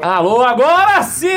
[0.00, 1.28] Alô, agora sim,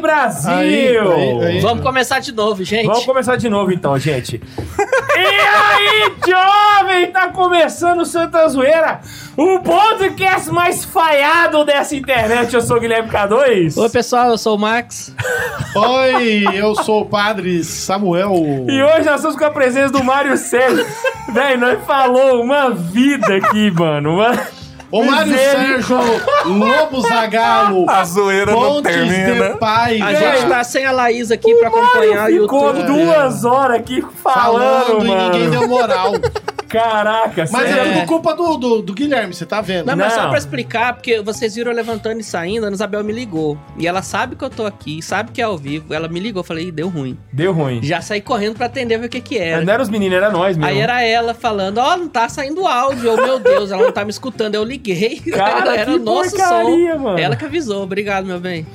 [0.00, 0.52] Brasil!
[0.52, 1.60] Aí, aí, aí.
[1.60, 2.86] Vamos começar de novo, gente.
[2.86, 4.40] Vamos começar de novo então, gente.
[6.04, 9.00] E jovem, tá começando o Santa Zoeira,
[9.36, 12.52] o podcast mais falhado dessa internet.
[12.52, 13.80] Eu sou o Guilherme K2.
[13.80, 15.14] Oi, pessoal, eu sou o Max.
[15.74, 18.34] Oi, eu sou o padre Samuel.
[18.68, 20.84] E hoje nós estamos com a presença do Mário Sérgio.
[21.32, 24.16] Véi, nós falou uma vida aqui, mano.
[24.16, 24.63] Uma...
[24.96, 25.82] O Mário Misericórdia.
[25.82, 25.98] Sérgio
[26.46, 27.90] Lobo Zagalo.
[27.90, 29.50] A zoeira não Pontes termina.
[29.54, 30.00] de Pai.
[30.00, 32.86] A gente tá sem a Laís aqui pra acompanhar o Ficou YouTube.
[32.86, 35.32] duas horas aqui falando, falando e mano.
[35.32, 36.12] ninguém deu moral.
[36.74, 37.80] Caraca, Mas sério.
[37.90, 39.86] é tudo culpa do, do, do Guilherme, você tá vendo?
[39.86, 40.22] Não, mas Não.
[40.22, 43.56] só pra explicar, porque vocês viram eu levantando e saindo, a Ana Isabel me ligou.
[43.78, 45.92] E ela sabe que eu tô aqui, sabe que é ao vivo.
[45.94, 47.16] Ela me ligou, eu falei, "Ih, deu ruim.
[47.32, 47.80] Deu ruim.
[47.82, 49.64] Já saí correndo pra atender, ver o que que era.
[49.64, 50.70] Não era os meninos, era nós mesmo.
[50.70, 53.10] Aí era ela falando, ó, não tá saindo áudio.
[53.10, 54.54] Eu, meu Deus, ela não tá me escutando.
[54.54, 55.20] Eu liguei.
[55.32, 56.98] Cara, era que o nosso porcaria, som.
[57.00, 57.18] mano.
[57.18, 57.82] Ela que avisou.
[57.82, 58.66] Obrigado, meu bem.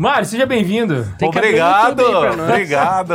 [0.00, 1.06] Mário, seja bem-vindo.
[1.20, 2.02] Obrigado,
[2.48, 3.14] obrigado.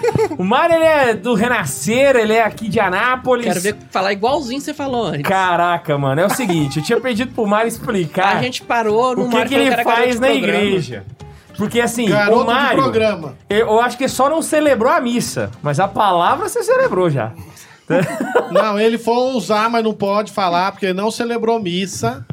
[0.38, 3.44] O Mário, ele é do Renascer, ele é aqui de Anápolis.
[3.44, 5.22] Quero ver falar igualzinho você falou antes.
[5.24, 9.26] Caraca, mano, é o seguinte, eu tinha pedido pro Mário explicar A gente parou no
[9.26, 10.58] o que, que ele faz na programa.
[10.58, 11.04] igreja.
[11.58, 13.34] Porque assim, Garoto o Mário, programa.
[13.50, 17.32] eu, eu acho que só não celebrou a missa, mas a palavra você celebrou já.
[18.50, 22.24] Não, ele foi usar, mas não pode falar, porque não celebrou missa,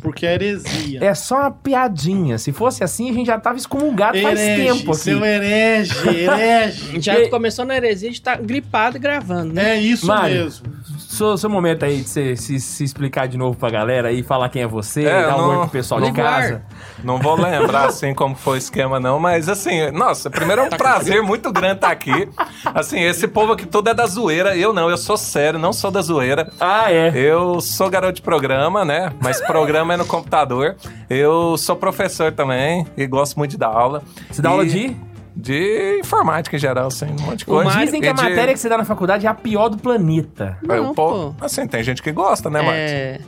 [0.00, 0.98] porque é heresia.
[1.02, 2.38] É só uma piadinha.
[2.38, 5.00] Se fosse assim, a gente já tava excomungado faz Herege, tempo aqui.
[5.00, 6.92] seu herege, A herege.
[6.92, 9.76] gente já E- começou na heresia de estar gripado e gravando, né?
[9.76, 10.44] É isso Mário.
[10.44, 10.74] mesmo.
[10.98, 14.48] Seu, seu momento aí de você se, se explicar de novo pra galera e falar
[14.48, 16.62] quem é você, É, dar um oi pro pessoal de casa.
[17.04, 20.70] Não vou lembrar assim como foi o esquema, não, mas assim, nossa, primeiro é um
[20.70, 22.28] prazer muito grande estar aqui.
[22.64, 24.56] Assim, esse povo aqui todo é da zoeira.
[24.56, 26.50] Eu não, eu sou sério, não sou da zoeira.
[26.58, 27.12] Ah, é.
[27.14, 29.12] Eu sou garoto de programa, né?
[29.22, 30.76] Mas programa é no computador.
[31.10, 34.02] Eu sou professor também e gosto muito de dar aula.
[34.30, 34.96] Você dá E- aula de?
[35.36, 37.64] De informática em geral, assim, um monte de coisa.
[37.64, 39.76] Mário- Dizem que a de- matéria que você dá na faculdade é a pior do
[39.76, 40.56] planeta.
[40.62, 42.78] Não, o povo- Assim, tem gente que gosta, né, Marcos?
[42.80, 43.18] É.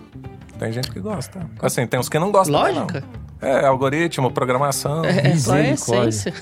[0.56, 1.40] Tem gente que gosta.
[1.60, 2.54] Assim, tem uns que não gostam.
[2.60, 3.02] Lógica.
[3.42, 3.48] Não.
[3.50, 5.04] É, algoritmo, programação.
[5.04, 6.32] É, é só a essência.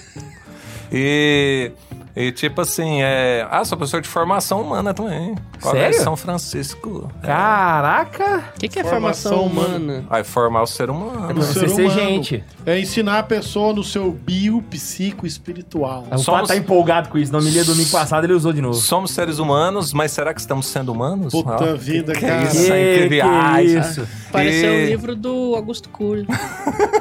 [0.93, 1.72] E,
[2.17, 3.47] e tipo assim, é...
[3.51, 5.35] Ah, sou professor de formação humana também.
[5.61, 6.03] Colégio Sério?
[6.05, 7.11] São Francisco.
[7.23, 8.45] Caraca!
[8.57, 9.47] O que, que é Formação formação,
[9.79, 10.05] humana?
[10.09, 11.35] Vai formar o ser humano.
[11.35, 12.01] No Você ser ser humano.
[12.01, 12.45] gente.
[12.65, 16.05] É ensinar a pessoa no seu bio, psico, espiritual.
[16.11, 17.33] O Somos- tá empolgado com isso.
[17.33, 18.75] No milha domingo passado ele usou de novo.
[18.75, 21.33] Somos seres humanos, mas será que estamos sendo humanos?
[21.33, 22.43] Puta Ah, vida, que cara.
[22.45, 23.09] isso, hein?
[23.09, 24.09] Que- Que que isso?
[24.31, 26.27] Pareceu E- um livro do Augusto Cury.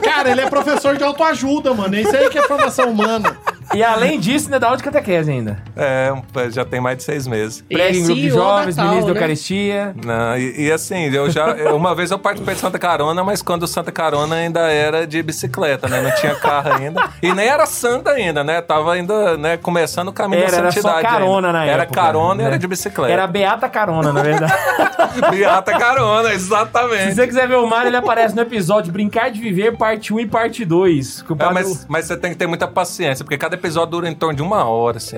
[0.04, 1.96] Cara, ele é professor de autoajuda, mano.
[1.96, 3.38] É isso aí que é formação humana.
[3.76, 5.58] E além disso, ainda dá aula de catequese ainda.
[5.76, 6.14] É,
[6.52, 7.64] já tem mais de seis meses.
[7.70, 9.20] E Prega em é grupo de da jovens, tal, ministro da né?
[9.20, 9.96] Eucaristia.
[10.06, 11.54] Não, e, e assim, eu já.
[11.74, 15.88] Uma vez eu participei de Santa Carona, mas quando Santa Carona ainda era de bicicleta,
[15.88, 16.02] né?
[16.02, 17.10] Não tinha carro ainda.
[17.22, 18.62] E nem era santa ainda, né?
[18.62, 21.08] Tava ainda, né, começando o caminho Era, da era só santidade.
[21.08, 21.60] carona ainda.
[21.60, 22.02] na Era época.
[22.02, 22.50] carona e né?
[22.50, 23.12] era de bicicleta.
[23.14, 24.54] Era beata carona, na verdade.
[25.32, 27.14] Beata carona, Se exatamente.
[27.16, 30.26] você quiser ver o Mário, ele aparece no episódio Brincar de Viver, parte 1 e
[30.28, 31.22] parte 2.
[31.22, 34.10] Que o É, mas, mas você tem que ter muita paciência, porque cada episódio dura
[34.10, 35.18] em torno de uma hora, assim.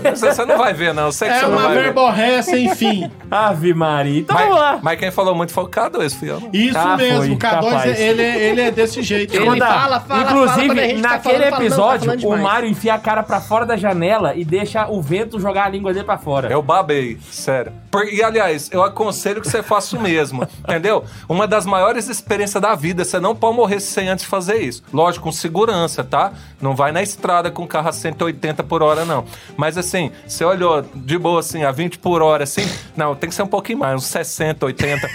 [0.14, 1.04] você, você não vai ver, não.
[1.06, 1.82] Eu sei que É você não uma vai ver.
[1.84, 3.10] verborré sem fim.
[3.30, 4.20] Ave Maria.
[4.20, 4.72] Então vamos lá.
[4.74, 6.40] Mas, mas quem falou muito foi o K2, fui eu.
[6.40, 6.50] não.
[6.52, 8.00] Isso Ah, mesmo, foi, o K2, capaz.
[8.00, 9.34] ele, ele é desse jeito.
[9.34, 9.80] Ele Contar.
[9.80, 12.18] fala, fala, Inclusive, fala, quando a gente tá naquele falando, fala, não, tá episódio, falando
[12.18, 12.42] o demais.
[12.42, 15.92] Mário enfia a cara pra fora da janela e deixa o vento jogar a língua
[15.92, 16.48] dele pra fora.
[16.52, 17.72] Eu babei, sério.
[17.90, 21.04] Por- e aliás, eu aconselho que você faça o mesmo, entendeu?
[21.28, 24.82] Uma das maiores experiências da vida, você não pode morrer sem antes fazer isso.
[24.92, 26.32] Lógico, com segurança, tá?
[26.60, 29.24] Não vai na estrada com carro a 180 por hora, não.
[29.56, 32.62] Mas assim, você olhou de boa assim, a 20 por hora, assim,
[32.96, 35.10] não, tem que ser um pouquinho mais, uns 60, 80.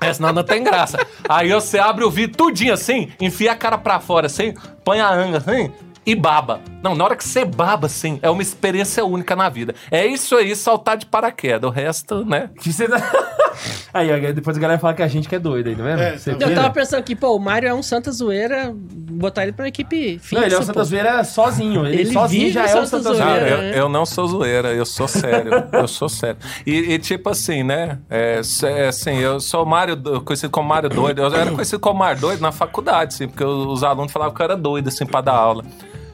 [0.00, 0.98] É, senão não tem graça.
[1.28, 4.54] Aí você abre o vidro tudinho assim, enfia a cara pra fora assim,
[4.84, 5.72] põe a anga assim
[6.04, 6.60] e baba.
[6.82, 9.74] Não, na hora que você baba assim, é uma experiência única na vida.
[9.90, 11.68] É isso aí, saltar de paraquedas.
[11.70, 12.50] O resto, né?
[12.88, 13.32] Tá-
[13.92, 16.00] Aí, depois a galera fala que a gente que é doido aí, tá vendo?
[16.00, 19.52] É, tá Eu tava pensando que, pô, o Mário é um Santa Zoeira, botar ele
[19.52, 20.66] pra uma equipe fixa, Não, ele é o pô.
[20.66, 21.86] Santa Zoeira sozinho.
[21.86, 23.24] Ele, Ele sozinho já é o Santa Santa Zoeira.
[23.40, 23.48] Zoeira.
[23.50, 23.72] eu, né?
[23.80, 25.52] eu não sou zoeira, eu sou sério.
[25.70, 26.38] eu sou sério.
[26.66, 27.98] E, e tipo assim, né?
[28.08, 31.20] É, é, assim, eu sou Mário, do- conhecido como Mário Doido.
[31.20, 34.44] Eu era conhecido como Mário Doido na faculdade, assim, porque os alunos falavam que eu
[34.44, 35.62] era doido, assim, pra dar aula.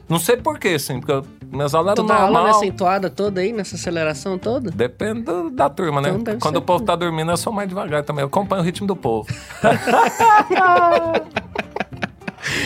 [0.09, 2.47] Não sei porquê, assim, porque eu- minhas aulas Tu eram dá aula normal.
[2.47, 4.71] nessa entoada toda aí, nessa aceleração toda?
[4.71, 6.09] Depende do- da turma, né?
[6.09, 6.59] Então Quando ser.
[6.59, 8.23] o povo tá dormindo, eu sou mais devagar também.
[8.23, 9.27] Eu acompanho o ritmo do povo.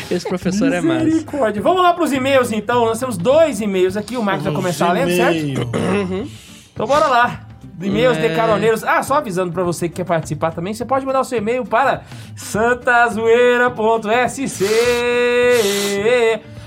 [0.09, 0.79] Esse professor é.
[0.81, 1.61] Misericórdia.
[1.61, 2.85] Vamos lá pros e-mails, então.
[2.85, 4.15] Nós temos dois e-mails aqui.
[4.15, 5.39] O Max vai começar lendo, certo?
[5.39, 6.27] Gmail.
[6.73, 7.41] Então bora lá.
[7.81, 8.35] E-mails de É.
[8.35, 8.83] caroneiros.
[8.83, 11.65] Ah, só avisando pra você que quer participar também, você pode mandar o seu e-mail
[11.65, 12.03] para
[12.35, 14.63] santazoeira.sc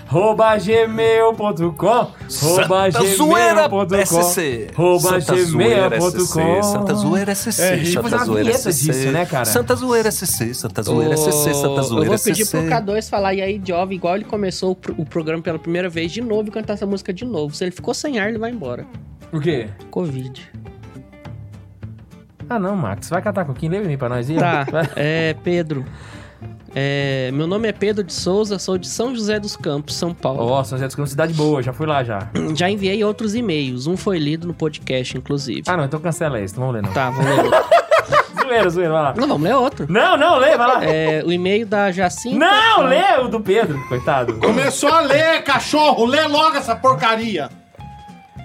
[0.08, 4.68] arroba gmail.com Zoeira gmail.com SC.
[4.74, 6.12] arroba Santa Zoeira SC.
[6.26, 7.60] gmail.com Santa Zoeira SC.
[7.62, 8.68] É, fazer Santa uma Zoeira SC.
[8.92, 9.44] disso, né, cara?
[9.44, 10.54] Santa Zoeira SC.
[10.54, 11.54] Santa Zoeira SC.
[11.54, 12.50] Santa Eu Zoeira vou pedir SC.
[12.50, 15.88] pro K2 falar e aí, jovem, igual ele começou o, pro- o programa pela primeira
[15.88, 17.54] vez, de novo e cantar essa música de novo.
[17.54, 18.86] Se ele ficou sem ar, ele vai embora.
[19.32, 19.68] O quê?
[19.90, 20.50] Covid.
[22.48, 24.36] Ah não, Max, vai catar coquinho, leva e-mail pra nós aí.
[24.36, 24.88] Tá, Vai.
[24.94, 25.84] é Pedro.
[26.78, 30.42] É, meu nome é Pedro de Souza, sou de São José dos Campos, São Paulo.
[30.42, 32.28] Ó, São José dos Campos, cidade boa, já fui lá já.
[32.54, 35.62] Já enviei outros e-mails, um foi lido no podcast, inclusive.
[35.66, 36.92] Ah não, então cancela esse, não vamos ler não.
[36.92, 37.50] Tá, vamos ler.
[38.46, 39.14] Zoeira, zoeira, vai lá.
[39.16, 39.86] Não, vamos ler outro.
[39.88, 40.84] Não, não, lê, vai lá.
[40.84, 42.36] É, o e-mail da Jacinta.
[42.36, 44.34] Não, lê o do Pedro, coitado.
[44.34, 46.04] Começou a ler, cachorro.
[46.04, 47.48] Lê logo essa porcaria.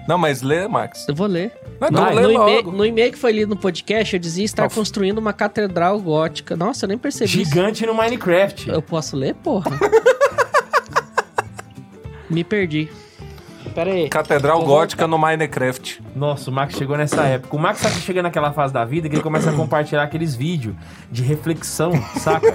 [0.08, 1.06] Não, mas lê, Max.
[1.08, 1.52] Eu vou ler.
[1.80, 2.72] Não, então Vai, lê no, e-mail, logo.
[2.72, 4.74] no e-mail que foi lido no podcast, eu dizia estar Nossa.
[4.74, 6.56] construindo uma catedral gótica.
[6.56, 7.42] Nossa, eu nem percebi.
[7.42, 7.50] isso.
[7.50, 8.68] Gigante no Minecraft.
[8.68, 9.70] Eu posso ler, porra?
[12.28, 12.88] Me perdi.
[13.74, 14.08] Pera aí.
[14.08, 16.02] Catedral Vou Gótica no Minecraft.
[16.14, 17.56] Nossa, o Max chegou nessa época.
[17.56, 20.74] O Max tá chegando naquela fase da vida que ele começa a compartilhar aqueles vídeos
[21.10, 22.54] de reflexão, saca?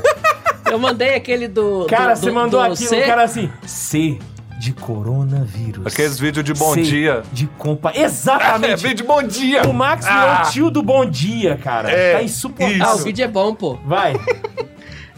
[0.69, 1.85] Eu mandei aquele do.
[1.89, 3.01] Cara, do- você do- mandou do aquilo, C.
[3.01, 4.19] o cara assim, C
[4.59, 5.85] de coronavírus.
[5.85, 7.23] Aqueles vídeos de bom C dia.
[7.31, 7.91] De compa...
[7.95, 8.81] É, Exatamente.
[8.81, 9.63] vídeo de bom dia.
[9.67, 10.43] o Max virou Ah.
[10.45, 11.91] o tio do bom dia, cara.
[11.91, 12.85] É, tá insuportável.
[12.85, 13.77] Ah, o vídeo é bom, pô.
[13.85, 14.13] Vai.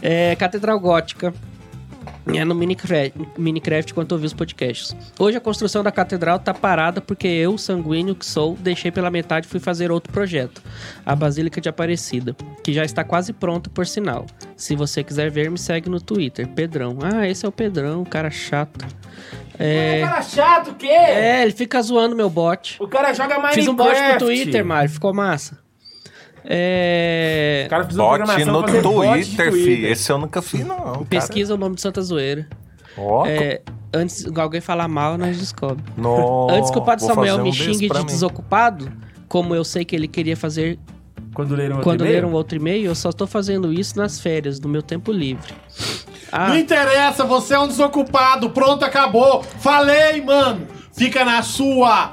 [0.02, 1.34] É Catedral Gótica.
[2.36, 4.94] É no Minecraft, Minecraft quando eu vi os podcasts.
[5.18, 9.46] Hoje a construção da catedral tá parada porque eu, sanguíneo que sou, deixei pela metade
[9.46, 10.62] e fui fazer outro projeto,
[11.04, 14.26] a Basílica de Aparecida, que já está quase pronta por sinal.
[14.56, 16.98] Se você quiser ver, me segue no Twitter, Pedrão.
[17.02, 18.86] Ah, esse é o Pedrão, cara chato.
[19.58, 19.98] É...
[19.98, 20.86] É, Cara chato, o quê?
[20.86, 22.76] é ele fica zoando meu bot.
[22.80, 23.54] O cara joga Minecraft.
[23.60, 25.58] Fiz um bot pro Twitter, Mário, ficou massa.
[26.44, 27.64] É.
[27.66, 28.04] O cara fez uma
[28.46, 29.84] no de Twitter, fi.
[29.86, 30.76] Esse eu nunca fiz, não.
[30.76, 31.04] cara.
[31.08, 32.46] Pesquisa o nome de Santa Zoeira.
[32.96, 33.62] Ó, É,
[33.94, 35.82] antes de alguém falar mal, nós descobre.
[35.96, 38.04] no- Antes que o Padre Samuel um me xingue de mim.
[38.06, 38.90] desocupado,
[39.28, 40.78] como eu sei que ele queria fazer
[41.34, 42.14] Quando leram outro quando e-mail?
[42.16, 45.52] leram outro e-mail, eu só estou fazendo isso nas férias, no meu tempo livre.
[46.32, 48.50] Ah, Não interessa, você é um desocupado.
[48.50, 49.42] Pronto, acabou.
[49.42, 50.66] Falei, mano.
[50.92, 52.12] Fica na sua.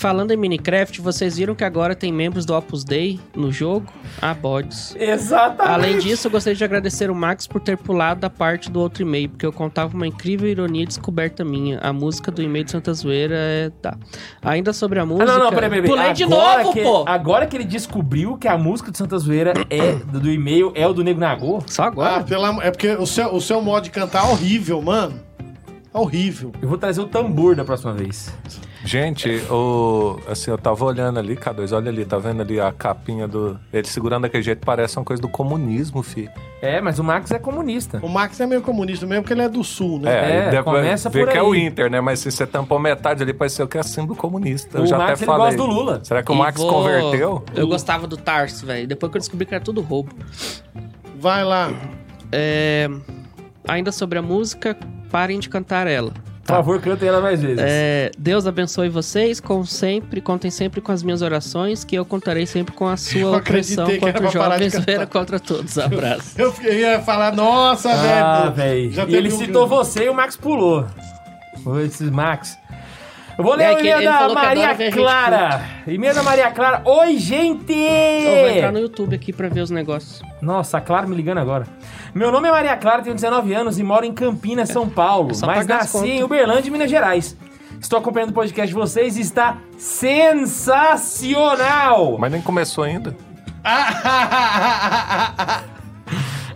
[0.00, 3.86] Falando em Minecraft, vocês viram que agora tem membros do Opus Dei no jogo?
[4.20, 4.96] Ah, bodes.
[4.98, 5.74] Exatamente.
[5.74, 9.02] Além disso, eu gostaria de agradecer o Max por ter pulado da parte do outro
[9.02, 11.78] e-mail, porque eu contava uma incrível ironia e descoberta minha.
[11.80, 13.70] A música do e-mail de Santa Zoeira é.
[13.82, 13.94] Tá.
[14.42, 15.26] Ainda sobre a Ah, música.
[15.26, 15.86] não, não, peraí, peraí.
[15.86, 17.04] Pulei de Agora novo, que- pô!
[17.06, 20.94] Agora que ele descobriu que a música de Santa Zoeira é do e-mail é o
[20.94, 22.22] do Nego Nagô, Só Ah, agora?
[22.24, 22.64] pela...
[22.64, 25.28] é porque o seu, o seu modo de cantar é horrível, mano.
[25.92, 26.52] É horrível.
[26.62, 28.32] eu vou trazer o tambor da próxima vez.
[28.84, 33.26] Gente, o, assim, eu tava olhando ali, K2, olha ali, tá vendo ali a capinha
[33.26, 33.58] do.
[33.72, 36.30] Ele segurando daquele jeito, parece uma coisa do comunismo, fi.
[36.62, 37.98] É, mas o Max é comunista.
[38.02, 40.10] O Max é meio comunista mesmo, porque ele é do sul, né?
[40.12, 42.00] É, É, deve começa por que é o Inter, né?
[42.00, 44.78] Mas se você tampou metade ali, pareceu que é símbolo comunista.
[44.78, 45.46] Eu O já Max, até ele falei.
[45.46, 46.00] gosta do Lula.
[46.04, 47.44] Será que o E Max vou- converteu?
[47.54, 48.86] Eu gostava do Tarso, velho.
[48.86, 50.12] Depois que eu descobri que era tudo roubo.
[51.18, 51.70] Vai lá.
[52.30, 52.88] É,
[53.68, 54.76] Ainda sobre a música,
[55.10, 56.12] parem de cantar ela.
[56.44, 57.62] Por favor, canta ela mais vezes.
[57.64, 62.44] É, Deus abençoe vocês, com sempre, contem sempre com as minhas orações, que eu contarei
[62.44, 65.78] sempre com a sua opressão contra os jovens, zoeira contra todos.
[65.78, 66.34] Abraço.
[66.36, 68.92] Eu ia falar, nossa, Ah, velho.
[69.08, 70.86] E ele um- citou você e o Max pulou.
[71.62, 72.58] Foi esse Max.
[73.38, 75.60] Eu vou ler É o e-mail ele da Maria Clara.
[75.86, 76.82] E-mail da Maria Clara.
[76.84, 77.72] Oi, gente!
[77.72, 80.20] Eu vou entrar no YouTube aqui pra ver os negócios.
[80.42, 81.66] Nossa, a Clara me ligando agora.
[82.14, 85.30] Meu nome é Maria Clara, tenho 19 anos e moro em Campinas, São Paulo.
[85.42, 87.36] é mas nasci em Uberlândia, Minas Gerais.
[87.80, 92.16] Estou acompanhando o podcast de vocês e está sensacional!
[92.18, 93.16] Mas nem começou ainda.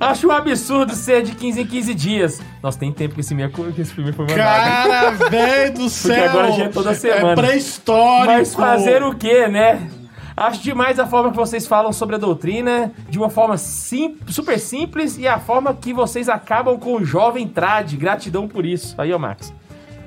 [0.00, 2.40] Acho um absurdo ser de 15 em 15 dias.
[2.62, 4.90] Nossa, tem tempo que esse, minha, que esse filme foi mandado.
[4.90, 6.28] Cara, velho do céu.
[6.30, 7.32] agora já é toda semana.
[7.32, 8.26] É pré-histórico.
[8.26, 9.88] Mas fazer o quê, né?
[10.36, 14.58] Acho demais a forma que vocês falam sobre a doutrina, de uma forma sim- super
[14.58, 17.96] simples e a forma que vocês acabam com o jovem trad.
[17.96, 18.94] Gratidão por isso.
[18.98, 19.50] Aí, ó, Max.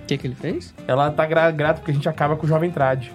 [0.04, 0.74] O que, que ele fez?
[0.88, 3.08] Ela tá gra grata porque a gente acaba com o jovem trad.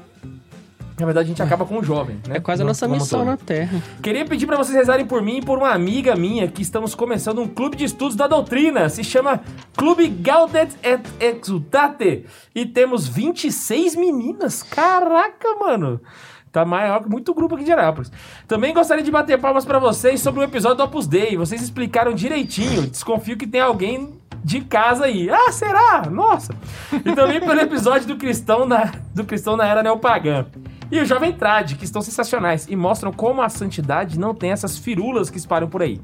[0.99, 2.37] Na verdade, a gente acaba com o jovem, né?
[2.37, 3.28] É quase a No- nossa como missão todo.
[3.28, 3.83] na Terra.
[4.02, 7.40] Queria pedir pra vocês rezarem por mim e por uma amiga minha que estamos começando
[7.40, 8.88] um clube de estudos da doutrina.
[8.88, 9.40] Se chama
[9.76, 12.26] Clube Gaudet et Exultate.
[12.54, 14.62] E temos 26 meninas.
[14.62, 16.00] Caraca, mano.
[16.52, 18.12] Tá maior que muito grupo aqui de Anápolis.
[18.47, 21.35] Também gostaria de bater palmas pra vocês sobre o episódio do Opus Dei.
[21.35, 22.82] Vocês explicaram direitinho.
[22.82, 25.30] Desconfio que tem alguém de casa aí.
[25.30, 26.02] Ah, será?
[26.11, 26.54] Nossa!
[26.92, 30.44] E também pelo episódio do Cristão na, do Cristão na Era Neopagã.
[30.90, 34.76] E o Jovem Trad, que estão sensacionais e mostram como a santidade não tem essas
[34.76, 35.99] firulas que espalham por aí.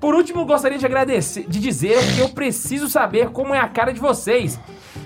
[0.00, 3.92] Por último, gostaria de agradecer, de dizer que eu preciso saber como é a cara
[3.92, 4.58] de vocês.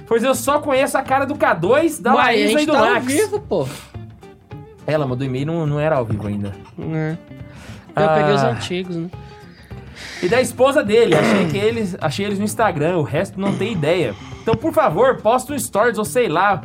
[0.06, 3.06] Pois eu só conheço a cara do K2, da Uai, Laísa e do tá Max.
[3.06, 3.68] vivo, pô.
[4.90, 6.52] Ela mandou e-mail, não, não era ao vivo ainda.
[6.78, 7.16] É.
[7.96, 8.14] Eu Ah.
[8.16, 9.08] peguei os antigos, né?
[10.22, 13.72] E da esposa dele, achei que eles, achei eles no Instagram, o resto não tem
[13.72, 14.14] ideia.
[14.42, 16.62] Então, por favor, posta um stories ou sei lá,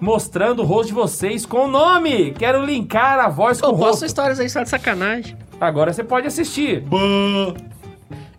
[0.00, 2.32] mostrando o rosto de vocês com o nome.
[2.32, 4.06] Quero linkar a voz com Pô, o posta rosto.
[4.06, 5.36] histórias aí só de sacanagem.
[5.60, 6.80] Agora você pode assistir.
[6.82, 7.54] Bã.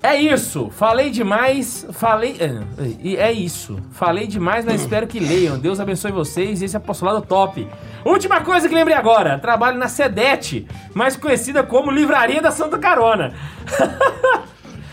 [0.05, 0.69] É isso.
[0.69, 1.85] Falei demais.
[1.93, 2.35] Falei.
[2.39, 2.61] é,
[3.01, 3.79] E é isso.
[3.91, 5.57] Falei demais, mas espero que leiam.
[5.57, 7.67] Deus abençoe vocês e esse apostolado top.
[8.03, 13.33] Última coisa que lembrei agora: trabalho na Sedete, mais conhecida como Livraria da Santa Carona.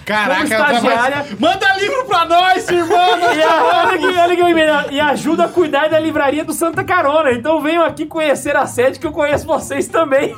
[0.04, 2.98] Caraca, Como estagiária- trabalha- Manda livro pra nós, irmão!
[3.36, 4.36] E, a, olha que, olha
[4.88, 7.30] que e ajuda a cuidar da livraria do Santa Carona.
[7.32, 10.34] Então venham aqui conhecer a sede que eu conheço vocês também.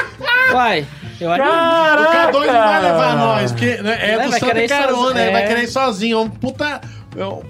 [0.52, 0.86] Uai,
[1.20, 2.32] eu acho O Caraca!
[2.32, 5.30] K2 não vai levar nós, porque né, é Vai, do vai Santa Carona, sozinho, ele
[5.32, 5.46] vai é.
[5.46, 6.18] querer ir sozinho.
[6.18, 6.80] É um puta.
[7.16, 7.42] é um-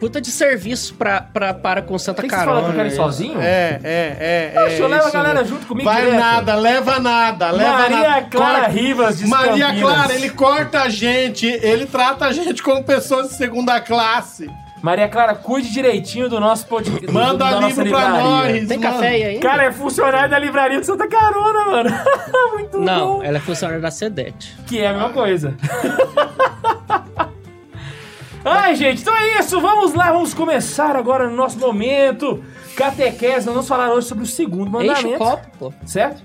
[0.00, 2.56] puta de serviço pra, pra, para com Santa que você Carona.
[2.56, 2.96] falar que eu quero ir isso.
[2.96, 3.40] sozinho?
[3.40, 4.52] É, é, é.
[4.52, 5.46] Poxa, é eu levo a galera né?
[5.48, 6.18] junto comigo Vai direto.
[6.18, 8.26] nada, leva nada, leva Maria nada.
[8.28, 9.92] Clara Corta- Rivas de Maria Campinas.
[9.94, 14.50] Clara, ele corta a gente, ele trata a gente como pessoas de segunda classe.
[14.82, 17.06] Maria Clara, cuide direitinho do nosso podcast.
[17.06, 18.66] do- Manda da nossa livro pra nós.
[18.66, 18.92] Tem mano.
[18.92, 19.40] café aí ainda?
[19.48, 21.90] Cara, é funcionário da livraria de Santa Carona, mano.
[22.52, 23.22] Muito Não, bom.
[23.22, 24.56] ela é funcionária da Sedete.
[24.66, 25.54] Que é a mesma coisa.
[28.44, 29.60] Ai, gente, então é isso.
[29.60, 32.42] Vamos lá, vamos começar agora no nosso momento.
[32.76, 35.18] Catequese, nós vamos falar hoje sobre o segundo Enche o mandamento.
[35.18, 35.72] copo, pô.
[35.86, 36.22] Certo?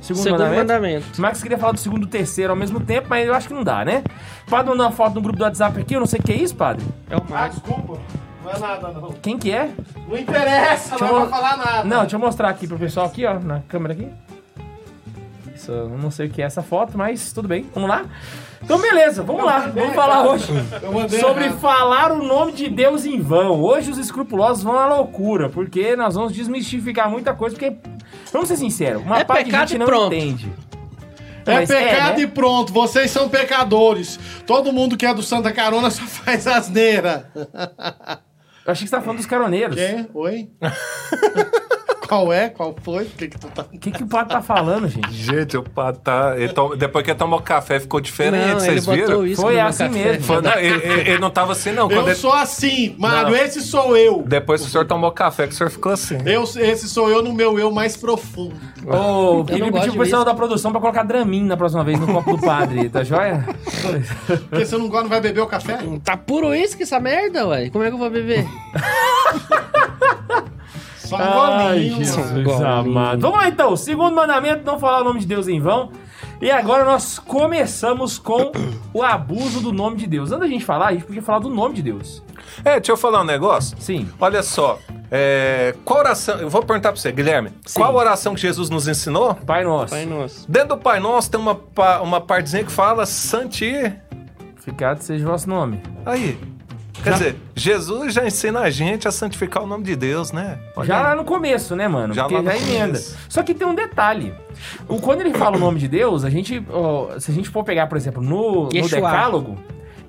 [0.00, 0.60] Segundo, Segundo mandamento.
[0.72, 1.20] mandamento.
[1.20, 3.62] Max queria falar do segundo e terceiro ao mesmo tempo, mas eu acho que não
[3.62, 4.02] dá, né?
[4.48, 6.36] Padre mandou uma foto no grupo do WhatsApp aqui, eu não sei o que é
[6.36, 6.84] isso, padre.
[7.10, 7.54] É o Ah, Max.
[7.56, 7.98] desculpa.
[8.42, 9.12] Não é nada, não.
[9.20, 9.70] Quem que é?
[10.08, 11.84] Não interessa, Deixa não eu- vai falar nada.
[11.84, 14.08] Não, deixa eu mostrar aqui pro pessoal aqui, ó, na câmera aqui.
[15.54, 18.04] Isso, eu não sei o que é essa foto, mas tudo bem, vamos lá.
[18.62, 20.46] Então beleza, vamos lá, vamos falar hoje
[20.82, 21.58] Eu mandei sobre errado.
[21.60, 23.60] falar o nome de Deus em vão.
[23.60, 27.76] Hoje os escrupulosos vão à loucura, porque nós vamos desmistificar muita coisa, porque,
[28.32, 30.14] vamos ser sinceros, uma É parte de pecado gente e não pronto.
[30.14, 30.52] entende.
[31.46, 32.22] É Mas pecado né?
[32.22, 34.18] e pronto, vocês são pecadores.
[34.46, 37.30] Todo mundo que é do Santa Carona só faz asneira.
[37.34, 39.74] Eu achei que você tá falando dos caroneiros.
[39.74, 40.06] Quem?
[40.14, 40.50] Oi?
[42.10, 42.48] Qual é?
[42.48, 43.04] Qual foi?
[43.04, 43.64] O que, que tu tá.
[43.72, 45.12] O que, que o padre tá falando, gente?
[45.12, 46.34] Gente, o pato tá.
[46.36, 49.26] ele to- Depois que ele tomou café, ficou diferente, Não, ele vocês botou viram?
[49.28, 50.04] isso Foi no meu assim café.
[50.04, 50.24] mesmo.
[50.24, 51.86] Foi- não, ele, ele- ele não tava assim, não.
[51.88, 53.36] Quando Eu ele- sou assim, Mário, Não.
[53.36, 54.24] esse sou eu.
[54.26, 56.18] Depois que o senhor tomou café, que o senhor ficou assim.
[56.26, 56.42] eu.
[56.42, 58.56] Esse sou eu no meu eu mais profundo.
[58.88, 61.96] Ô, queria gosto pedir de pro pessoal da produção pra colocar Dramin na próxima vez
[62.00, 63.46] no copo do padre, tá joia?
[64.48, 65.78] Porque você não gosta, não vai beber o café?
[66.02, 67.70] Tá puro uísque essa merda, ué.
[67.70, 68.44] Como é que eu vou beber?
[71.10, 71.96] Só um golinho.
[71.96, 72.66] Jesus Golinho.
[72.66, 73.20] amado.
[73.20, 73.76] Vamos lá então.
[73.76, 75.90] Segundo mandamento, não falar o nome de Deus em vão.
[76.40, 78.50] E agora nós começamos com
[78.94, 80.30] o abuso do nome de Deus.
[80.30, 82.22] Antes da gente falar, a gente podia falar do nome de Deus.
[82.64, 83.76] É, deixa eu falar um negócio.
[83.78, 84.08] Sim.
[84.18, 84.78] Olha só,
[85.10, 86.38] é, qual oração.
[86.38, 87.50] Eu vou perguntar pra você, Guilherme.
[87.66, 87.80] Sim.
[87.80, 89.34] Qual oração que Jesus nos ensinou?
[89.34, 89.92] Pai nosso.
[89.92, 90.50] Pai nosso.
[90.50, 91.58] Dentro do Pai Nosso tem uma,
[92.00, 93.92] uma partezinha que fala Santi.
[94.54, 95.82] Santificado seja o vosso nome.
[96.06, 96.38] Aí.
[97.02, 100.58] Quer dizer, Jesus já ensina a gente a santificar o nome de Deus, né?
[100.76, 101.02] Olha Já aí.
[101.04, 102.12] lá no começo, né, mano?
[102.12, 102.86] Já Porque lá no já emenda.
[102.86, 103.16] começo.
[103.28, 104.34] Só que tem um detalhe.
[104.88, 106.62] O, quando ele fala o nome de Deus, a gente.
[106.70, 108.88] ó, se a gente for pegar, por exemplo, no, no.
[108.88, 109.58] Decálogo,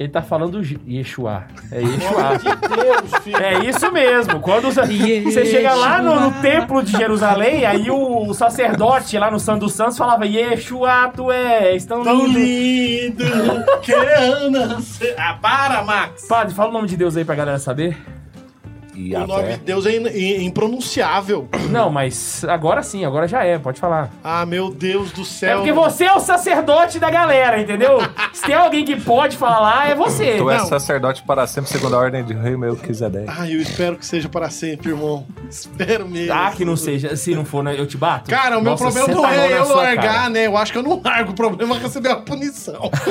[0.02, 1.44] ele tá falando Yeshua.
[1.72, 2.40] É Yeshua.
[2.76, 3.38] Deus, filho.
[3.38, 4.40] É isso mesmo.
[4.40, 5.32] Quando você, Yeshua.
[5.32, 9.74] você chega lá no, no templo de Jerusalém, aí o, sacerdote lá no Santo dos
[9.74, 13.24] Santos falava: Yeshua, tu és tão Tão lindo.
[13.24, 13.26] lindo.
[13.82, 13.94] que
[15.18, 16.28] Ah, para, Max.
[16.28, 17.98] Padre, fala o nome de Deus aí pra galera saber.
[18.94, 21.48] E O nome de Deus é in- in- impronunciável.
[21.70, 24.12] Não, mas agora sim, agora já é, pode falar.
[24.24, 25.58] Ah, meu Deus do É céu.
[25.58, 28.00] porque você é o sacerdote da galera, entendeu?
[28.34, 30.36] Se tem alguém que pode falar, é você.
[30.38, 33.26] Tu é sacerdote para sempre, segundo a ordem de rei Melquisedeque.
[33.30, 35.26] Ai, eu espero que seja para sempre, irmão.
[35.50, 36.34] Espero mesmo.
[36.34, 37.16] Ah, que não seja.
[37.16, 38.30] Se não for, né, eu te bato.
[38.30, 40.30] Cara, o meu Nossa, problema não mão é eu largar, cara.
[40.30, 40.48] né?
[40.48, 41.32] Eu acho que eu não largo.
[41.32, 42.90] O problema é receber a punição.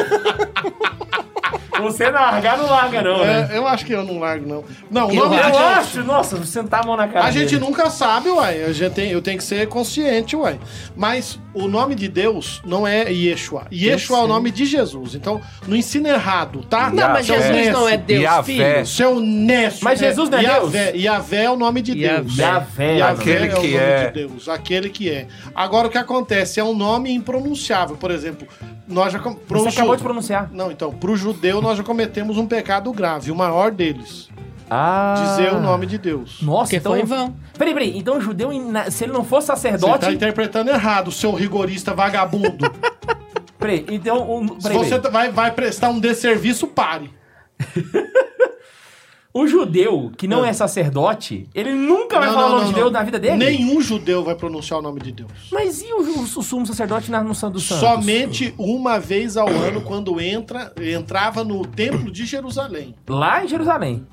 [1.80, 3.48] Você largar, não larga, não, né?
[3.52, 4.64] É, eu acho que eu não largo, não.
[4.90, 5.62] Não, o Eu nome Eu de Deus.
[5.62, 7.26] acho, nossa, sentar a mão na cara.
[7.26, 7.64] A gente dele.
[7.64, 8.62] nunca sabe, uai.
[8.64, 10.58] A gente tem, eu tenho que ser consciente, uai.
[10.96, 13.66] Mas o nome de Deus não é Yeshua.
[13.72, 15.14] Yeshua é o nome de Jesus.
[15.14, 16.90] Então, não ensina errado, tá?
[16.90, 17.26] Não, mas.
[17.26, 18.42] Jesus não é Deus, Yahvé.
[18.74, 18.86] filho.
[18.86, 19.84] Seu Nécio.
[19.84, 20.92] Mas Jesus não é Yahvé.
[20.96, 22.36] Yahvé é o nome de Deus.
[22.36, 22.96] Yahvé.
[22.98, 24.06] Yahvé Aquele é o que nome é.
[24.06, 24.48] de Deus.
[24.48, 25.26] Aquele que é.
[25.54, 26.58] Agora, o que acontece?
[26.60, 27.96] É um nome impronunciável.
[27.96, 28.46] Por exemplo,
[28.88, 30.48] nós já Você ju- acabou de pronunciar.
[30.52, 34.28] Não, então, pro judeu nós já cometemos um pecado grave, o maior deles.
[34.70, 35.14] Ah.
[35.36, 36.40] Dizer o nome de Deus.
[36.40, 36.92] Nossa, Porque então...
[36.92, 37.34] foi em vão.
[37.58, 37.98] Peraí, peraí.
[37.98, 38.50] Então o judeu,
[38.90, 40.06] se ele não fosse Você sacerdote...
[40.06, 42.70] tá interpretando errado, seu rigorista vagabundo.
[43.58, 44.30] Peraí, então...
[44.30, 45.12] O, Se peraí, você peraí.
[45.12, 47.10] vai, vai prestar um desserviço, pare.
[49.32, 52.72] O judeu que não é sacerdote, ele nunca vai Não, falar não, o nome não,
[52.72, 52.98] de Deus não.
[52.98, 53.36] na vida dele?
[53.36, 55.30] Nenhum judeu vai pronunciar o nome de Deus.
[55.52, 57.88] Mas e o, o, o sumo sacerdote na, no Santo dos Santos?
[57.88, 62.92] Somente uma vez ao ano, quando entra, entrava no templo de Jerusalém.
[63.08, 64.04] Lá em Jerusalém.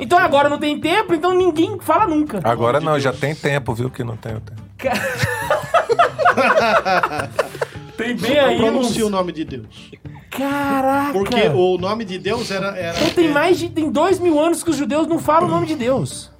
[0.00, 2.40] Então agora não tem templo, então ninguém fala nunca.
[2.42, 3.04] Agora de não, Deus.
[3.04, 4.60] já tem tempo, viu, que não tem o tempo.
[7.96, 8.58] Tem bem aí.
[8.58, 9.90] Não pronuncia uns- o nome de Deus.
[10.30, 11.12] Caraca.
[11.12, 12.76] Porque o nome de Deus era.
[12.76, 13.68] era Então tem é- mais de.
[13.68, 16.30] Tem dois mil anos que os judeus não falam o nome de Deus.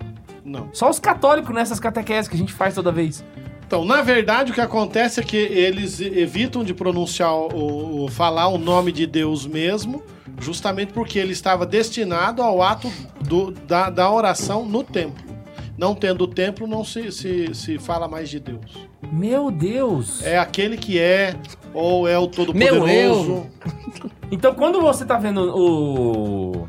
[0.44, 0.68] Não.
[0.72, 3.24] Só os católicos nessas catequeses que a gente faz toda vez.
[3.66, 8.48] Então, na verdade, o que acontece é que eles evitam de pronunciar o, o- falar
[8.48, 10.02] o nome de Deus mesmo,
[10.38, 12.92] justamente porque ele estava destinado ao ato
[13.22, 15.33] do- da, da oração no templo.
[15.76, 18.60] Não tendo o templo, não se, se, se fala mais de Deus.
[19.12, 20.22] Meu Deus.
[20.24, 21.34] É aquele que é,
[21.72, 23.30] ou é o Meu Todo-Poderoso.
[23.32, 23.50] eu.
[24.30, 26.68] Então quando você tá vendo o.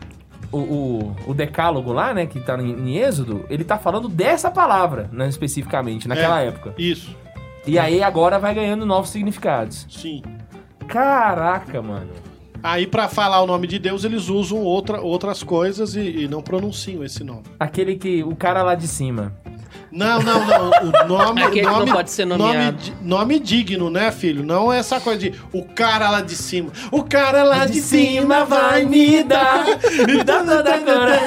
[0.51, 4.49] O, o, o decálogo lá, né, que tá em, em Êxodo, ele tá falando dessa
[4.49, 6.47] palavra, né, especificamente, naquela É.
[6.47, 6.73] época.
[6.77, 7.13] Isso,
[7.67, 9.85] E aí agora vai ganhando novos significados.
[9.89, 10.21] sim.
[10.87, 12.09] Caraca, mano.
[12.67, 16.41] Aí, para falar o nome de Deus, eles usam outra, outras coisas e, e não
[16.41, 17.43] pronunciam esse nome.
[17.59, 18.23] Aquele que.
[18.23, 19.31] O cara lá de cima.
[19.91, 20.71] Não, não, não.
[20.71, 22.77] O nome, Aquele que não nome, pode ser nome, nomeado.
[22.77, 24.43] di- nome digno, né, filho?
[24.43, 26.71] Não é essa coisa de o cara lá de cima.
[26.91, 29.63] O cara lá de, cima vai me dar.
[30.07, 31.19] me dar toda agora.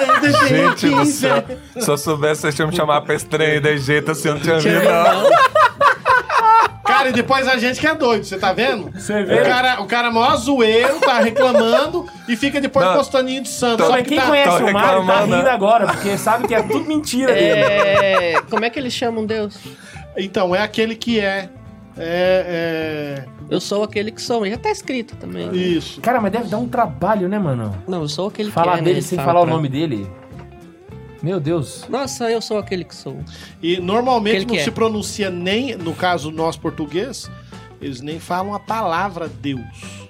[0.48, 1.44] Gente do céu.
[1.78, 4.40] Se eu soubesse, vocês tinham me chamado pra esse trem de jeito assim, eu não
[4.40, 5.30] tinha vindo, não.
[7.08, 8.90] Cara, e depois a gente que é doido, você tá vendo?
[8.92, 9.40] Você vê?
[9.40, 12.94] O cara, o cara maior zoeiro, tá reclamando e fica depois Não.
[12.96, 13.82] postaninho de santo.
[13.98, 14.26] Que quem tá...
[14.26, 15.50] conhece o Mário tá rindo né?
[15.50, 17.60] agora, porque sabe que é tudo mentira dele.
[17.60, 19.58] É, como é que eles chamam Deus?
[20.16, 21.48] Então, é aquele que é.
[21.96, 23.24] É.
[23.50, 24.46] Eu sou aquele que sou.
[24.46, 25.48] Já tá escrito também.
[25.48, 25.56] é né?
[25.56, 26.00] isso.
[26.00, 27.74] Cara, mas deve dar um trabalho, né, mano?
[27.88, 28.84] Não, eu sou aquele Falar que é, né?
[28.84, 30.08] dele Ele sem fala falar o pra- nome dele.
[31.22, 31.84] Meu Deus.
[31.88, 33.18] Nossa, eu sou aquele que sou.
[33.62, 34.64] E normalmente Aquele não é.
[34.64, 37.28] se pronuncia nem, no caso nós português,
[37.80, 40.08] eles nem falam a palavra Deus.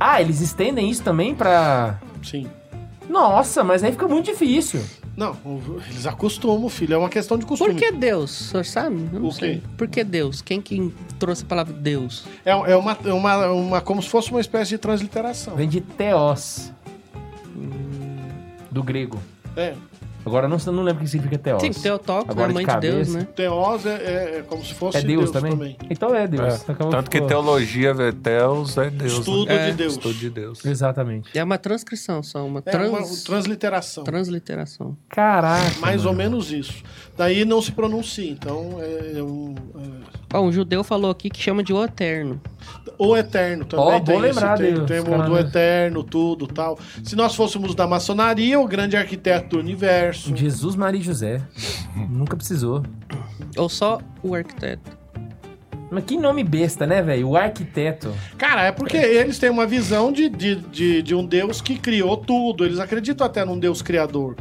[0.00, 2.00] Ah, eles estendem isso também pra.
[2.22, 2.46] Sim.
[3.08, 4.82] Nossa, mas aí fica muito difícil.
[5.14, 5.36] Não,
[5.90, 6.94] eles acostumam, filho.
[6.94, 7.74] É uma questão de costume.
[7.74, 8.40] Por que Deus?
[8.40, 8.96] O senhor sabe?
[9.12, 9.56] Eu não O sei.
[9.56, 9.62] quê?
[9.76, 10.40] Por que Deus?
[10.40, 12.24] Quem que trouxe a palavra Deus?
[12.46, 13.80] É, é uma, é uma, uma.
[13.82, 15.54] Como se fosse uma espécie de transliteração.
[15.54, 16.72] Vem de teos.
[18.70, 19.20] Do grego.
[19.54, 19.74] É.
[20.24, 21.62] Agora não, não lembro o que significa teos.
[21.62, 22.60] Sim, Teotocos, Agora né?
[22.60, 23.18] de Mãe de Deus, cabeça.
[23.18, 23.28] né?
[23.34, 25.76] Teos é, é- é como se fosse É Deus, também?
[25.90, 26.68] Então é Deus.
[26.68, 26.74] É.
[26.74, 29.12] Tanto que teologia, Teos é Deus.
[29.14, 29.68] Estudo né?
[29.68, 29.70] É.
[29.70, 29.92] de Deus.
[29.94, 30.64] Estudo de Deus.
[30.64, 31.36] Exatamente.
[31.36, 32.88] É uma transcrição só, uma, É trans...
[32.90, 34.04] uma transliteração.
[34.04, 34.96] transliteração.
[35.08, 35.78] Caraca.
[35.80, 36.18] Mais ou mano.
[36.30, 36.82] menos isso.
[37.16, 38.30] Daí não se pronuncia.
[38.30, 39.54] Então é, é um.
[39.76, 42.40] é- Ó, um judeu falou aqui que chama de o eterno.
[42.98, 46.78] O eterno também Ó, tem bom lembrar esse os caras- do eterno, tudo tal.
[47.02, 50.34] Se nós fôssemos da maçonaria, o grande arquiteto do universo.
[50.36, 51.40] Jesus, Maria José.
[52.10, 52.82] Nunca precisou.
[53.56, 55.02] Ou só o arquiteto.
[55.90, 57.28] Mas que nome besta, né, velho?
[57.28, 58.14] O arquiteto.
[58.38, 62.16] Cara, é porque eles têm uma visão de, de, de, de um Deus que criou
[62.16, 62.64] tudo.
[62.64, 64.34] Eles acreditam até num Deus criador.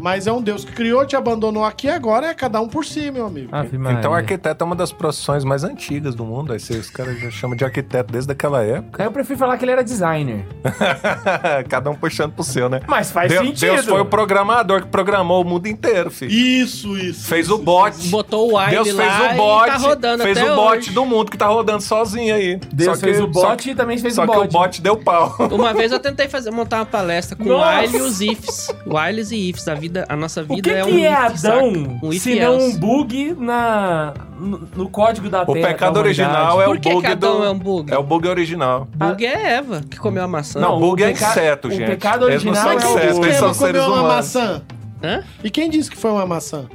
[0.00, 3.10] Mas é um Deus que criou, te abandonou aqui agora é cada um por si,
[3.10, 3.48] meu amigo.
[3.50, 3.98] Maria.
[3.98, 6.52] Então, arquiteto é uma das profissões mais antigas do mundo.
[6.52, 9.02] Aí os caras já chamam de arquiteto desde aquela época.
[9.02, 10.44] Aí eu prefiro falar que ele era designer.
[11.68, 12.80] Cada um puxando pro seu, né?
[12.86, 13.72] Mas faz Deus, sentido.
[13.72, 16.30] Deus foi o programador que programou o mundo inteiro, filho.
[16.30, 17.26] Isso, isso.
[17.26, 17.96] Fez isso, o bot.
[18.08, 19.66] Botou o Deus Wile fez lá o bot.
[19.66, 20.90] tá rodando fez até o bot hoje.
[20.90, 22.60] do mundo que tá rodando sozinho aí.
[22.72, 24.48] Deus Só que- fez o só bot que- e também fez Só o que bot.
[24.48, 25.34] o bot deu pau.
[25.50, 27.80] Uma vez eu tentei fazer, montar uma palestra com o Nossa!
[27.80, 28.74] Wile e os ifs.
[28.86, 29.67] Wiles e ifs.
[29.72, 31.98] A, vida, a nossa O vida que, é um que é Adão?
[32.02, 35.68] Um se não um bug na, no, no código da O Terra?
[35.68, 37.44] pecado da original é Por o que bug que Adão do...
[37.44, 37.92] é um bug?
[37.92, 38.88] É o bug original.
[38.94, 40.60] Bug é Eva, que comeu a maçã.
[40.60, 41.86] Não, o bug é peca- inseto, o gente.
[41.86, 43.82] pecado Eles não original é o- insetos, Quem eles disse são que Eva seres comeu
[43.94, 44.14] uma humanos.
[44.34, 44.62] maçã?
[45.02, 45.22] Hã?
[45.44, 46.66] E quem disse que foi uma maçã?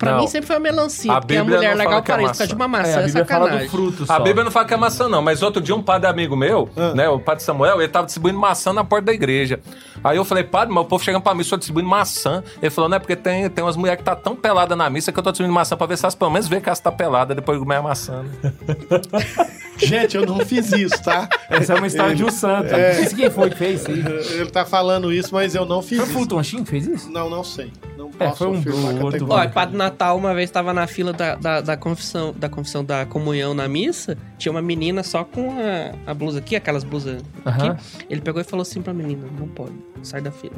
[0.00, 0.20] Pra Não.
[0.20, 2.14] mim sempre foi uma melancia, A porque a Bíblia mulher largar fala o que é
[2.14, 2.48] paraíso por causa maçã.
[2.48, 3.68] de uma maçã É, é, a Bíblia fala do sacanagem.
[3.68, 4.12] fruto só.
[4.14, 6.70] A Bíblia não fala que é maçã, não, mas outro dia um padre amigo meu,
[6.74, 6.94] Ah.
[6.94, 9.60] né, o padre Samuel, ele tava distribuindo maçã na porta da igreja.
[10.02, 12.42] Aí eu falei, padre, mas o povo chegando pra mim só distribuindo maçã.
[12.62, 15.12] Ele falou, não é porque tem, tem umas mulheres que tá tão pelada na missa
[15.12, 16.90] que eu tô distribuindo maçã pra ver se elas pelo menos vê que elas tá
[16.90, 18.22] pelada depois de comer a maçã.
[18.22, 18.50] né?
[19.76, 21.28] Gente, eu não fiz isso, tá?
[21.48, 22.74] Essa é uma história de um santo.
[22.74, 22.98] É.
[23.00, 24.32] Não sei quem foi que fez isso.
[24.34, 26.12] Ele tá falando isso, mas eu não fiz Foi o isso.
[26.18, 27.10] Fulton Sheen que fez isso?
[27.10, 27.72] Não, não sei.
[28.18, 29.26] É, foi um do outro.
[29.30, 33.06] Ó, Padre Natal, uma vez tava na fila da, da, da confissão, da confissão da
[33.06, 38.04] comunhão na missa, tinha uma menina só com a, a blusa aqui, aquelas blusas aqui.
[38.08, 40.56] Ele pegou e falou assim pra menina, não pode, sai da fila.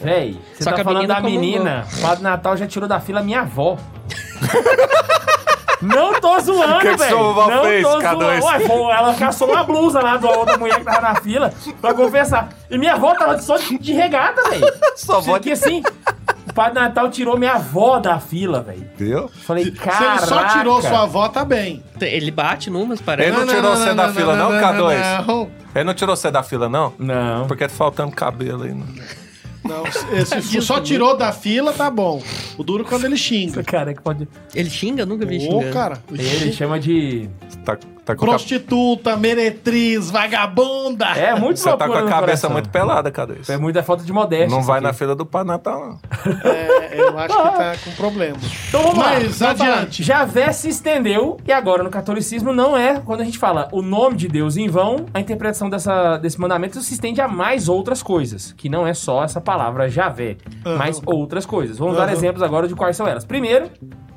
[0.00, 1.86] Véi, você Só tá que a falando menina da menina.
[1.98, 3.76] O Padre Natal já tirou da fila minha avó.
[5.80, 7.34] Não tô zoando, O que que velho.
[7.34, 8.02] Não fez, tô K2?
[8.02, 8.44] zoando.
[8.46, 11.92] Ué, pô, ela caçou uma blusa lá da outra mulher que tava na fila pra
[11.92, 12.50] confessar.
[12.70, 14.64] E minha avó tava só de, de regata, velho.
[14.94, 15.82] Sua avó Porque assim,
[16.52, 18.86] o Padre Natal tirou minha avó da fila, velho.
[18.96, 19.28] Viu?
[19.28, 20.16] Falei, Se cara.
[20.18, 21.82] ele só tirou sua avó, tá bem.
[22.00, 23.30] Ele bate numas, parece.
[23.30, 25.26] Ele não tirou você da fila, não, K2?
[25.26, 26.92] Não, Ele não tirou você da fila, não?
[26.98, 27.46] Não.
[27.46, 28.72] Porque tá faltando cabelo aí.
[28.74, 28.84] né?
[29.64, 29.84] não.
[30.26, 32.22] Se se só tirou da fila, tá bom.
[32.58, 33.62] O duro é quando ele xinga.
[33.64, 34.28] Cara, que pode.
[34.54, 35.02] Ele xinga?
[35.02, 35.72] Eu nunca vi Ô, xingando.
[35.72, 35.98] cara.
[36.12, 37.28] Ele chama de.
[37.64, 41.06] Tá, tá a, Prostituta, meretriz, vagabunda.
[41.06, 42.50] É muito você tá com a cabeça coração.
[42.50, 43.52] muito pelada, cadê isso?
[43.52, 44.48] É muita falta de modéstia.
[44.48, 44.86] Não vai aqui.
[44.86, 45.98] na fila do Pai Natal, não.
[46.50, 48.36] É, eu acho que tá com problema.
[48.68, 49.04] Então vamos lá.
[49.12, 49.72] Mas Vamos falar.
[49.74, 50.02] adiante.
[50.02, 54.16] Javé se estendeu e agora no catolicismo não é quando a gente fala o nome
[54.16, 58.52] de Deus em vão, a interpretação dessa, desse mandamento se estende a mais outras coisas,
[58.52, 60.36] que não é só essa palavra Javé,
[60.78, 61.78] mas outras coisas.
[61.78, 62.12] Vamos dar Aham.
[62.12, 63.24] exemplos agora de quais são elas.
[63.24, 63.70] Primeiro,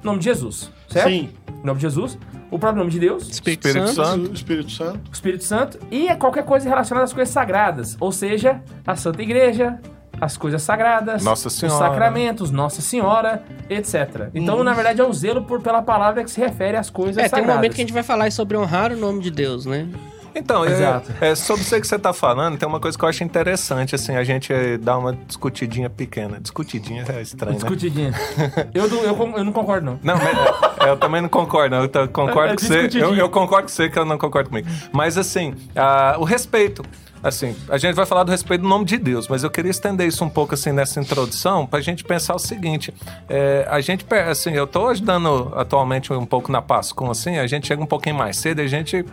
[0.03, 1.09] nome de Jesus, certo?
[1.09, 1.29] Sim.
[1.63, 2.17] Nome de Jesus,
[2.51, 4.07] o próprio nome de Deus, Espírito, Espírito Santo.
[4.07, 4.29] Santo.
[4.29, 4.99] O Espírito Santo.
[5.09, 9.21] o Espírito Santo e é qualquer coisa relacionada às coisas sagradas, ou seja, a Santa
[9.23, 9.79] Igreja,
[10.21, 11.77] as coisas sagradas, Nossa os Senhora.
[11.89, 14.29] sacramentos, Nossa Senhora, etc.
[14.33, 14.63] Então, Uhum.
[14.63, 17.25] na verdade, é o zelo por, pela palavra que se refere às coisas É, tem
[17.27, 17.55] um sagradas.
[17.55, 19.87] momento que a gente vai falar sobre honrar o nome de Deus, né?
[20.35, 21.11] Então, é, Exato.
[21.21, 24.15] é, sobre isso que você tá falando, tem uma coisa que eu acho interessante, assim,
[24.17, 26.39] a gente eh, dá uma discutidinha pequena.
[26.41, 27.59] Discutidinha é estranho, né?
[27.59, 28.13] Discutidinha.
[28.73, 29.99] eu, do- eu, com- eu não concordo, não.
[30.03, 31.75] Não, mas, é, eu também não concordo.
[31.75, 32.89] Eu concordo É, com você.
[33.01, 34.67] Eu, eu concordo com você que eu não concordo comigo.
[34.91, 36.83] Mas assim, ah, o respeito.
[37.23, 40.05] Assim, a gente vai falar do respeito do nome de Deus, mas eu queria estender
[40.07, 42.93] isso um pouco assim nessa introdução pra gente pensar o seguinte:
[43.27, 47.65] é, a gente, assim, eu tô ajudando atualmente um pouco na Pascom, assim, a gente
[47.67, 49.03] chega um pouquinho mais cedo e a gente,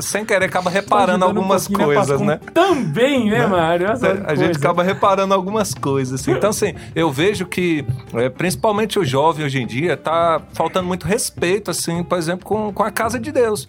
[0.00, 2.40] sem querer, acaba reparando um algumas pouquinho na coisas, né?
[2.54, 3.88] Também, né, Mário?
[3.88, 4.58] Essa É, a gente coisa.
[4.58, 6.20] acaba reparando algumas coisas.
[6.20, 6.32] assim.
[6.32, 11.06] Então, assim, eu vejo que, é, principalmente o jovem hoje em dia, tá faltando muito
[11.06, 13.66] respeito, assim, por exemplo, com, com a casa de Deus.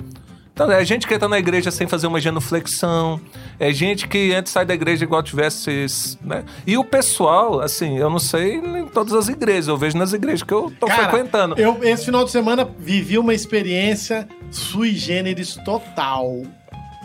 [0.53, 3.19] Então, é gente que entra na igreja sem fazer uma genuflexão,
[3.59, 5.87] é gente que e sai da igreja igual tivesse.
[6.21, 6.43] Né?
[6.65, 10.43] E o pessoal, assim, eu não sei em todas as igrejas, eu vejo nas igrejas
[10.43, 11.55] que eu tô Cara, frequentando.
[11.59, 16.43] Eu, esse final de semana, vivi uma experiência sui generis total.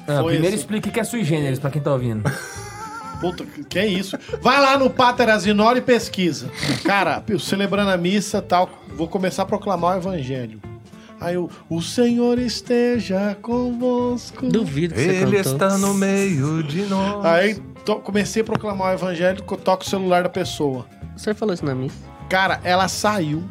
[0.06, 0.56] Ah, primeiro assim.
[0.56, 2.30] explique o que é sui generis pra quem tá ouvindo.
[3.18, 4.16] Puta, que- que é isso?
[4.42, 6.50] Vai lá no Pater Azinor e pesquisa.
[6.84, 10.60] Cara, eu celebrando a missa tal, vou começar a proclamar o evangelho.
[11.20, 14.46] Aí eu, o Senhor esteja convosco.
[14.46, 15.52] Duvido que você Ele cantou.
[15.52, 17.24] está no meio de nós.
[17.24, 17.54] Aí
[17.84, 20.86] to- comecei a proclamar o evangelho, toco o celular da pessoa.
[21.16, 21.96] Você falou isso na missa.
[22.30, 23.42] Cara, ela saiu,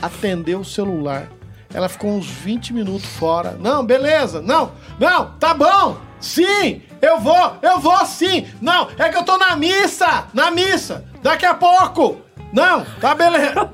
[0.00, 1.28] atendeu o celular.
[1.74, 3.52] Ela ficou uns 20 minutos fora.
[3.60, 4.40] Não, beleza.
[4.40, 5.98] Não, não, tá bom.
[6.20, 8.46] Sim, eu vou, eu vou sim.
[8.62, 11.04] Não, é que eu tô na missa, na missa.
[11.22, 12.22] Daqui a pouco.
[12.52, 13.70] Não, tá beleza.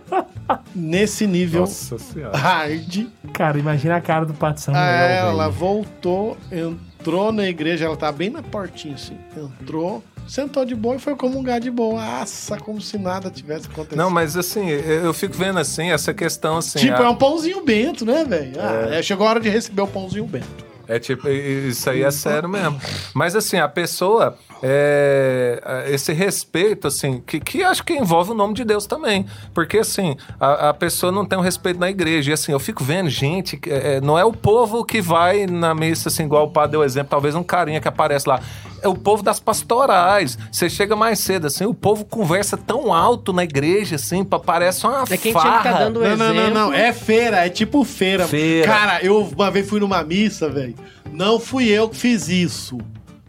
[0.74, 2.36] Nesse nível Nossa senhora.
[2.36, 5.52] hard, Cara, imagina a cara do Pato Samuel, ela velho.
[5.58, 9.16] voltou, entrou na igreja, ela tá bem na portinha assim.
[9.36, 12.00] Entrou, sentou de boa e foi comungar de boa.
[12.04, 13.96] Nossa, como se nada tivesse acontecido.
[13.98, 16.80] Não, mas assim, eu fico vendo assim, essa questão assim.
[16.80, 18.52] Tipo, a- é um pãozinho bento, né, velho?
[18.60, 20.72] Ah, é, chegou a hora de receber o pãozinho bento.
[20.88, 22.78] É tipo, isso aí é sério mesmo.
[23.14, 28.54] Mas assim, a pessoa, é, esse respeito, assim, que, que acho que envolve o nome
[28.54, 29.26] de Deus também.
[29.52, 32.30] Porque assim, a, a pessoa não tem o respeito na igreja.
[32.30, 35.74] E assim, eu fico vendo gente, que, é, não é o povo que vai na
[35.74, 38.40] missa, assim, igual o padre deu exemplo, talvez um carinha que aparece lá.
[38.80, 40.36] É o povo das pastorais.
[40.50, 44.84] Você chega mais cedo, assim, o povo conversa tão alto na igreja, assim, pa- parece
[44.86, 45.48] uma É quem farra.
[45.50, 46.50] tinha que tá dando Não, não, exemplo.
[46.54, 46.72] não, não.
[46.72, 48.26] É feira, é tipo feira.
[48.26, 48.66] Feira.
[48.66, 50.74] Cara, eu uma vez fui numa missa, velho.
[51.12, 52.78] Não fui eu que fiz isso.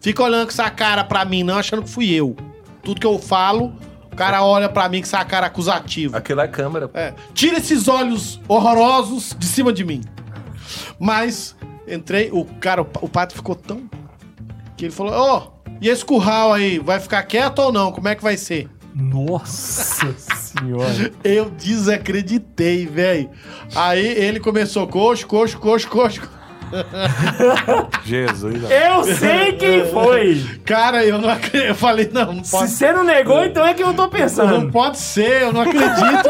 [0.04, 2.36] Fica olhando com essa cara pra mim, não achando que fui eu.
[2.84, 3.74] Tudo que eu falo,
[4.12, 6.18] o cara olha pra mim com essa cara acusativa.
[6.18, 6.90] Aquilo é câmera.
[6.94, 10.02] É, tira esses olhos horrorosos de cima de mim.
[11.00, 11.56] Mas
[11.88, 13.90] entrei, o cara, o, pa- o pato ficou tão.
[14.76, 15.48] que ele falou: Ó,
[15.82, 17.92] e esse curral aí, vai ficar quieto ou não?
[17.92, 18.70] Como é que vai ser?
[18.96, 21.12] Nossa senhora.
[21.24, 23.30] Eu desacreditei, velho.
[23.76, 26.22] Aí ele começou: coxo, coxo, coxo, coxo.
[28.06, 28.56] Jesus.
[28.64, 28.68] ó.
[28.70, 30.44] Eu sei quem foi.
[30.66, 31.68] Cara, eu não acredito.
[31.68, 32.70] Eu falei: não, não Se pode.
[32.72, 34.72] você não negou, então é que eu tô Não pensando.
[34.72, 36.24] pode ser, eu não acredito.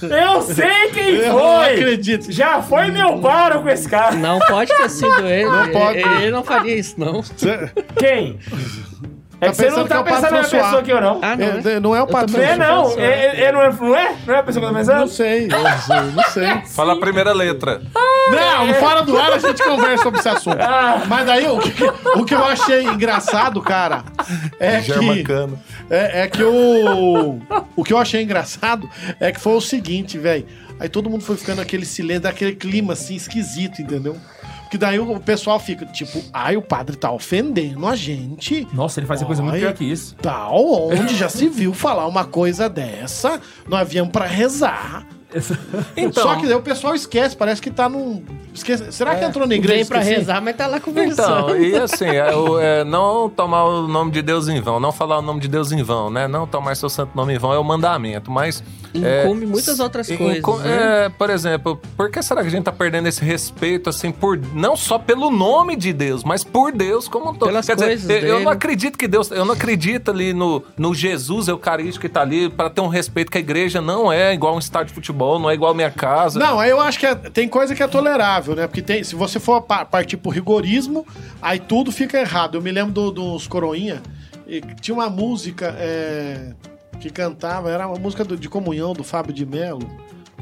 [0.00, 1.72] que- Eu sei quem Eu não foi.
[1.74, 2.30] acredito.
[2.32, 4.14] Já foi meu paro com esse cara.
[4.16, 5.48] Não pode ter sido ele.
[5.48, 5.98] Não pode.
[5.98, 7.22] Ele, ele não faria isso, não.
[7.22, 8.38] Cê- Quem?
[9.44, 11.20] É que você não tá pensando na pessoa aqui ou não.
[11.22, 11.46] Ah, não.
[11.46, 11.80] É, é?
[11.80, 12.98] não é o Padre Não é, não.
[12.98, 14.16] É, é, é, não, é, não é?
[14.26, 15.08] Não é a pessoa que eu tô Não pensando?
[15.08, 16.62] sei, eu não sei.
[16.74, 17.82] Fala a primeira letra.
[18.30, 20.60] Não, fora do ar a gente conversa sobre esse assunto.
[20.60, 21.02] Ah.
[21.06, 21.84] Mas daí o que,
[22.18, 24.04] o que eu achei engraçado, cara,
[24.58, 24.86] é que.
[24.86, 25.58] Germancano.
[25.90, 27.38] É, é que o.
[27.76, 28.88] O que eu achei engraçado
[29.20, 30.46] é que foi o seguinte, velho.
[30.78, 34.16] Aí todo mundo foi ficando aquele silêncio, daquele clima assim esquisito, entendeu?
[34.64, 38.66] Porque daí o pessoal fica tipo, ai, o padre tá ofendendo a gente.
[38.72, 40.16] Nossa, ele fazia coisa muito pior que isso.
[40.16, 43.40] Tal, onde já se viu falar uma coisa dessa?
[43.68, 45.06] Nós viemos pra rezar.
[45.96, 48.22] Então, Só que o pessoal esquece, parece que tá num.
[48.52, 48.92] Esquece.
[48.92, 49.74] Será que entrou na igreja?
[49.78, 50.18] Vem pra esqueci?
[50.20, 51.50] rezar, mas tá lá conversando.
[51.56, 54.92] Então, e assim, é, o- é, não tomar o nome de Deus em vão, não
[54.92, 56.28] falar o nome de Deus em vão, né?
[56.28, 58.62] Não tomar seu santo nome em vão é o mandamento, mas...
[58.94, 61.04] é, Incumbe muitas outras coisas, né?
[61.06, 64.38] é, por exemplo, por que será que a gente tá perdendo esse respeito, assim, por
[64.54, 67.48] não só pelo nome de Deus, mas por Deus como um todo?
[67.48, 68.44] Pelas Quer dizer, coisas eu, eu dele.
[68.44, 72.48] não acredito que Deus, eu não acredito ali no, no Jesus eucarístico que tá ali
[72.48, 75.50] para ter um respeito que a igreja não é igual um estádio de futebol, não
[75.50, 76.38] é igual minha casa.
[76.38, 78.66] Não, aí eu acho que é- tem coisa que é tolerável, né?
[78.66, 81.06] Porque tem, se você for pa- partir pro rigorismo,
[81.40, 82.56] aí tudo fica errado.
[82.56, 84.02] Eu me lembro do- dos Coroinha,
[84.46, 86.52] e tinha uma música é,
[87.00, 89.88] que cantava, era uma música do- de comunhão do Fábio de Mello,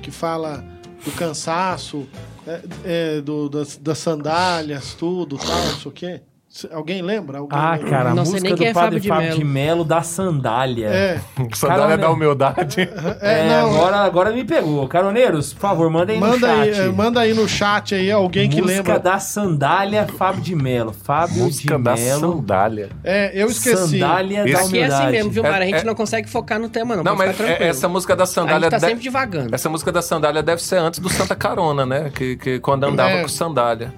[0.02, 0.64] que fala
[1.04, 2.06] do cansaço,
[2.46, 6.20] é, é, do- das, das sandálias, tudo, tal, não sei o quê.
[6.70, 7.38] Alguém lembra?
[7.38, 7.88] Alguém Ah, lembra?
[7.90, 9.50] cara, a Não sei música nem do é padre Fábio de Mello.
[9.52, 10.86] Melo da sandália.
[10.88, 11.20] É,
[11.54, 12.80] Sandália Cara, da humildade.
[13.22, 13.70] é, É, não.
[13.74, 14.86] agora, agora me pegou.
[14.86, 16.82] Caroneiros, por favor, mandem aí no Manda aí, chat.
[16.84, 18.98] é, manda aí no chat aí alguém que Música lembra.
[18.98, 20.92] da sandália Fábio de Melo.
[20.92, 22.20] Fábio Música de da Melo.
[22.36, 22.88] sandália.
[23.02, 23.98] É, eu esqueci.
[24.00, 24.56] Sandália da Isso.
[24.58, 25.02] Aqui é humildade.
[25.04, 25.64] assim mesmo, viu, É- Mara?
[25.64, 27.02] A gente é- não consegue focar no tema, não.
[27.02, 28.60] Não, mas é- essa música da A sandália...
[28.68, 29.54] gente tá de- sempre divagando.
[29.54, 32.10] Essa música da sandália deve ser antes do Santa Carona, né?
[32.14, 33.22] Que, que quando andava É.
[33.22, 33.90] com sandália.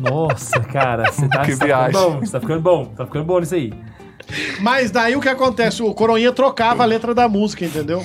[0.00, 3.24] Nossa, cara, você tá, Que você tá ficando bom, você tá ficando bom, tá ficando
[3.24, 3.72] bom nisso aí.
[4.60, 5.82] Mas daí o que acontece?
[5.82, 8.02] O Coroinha trocava a letra da música, entendeu?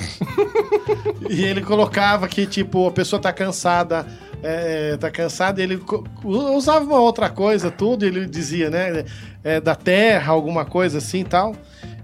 [1.30, 4.06] e ele colocava que, tipo, a pessoa tá cansada,
[4.42, 5.80] é, tá cansada, e ele
[6.24, 9.04] usava uma outra coisa, tudo, e ele dizia, né?
[9.46, 11.54] é, da terra, alguma coisa assim e tal.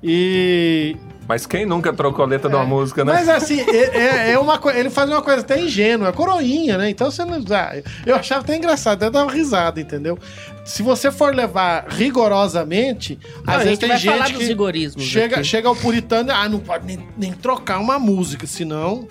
[0.00, 0.96] E.
[1.28, 3.12] Mas quem nunca trocou a letra de uma música, né?
[3.12, 4.78] Mas assim, é, é- é uma coisa.
[4.78, 6.90] Ele faz uma coisa até ingênua, é coroinha, né?
[6.90, 7.36] Então você não.
[7.50, 7.72] ah,
[8.04, 10.18] Eu achava até engraçado, até dava risada, entendeu?
[10.64, 14.32] Se você for levar rigorosamente, Não, às a vezes gente tem vai gente falar que
[14.34, 15.44] dos rigorismos chega, aqui.
[15.44, 19.06] chega ao puritano, ah, não pode nem, nem trocar uma música, senão.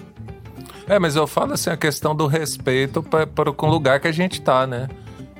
[0.87, 4.11] É, mas eu falo assim, a questão do respeito para com o lugar que a
[4.11, 4.87] gente tá, né?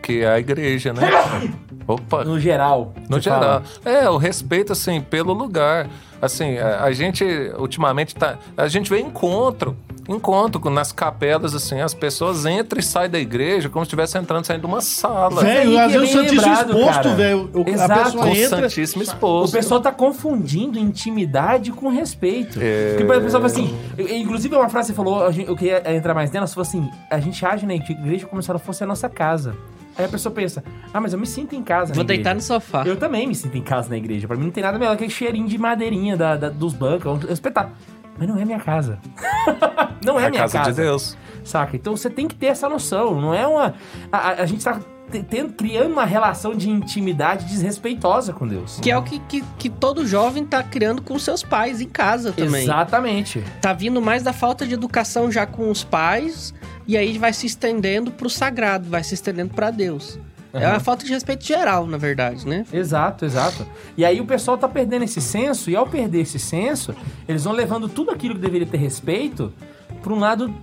[0.01, 1.01] Que é a igreja, né?
[1.87, 2.23] Opa!
[2.23, 2.93] No geral.
[3.09, 3.39] No geral.
[3.41, 3.63] fala.
[3.85, 5.87] É, o respeito, assim, pelo lugar.
[6.21, 7.23] Assim, a, a gente,
[7.57, 8.37] ultimamente, tá.
[8.55, 9.75] A gente vê encontro.
[10.07, 14.17] Encontro com- nas capelas, assim, as pessoas entram e saem da igreja como se estivesse
[14.17, 15.41] entrando e saindo de uma sala.
[15.41, 17.49] Velho, às é vezes o bem Santíssimo exposto, velho.
[17.53, 18.03] o- A Exato.
[18.03, 18.59] pessoa o entra.
[18.61, 19.53] Santíssimo O Exposto.
[19.53, 22.59] pessoal tá confundindo intimidade com respeito.
[22.59, 26.31] Porque o pessoal fala assim, inclusive uma frase que você falou, eu queria entrar mais
[26.31, 29.07] nela, você falou assim, a gente age na igreja como se ela fosse a nossa
[29.09, 29.55] casa.
[30.01, 32.35] Aí a pessoa pensa, ah, mas eu me sinto em casa Vou na deitar igreja.
[32.35, 32.83] no sofá.
[32.85, 34.27] Eu também me sinto em casa na igreja.
[34.27, 37.23] Pra mim não tem nada melhor que aquele cheirinho de madeirinha da, da- dos bancos.
[37.25, 37.75] É um espetáculo.
[38.17, 38.99] Mas não é minha casa.
[40.05, 40.71] não é a minha casa, casa.
[40.71, 41.17] de Deus.
[41.43, 41.75] Saca?
[41.75, 43.19] Então você tem que ter essa noção.
[43.19, 43.73] Não é uma.
[44.11, 44.79] A, a- a gente tá
[45.11, 48.79] te- tendo, criando uma relação de intimidade desrespeitosa com Deus.
[48.81, 52.31] Que é o que, que, que todo jovem tá criando com seus pais em casa
[52.31, 52.63] também.
[52.63, 53.43] Exatamente.
[53.61, 56.53] Tá vindo mais da falta de educação já com os pais,
[56.88, 60.20] e aí vai se estendendo pro sagrado, vai se estendendo pra Deus.
[60.54, 62.65] É uma falta de respeito geral, na verdade, né?
[62.74, 63.65] Exato, exato.
[63.96, 66.94] E aí o pessoal tá perdendo esse senso, e ao perder esse senso,
[67.28, 69.54] eles vão levando tudo aquilo que deveria ter respeito
[70.02, 70.54] pra um lado.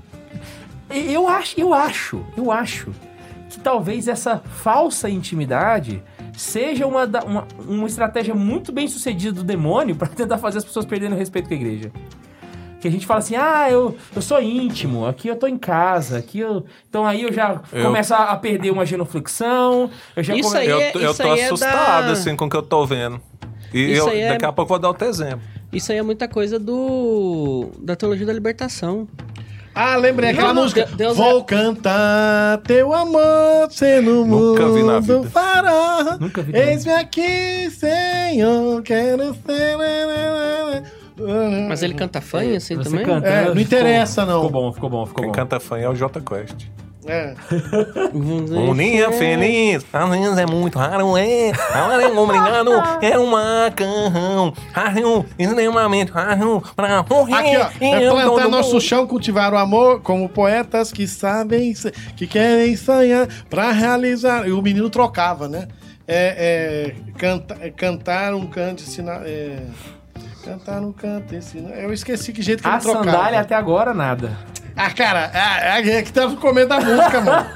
[0.91, 2.93] Eu acho, eu acho, eu acho
[3.49, 6.03] que talvez essa falsa intimidade
[6.37, 10.85] seja uma, uma, uma estratégia muito bem sucedida do demônio pra tentar fazer as pessoas
[10.85, 11.91] perderem o respeito com a igreja.
[12.81, 16.19] Que a gente fala assim, ah, eu, eu sou íntimo, aqui eu tô em casa,
[16.19, 16.65] aqui eu.
[16.89, 19.91] Então aí eu já Eu- começo a, perder uma genuflexão.
[20.15, 22.37] Eu já Isso come- aí Eu, é- eu isso tô aí é assustado, da- assim,
[22.37, 23.21] com o que eu tô vendo.
[23.75, 25.41] E Isso eu, aí é- daqui a pouco eu vou dar outro exemplo.
[25.73, 29.07] Isso aí é muita coisa do da teologia da libertação.
[29.75, 30.85] Ah, lembrei aquela música.
[30.87, 35.23] Deus- Deus Vou é- cantar teu amor, ser no Nunca mundo vi na vida.
[35.31, 36.17] fará.
[36.19, 36.57] Nunca vi.
[36.57, 40.83] Eis-me aqui, Senhor, quero ser...
[41.69, 43.05] Mas ele canta fanha assim Você também?
[43.05, 43.41] canta, É, né?
[43.41, 44.45] não Ficou- interessa, não.
[44.45, 45.35] Ficou bom, ficou bom, ficou Quem bom.
[45.37, 46.67] canta fã é o Jota Quest.
[47.07, 47.35] É.
[48.13, 51.53] Uninha feliz, às vezes é muito raro, é.
[51.73, 54.53] Agora é obrigado, é um macarrão.
[54.75, 57.35] Arrão, extremamente raro, pra morrer.
[57.35, 57.85] Aqui, ó.
[57.85, 58.81] É plantar nosso mundo.
[58.83, 61.73] chão, cultivar o amor, como poetas que sabem,
[62.17, 64.47] que querem sonhar pra realizar.
[64.47, 65.67] E o menino trocava, né?
[66.11, 69.23] é, é, canta, é cantar um canto ensinar.
[69.27, 69.59] É,
[70.49, 71.71] cantar um canto ensinar.
[71.77, 73.05] Eu esqueci que jeito que A ele trocava.
[73.05, 74.33] sandália até agora, nada.
[74.75, 77.47] Ah, cara, é, é, é que tá no começo da música, mano.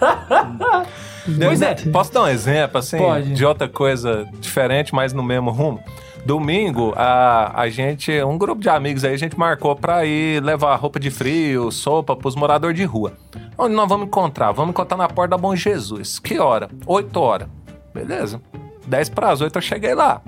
[1.39, 1.77] Pois é.
[1.93, 3.33] Posso dar um exemplo, assim, Pode.
[3.33, 5.81] de outra coisa diferente, mas no mesmo rumo?
[6.27, 10.75] Domingo, a, a gente, um grupo de amigos aí, a gente marcou pra ir levar
[10.75, 13.13] roupa de frio, sopa pros moradores de rua.
[13.57, 14.51] Onde nós vamos encontrar?
[14.51, 16.19] Vamos encontrar na porta da Bom Jesus.
[16.19, 16.69] Que hora?
[16.85, 17.49] 8 horas.
[17.95, 18.41] Beleza.
[18.85, 20.21] 10 para as 8 eu cheguei lá.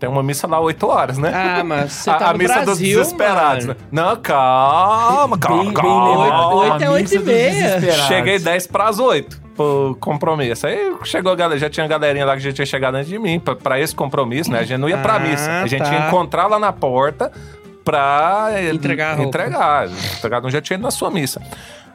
[0.00, 1.30] Tem uma missa lá 8 horas, né?
[1.32, 3.78] Ah, mas você a, tá a no missa dos Brasil, desesperados, mano.
[3.80, 3.86] né?
[3.92, 6.22] Não, calma, calma, Bem- calma.
[6.24, 6.56] lembrado.
[6.56, 7.92] Oito é A oito missa e dos meia.
[8.08, 10.66] Cheguei 10 para as 8 pro compromisso.
[10.66, 13.38] Aí chegou a galera, já tinha galerinha lá que já tinha chegado antes de mim
[13.38, 14.60] pra, pra esse compromisso, né?
[14.60, 15.50] A gente não ia pra Ah, missa.
[15.62, 15.92] A gente tá.
[15.92, 17.30] ia encontrar lá na porta
[17.84, 19.86] pra Entregar a entregar.
[20.44, 21.42] Um já tinha ido na sua missa.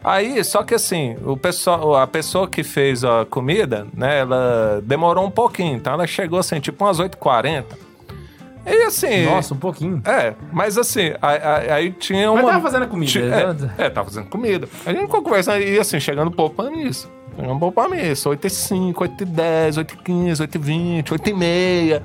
[0.03, 5.25] Aí, só que assim, o pessoal, a pessoa que fez a comida, né, ela demorou
[5.25, 7.63] um pouquinho, então ela chegou assim, tipo umas 8h40.
[8.65, 9.25] E assim.
[9.25, 10.01] Nossa, um pouquinho.
[10.05, 12.41] É, mas assim, aí, aí- tinha uma.
[12.41, 13.55] Mas tava fazendo comida, Ti- né?
[13.77, 14.67] É, é, tava fazendo comida.
[14.85, 17.07] A gente ficou conversando e assim, chegando pra missa.
[17.35, 18.29] Chegando um pouco pra missa.
[18.29, 22.03] 8 e 5, 8 e 10, 8 e 15, 8 e 20, 8 e meia.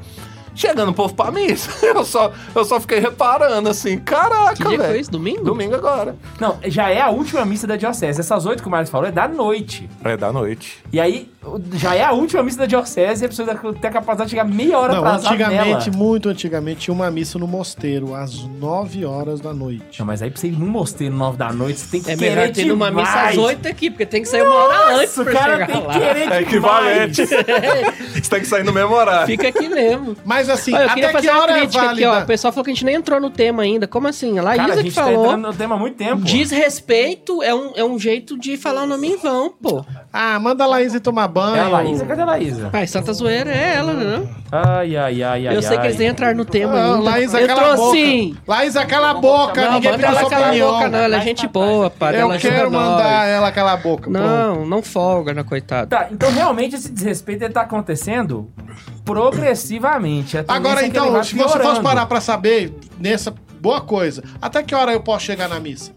[0.55, 1.71] Chegando um pouco pra missa.
[1.87, 4.91] Eu só, eu só fiquei reparando assim, caraca, Que dia velho.
[4.91, 5.11] foi isso?
[5.11, 5.45] Domingo?
[5.45, 6.17] Domingo agora.
[6.41, 8.21] Não, já é a última missa da diocese.
[8.21, 9.89] Essas oito que o Marcos falou é da noite.
[10.05, 10.79] É da noite.
[10.93, 11.31] E aí,
[11.75, 14.45] já é a última missa da diocese e a pessoa tem a capacidade de chegar
[14.45, 15.97] meia hora Não, atrasada antigamente, nela.
[15.99, 19.99] muito antigamente, tinha uma missa no mosteiro, às 9 horas da noite.
[19.99, 22.17] Não, mas aí pra você ir num mosteiro nove da noite, você tem que É
[22.17, 23.39] querer melhor ter numa missa demais.
[23.39, 25.83] às 8 aqui, porque tem que sair uma hora antes pra o cara chegar tem
[25.87, 25.93] lá.
[25.93, 26.43] que querer É demais.
[27.19, 27.27] equivalente.
[28.15, 29.27] Você tem que sair no mesmo horário.
[29.27, 30.17] Fica aqui mesmo.
[30.25, 32.21] Mas assim, Olha, eu queria até que fazer uma hora é crítica aqui, ó.
[32.21, 33.87] O pessoal falou que a gente nem entrou no tema ainda.
[33.87, 34.39] Como assim?
[34.39, 35.25] A Laísa Cara, a que gente tá falou.
[35.27, 36.23] entrando no tema há muito tempo.
[36.23, 39.85] Desrespeito é um, é um jeito de falar o nome em vão, pô.
[40.13, 41.57] Ah, manda a Laís ir tomar banho.
[41.57, 42.05] É a Laísa?
[42.07, 42.69] Cadê a Laísa?
[42.71, 44.29] Pai, Santa Zoeira é ela, né?
[44.53, 45.57] Ai, ai, ai, ai.
[45.57, 45.87] Eu sei que ai.
[45.89, 46.99] eles nem entraram no tema Ah, ainda.
[47.11, 47.93] Laísa, Entrou cala a boca.
[47.97, 48.37] sim.
[48.47, 49.65] Laísa, cala a boca.
[49.65, 50.73] Não, ninguém manda ela sua calar a opinião.
[50.73, 50.99] boca, não.
[50.99, 52.15] Ela é gente boa, pai.
[52.17, 52.89] Eu Ela ajuda quero nós.
[52.91, 54.11] mandar ela calar a boca.
[54.11, 55.87] Não, não folga na coitada.
[55.87, 58.51] Tá, então realmente esse desrespeito ele tá acontecendo
[59.13, 60.39] progressivamente.
[60.39, 64.63] A Agora, é ele então, se você fosse parar pra saber, nessa boa coisa, até
[64.63, 65.93] que hora eu posso chegar na missa?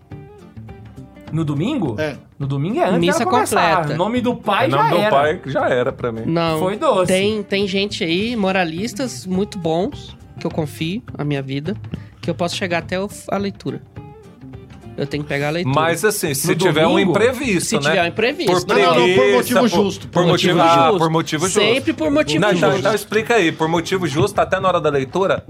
[1.31, 1.99] No domingo?
[1.99, 2.15] É.
[2.37, 3.93] No domingo é antes Missa completa.
[3.93, 5.09] O nome do pai O já nome do era.
[5.09, 6.21] pai já era pra mim.
[6.25, 6.59] Não.
[6.59, 7.07] Foi doce.
[7.07, 11.75] Tem, tem gente aí, moralistas muito bons, que eu confio na minha vida,
[12.21, 12.97] que eu posso chegar até
[13.31, 13.81] a leitura.
[14.95, 15.73] Eu tenho que pegar a leitura.
[15.75, 17.81] Mas assim, se No tiver um domingo, imprevisto, se né?
[17.81, 18.51] tiver um imprevisto.
[18.51, 20.97] Por Não, não, não, por preguiça, motivo justo, Por, por motivo, motivo ah, justo.
[20.99, 21.59] por motivo justo.
[21.59, 22.79] Sempre por motivo Não, então, justo.
[22.79, 25.43] então explica aí, por motivo justo, até na hora da leitura?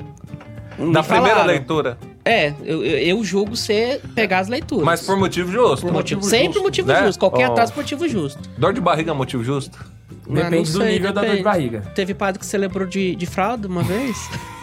[0.78, 1.48] Me Na primeira falaram.
[1.48, 1.98] leitura.
[2.26, 4.86] É, eu, eu, julgo ser pegar as leituras.
[4.86, 5.86] Mas por motivo justo.
[5.86, 7.06] Por motivo, sempre justo, motivo né?
[7.06, 7.20] justo.
[7.20, 7.52] Qualquer Ó.
[7.52, 8.42] atraso por motivo justo.
[8.58, 9.78] Dor de barriga é motivo justo?
[9.80, 11.44] Ah, Depende não do sei, nível da dor de depende.
[11.44, 11.82] barriga.
[11.94, 14.16] Teve padre que celebrou de, de fralda uma vez?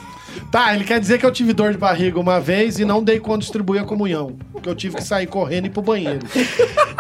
[0.51, 3.21] Tá, ele quer dizer que eu tive dor de barriga uma vez e não dei
[3.21, 4.37] quando distribuir a comunhão.
[4.53, 6.21] Porque eu tive que sair correndo e ir pro banheiro.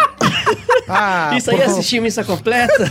[0.88, 1.64] ah, Isso aí pô.
[1.64, 2.88] assistir missa completa?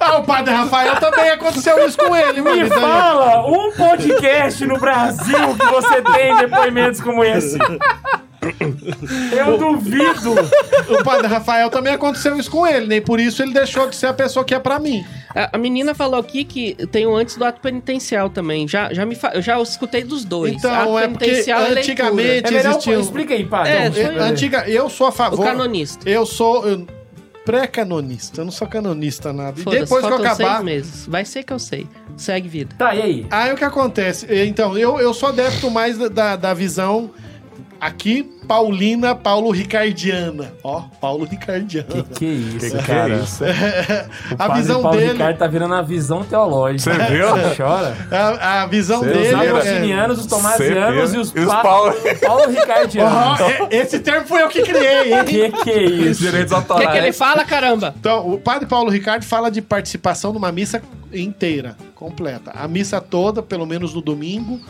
[0.00, 2.40] Ah, o padre Rafael também aconteceu isso com ele.
[2.40, 7.58] Me Então, fala um podcast no Brasil que você tem depoimentos como esse.
[9.36, 10.32] Eu duvido.
[10.88, 14.06] o padre Rafael também aconteceu isso com ele, nem por isso ele deixou de ser
[14.06, 15.04] a pessoa que é pra mim.
[15.34, 18.66] A, a menina falou aqui que tem o antes do ato penitencial também.
[18.66, 19.32] Já, já me fa...
[19.34, 20.52] Eu já escutei dos dois.
[20.54, 22.48] Então, ato é porque penitencial e antigamente- leitura.
[22.48, 23.00] É melhor, Existiu.
[23.00, 23.72] explica aí, padre.
[23.72, 25.44] É, Eu- foi- eu- Antiga, eu sou a O favor.
[25.44, 26.08] canonista.
[26.08, 26.86] Eu sou eu-
[27.44, 29.58] pré-canonista, eu não sou canonista nada.
[29.58, 30.52] E Foda-se, depois que eu faltam acabar.
[30.56, 31.06] seis meses.
[31.06, 31.86] Vai ser que eu sei.
[32.16, 32.74] Segue vida.
[32.78, 33.26] Tá, e aí?
[33.30, 34.26] Aí o que acontece?
[34.46, 37.10] Então, eu, eu sou adepto mais da- da, da visão
[37.80, 40.52] aqui, Paulina, Paulo Ricardiana.
[40.62, 41.86] Ó, Paulo Ricardiana.
[41.88, 43.14] Que que é isso, Que que cara?
[43.14, 43.44] é isso?
[44.38, 45.12] O a visão Paulo dele.
[45.12, 46.92] Ricardo tá virando a visão teológica.
[46.94, 47.26] Você viu?
[47.56, 47.96] Chora.
[48.10, 49.28] A, a visão Cê Os dele.
[49.34, 51.94] é- agostinianos, os tomasianos e os, E os pa- Paulo-
[52.26, 53.40] Paulo Ricardianos.
[53.40, 55.24] É- esse termo foi eu que criei, hein?
[55.24, 56.20] Que que é isso?
[56.20, 56.86] Direitos O autorais.
[56.86, 57.94] que, que ele fala, caramba?
[57.98, 62.50] Então, o padre Paulo Ricardo fala de participação numa missa inteira, completa.
[62.54, 64.60] A missa toda, pelo menos no domingo,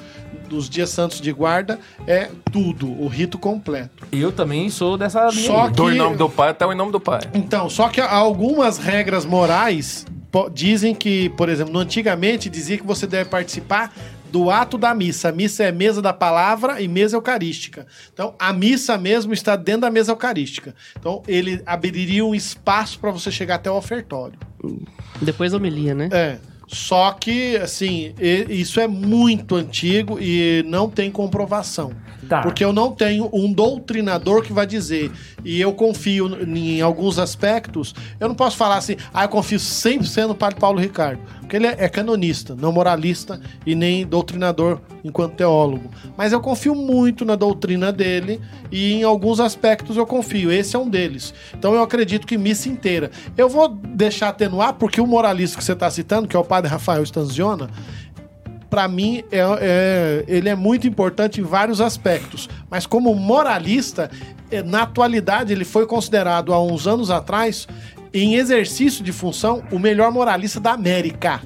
[0.48, 4.06] dos dias santos de guarda, é tudo, o rito completo.
[4.10, 5.46] Eu também sou dessa linha.
[5.46, 7.20] Só que- Do em nome do pai até o em nome do pai.
[7.34, 10.06] Então, só que algumas regras morais
[10.52, 13.92] dizem que, por exemplo, no antigamente dizia que você deve participar
[14.30, 15.28] do ato da missa.
[15.30, 17.84] A missa é mesa da palavra e mesa eucarística.
[18.12, 20.72] Então, a missa mesmo está dentro da mesa eucarística.
[20.98, 24.38] Então, ele abriria um espaço para você chegar até o ofertório.
[25.20, 26.08] Depois homilia, né?
[26.12, 26.38] É.
[26.72, 28.14] Só que, assim,
[28.48, 31.92] isso é muito antigo e não tem comprovação.
[32.30, 32.42] Tá.
[32.42, 35.10] Porque eu não tenho um doutrinador que vai dizer,
[35.44, 40.28] e eu confio em alguns aspectos, eu não posso falar assim, ah, eu confio 100%
[40.28, 41.20] no padre Paulo Ricardo.
[41.40, 45.90] Porque ele é, é canonista, não moralista e nem doutrinador enquanto teólogo.
[46.16, 50.52] Mas eu confio muito na doutrina dele e em alguns aspectos eu confio.
[50.52, 51.34] Esse é um deles.
[51.52, 53.10] Então eu acredito que missa inteira.
[53.36, 56.70] Eu vou deixar atenuar, porque o moralista que você está citando, que é o padre
[56.70, 57.68] Rafael Stanziona,
[58.70, 62.48] para mim, é, é- ele é muito importante em vários aspectos.
[62.70, 64.08] Mas como moralista,
[64.50, 67.66] é, na atualidade, ele foi considerado há uns anos atrás,
[68.14, 71.40] em exercício de função, o melhor moralista da América.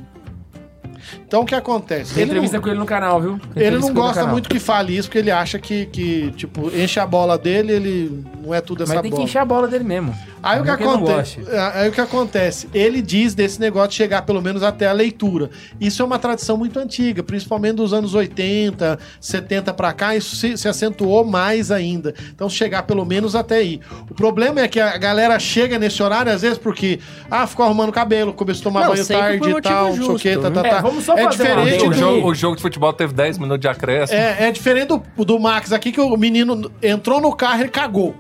[1.35, 2.15] Então, o que acontece?
[2.15, 3.41] Tem Ele não- entrevista com ele no canal, viu?
[3.53, 7.01] Tem ele não gosta muito que fale isso, porque ele acha que, que, tipo, enche
[7.01, 9.29] a bola dele, ele não é tudo essa Mas tem que bola.
[9.29, 10.15] encher a bola dele mesmo.
[10.41, 11.57] Aí o, que não acontece, goste.
[11.57, 12.69] aí o que acontece?
[12.75, 15.49] Ele diz desse negócio de chegar pelo menos até a leitura.
[15.81, 20.59] Isso é uma tradição muito antiga, principalmente dos anos 80, 70 pra cá, isso se,
[20.59, 22.15] se acentuou mais ainda.
[22.35, 23.81] Então chegar pelo menos até aí.
[24.11, 27.91] O problema é que a galera chega nesse horário às vezes porque ah, ficou arrumando
[27.91, 30.51] cabelo, começou a tomar Não, banho tarde e tal, não sei o que, justo, tá,
[30.51, 30.71] tá, né?
[30.71, 30.77] tá.
[30.77, 31.95] É, vamos só é uma diferente adendo O do...
[31.95, 34.19] jogo, o jogo de futebol teve 10 minutos de acréscimo.
[34.19, 38.15] É, é diferente do, do Max aqui, que o menino entrou no carro e cagou.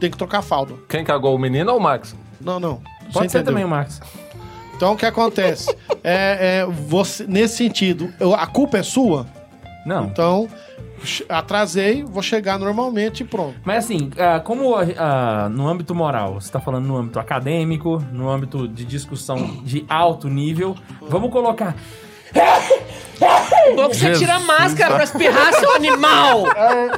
[0.00, 0.74] Tem que trocar a falda.
[0.88, 2.14] Quem cagou, o menino ou o Max?
[2.40, 2.76] Não, não.
[2.76, 3.44] Pode Você ser entendeu.
[3.44, 4.00] também o Max.
[4.76, 5.74] Então o que acontece?
[6.02, 9.26] é, é, você, nesse sentido, eu- a culpa é sua?
[9.86, 10.06] Não.
[10.06, 10.48] Então,
[11.28, 13.54] atrasei, vou chegar normalmente e pronto.
[13.64, 18.28] Mas assim, ah, como ah, no âmbito moral, você tá falando no âmbito acadêmico, no
[18.28, 21.76] âmbito de discussão de alto nível, vamos colocar.
[23.76, 26.44] Bom que você tira a máscara pra espirrar, seu animal!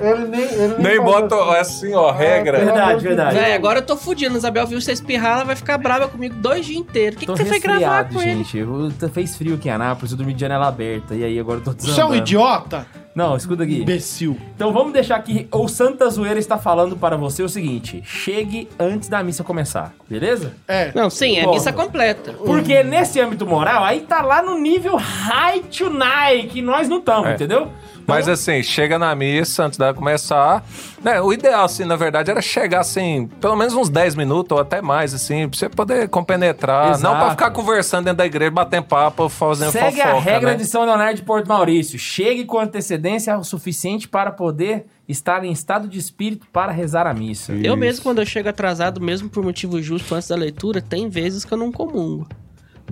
[0.01, 2.59] ele nem, ele Nem bota assim, ó, regra.
[2.65, 3.37] Verdade, verdade.
[3.39, 4.37] Véi, agora eu tô fudindo.
[4.37, 7.17] Isabel viu você espirrar, ela vai ficar brava comigo dois dias inteiros.
[7.17, 8.39] O que, que você foi gravar com ele?
[8.45, 8.59] gente.
[8.59, 11.15] Eu- tá- fez frio aqui em Anápolis, eu dormi de janela aberta.
[11.15, 12.17] E aí agora eu tô Você é um desandando.
[12.17, 12.87] idiota?
[13.17, 13.81] Não, escuta aqui.
[13.81, 14.37] Imbecil.
[14.55, 15.49] Então vamos deixar aqui.
[15.51, 20.53] O Santa Zoeira está falando para você o seguinte: chegue antes da missa começar, beleza?
[20.69, 20.93] É.
[20.95, 21.55] Não, sim, é Bom.
[21.55, 22.35] missa completa.
[22.35, 27.29] Porque nesse âmbito moral, aí tá lá no nível high tonight, que nós não estamos,
[27.31, 27.35] É.
[27.35, 27.73] entendeu?
[28.07, 30.65] Mas assim, chega na missa antes dela começar.
[31.03, 34.63] Né, o ideal, assim, na verdade, era chegar assim, pelo menos uns 10 minutos ou
[34.63, 36.91] até mais, assim, pra você poder compenetrar.
[36.91, 37.03] Exato.
[37.03, 40.17] Não pra ficar conversando dentro da igreja, batendo papo, fazendo Segue fofoca.
[40.17, 40.57] a regra né?
[40.57, 41.99] de São Leonardo de Porto Maurício.
[41.99, 47.15] Chegue com antecedência o suficiente para poder estar em estado de espírito para rezar a
[47.15, 47.53] missa.
[47.53, 51.45] Eu mesmo, quando eu chego atrasado, mesmo por motivo justo antes da leitura, tem vezes
[51.45, 52.27] que eu não comungo.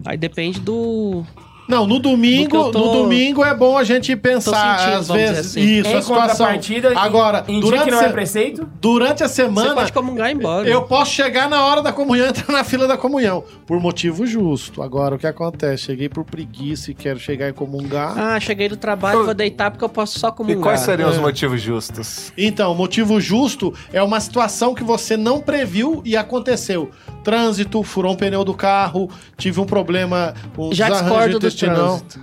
[0.05, 1.25] Aí depende do.
[1.67, 5.39] Não, no Do domingo, tô- no domingo é bom a gente pensar, sentindo, às vezes,
[5.47, 5.61] assim.
[5.61, 6.47] isso, em a situação.
[6.53, 10.29] em- Agora, em, dia durante, que não é preceito, durante a Você semana, pode comungar
[10.31, 10.69] e embora.
[10.69, 14.27] eu posso chegar na hora da comunhão e entrar na fila da comunhão, por motivo
[14.27, 14.83] justo.
[14.83, 15.85] Agora, o que acontece?
[15.85, 18.13] Cheguei por preguiça e quero chegar e comungar.
[18.19, 20.63] Ah, cheguei do trabalho, vou deitar porque eu posso só E comungar.
[20.63, 21.21] quais seriam os É.
[21.21, 22.33] motivos justos?
[22.37, 26.91] Então, o motivo justo é uma situação que você não previu e aconteceu.
[27.23, 29.09] Trânsito, furou um pneu do carro,
[29.39, 32.21] tive um problema, um Já discordo do trânsito.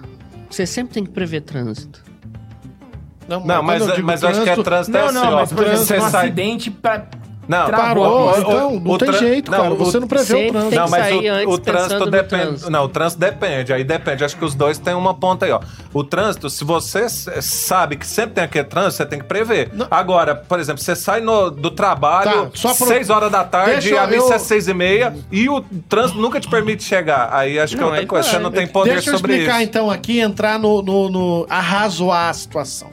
[0.49, 2.03] Você sempre tem que prever trânsito.
[3.27, 5.36] Não, mas, eu digo mas eu acho que é trânsito é Não, assim, não, ó,
[5.38, 6.25] mas por exemplo, você um sai...
[6.25, 7.07] acidente pra...
[7.52, 9.74] Não, Travou Parou, então não O tem jeito, não, cara.
[9.74, 10.76] o- Você não prevê o trânsito.
[10.76, 11.14] Não, mas
[11.45, 12.43] o, o trânsito depende.
[12.45, 12.72] trânsito.
[12.72, 13.74] Não, o trânsito depende.
[13.74, 14.24] Aí depende.
[14.24, 15.60] Acho que os dois têm uma ponta aí, ó.
[15.93, 19.70] O trânsito, se você s- sabe que sempre tem aquele trânsito, você tem que prever.
[19.91, 23.82] Agora, por exemplo, você sai no- do trabalho Tá, só pro- 6 horas da tarde,
[23.89, 27.30] Deixa a missa eu- é 6 e meia e o trânsito nunca te permite chegar.
[27.34, 28.24] Aí acho que é Não, outra aí coisa.
[28.30, 28.38] vai.
[28.38, 29.70] Você não tem poder Deixa eu sobre explicar isso.
[29.70, 32.89] então aqui, entrar no, no, no arrazoar a situação.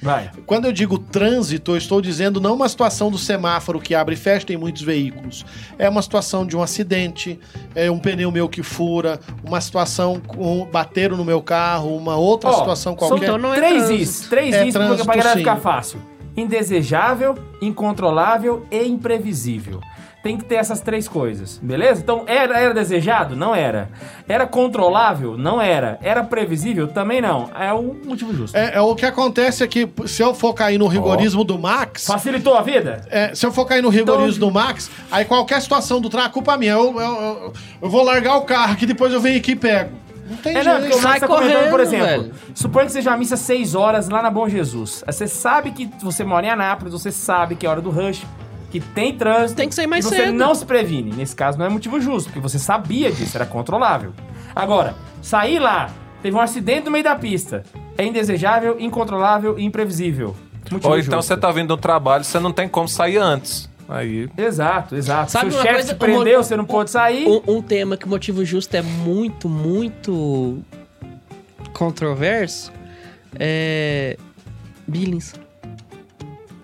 [0.00, 0.30] Vai.
[0.46, 4.16] Quando eu digo trânsito, eu estou dizendo não uma situação do semáforo que abre e
[4.18, 5.44] fecha em muitos veículos.
[5.78, 7.38] É uma situação de um acidente,
[7.74, 12.50] é um pneu meu que fura, uma situação com bateram no meu carro, uma outra
[12.50, 13.24] Ó, situação qualquer.
[13.24, 14.02] então não é três trânsito.
[14.02, 15.38] is, três É is porque trânsito, pra galera sim.
[15.40, 16.00] ficar fácil.
[16.36, 19.80] Indesejável, incontrolável e imprevisível.
[20.28, 22.02] Tem que ter essas três coisas, beleza?
[22.02, 23.34] Então, era, era desejado?
[23.34, 23.88] Não era.
[24.28, 25.38] Era controlável?
[25.38, 25.98] Não era.
[26.02, 26.86] Era previsível?
[26.86, 27.48] Também não.
[27.58, 28.54] É o motivo justo.
[28.54, 32.04] É, é o que acontece é que se eu for cair no rigorismo do Max,
[32.04, 33.06] Facilitou a vida?
[33.10, 36.34] É, se eu for cair no rigorismo do Max, aí qualquer situação do trânsito, a
[36.34, 36.72] culpa minha.
[36.72, 39.92] Eu, eu, eu, eu vou largar o carro que depois eu venho aqui e pego.
[40.28, 40.80] Não tem É, não, jeito.
[40.90, 42.34] porque o Max Sai tá comentando, por correndo, exemplo, velho.
[42.54, 45.02] suponha que seja uma missa 6 horas lá na Bom Jesus.
[45.06, 48.26] Você sabe que você mora em Anápolis, você sabe que é hora do rush,
[48.70, 49.56] que tem trânsito.
[49.56, 50.32] Tem que sair mais e você cedo.
[50.32, 51.12] não se previne.
[51.14, 54.12] Nesse caso não é motivo justo, porque você sabia disso, era controlável.
[54.54, 55.90] Agora, sair lá,
[56.22, 57.62] teve um acidente no meio da pista.
[57.96, 60.36] É indesejável, incontrolável e imprevisível.
[60.70, 61.28] Motivo Ou então justo.
[61.28, 63.68] você tá vindo do trabalho, você não tem como sair antes.
[63.88, 64.28] Aí.
[64.36, 65.30] Exato, exato.
[65.30, 67.26] Sabe Se o chefe te prendeu, uma- você não pôde sair.
[67.26, 70.58] Um, um tema que o motivo justo é muito, muito
[71.72, 72.70] controverso
[73.38, 74.16] é.
[74.86, 75.32] Billings.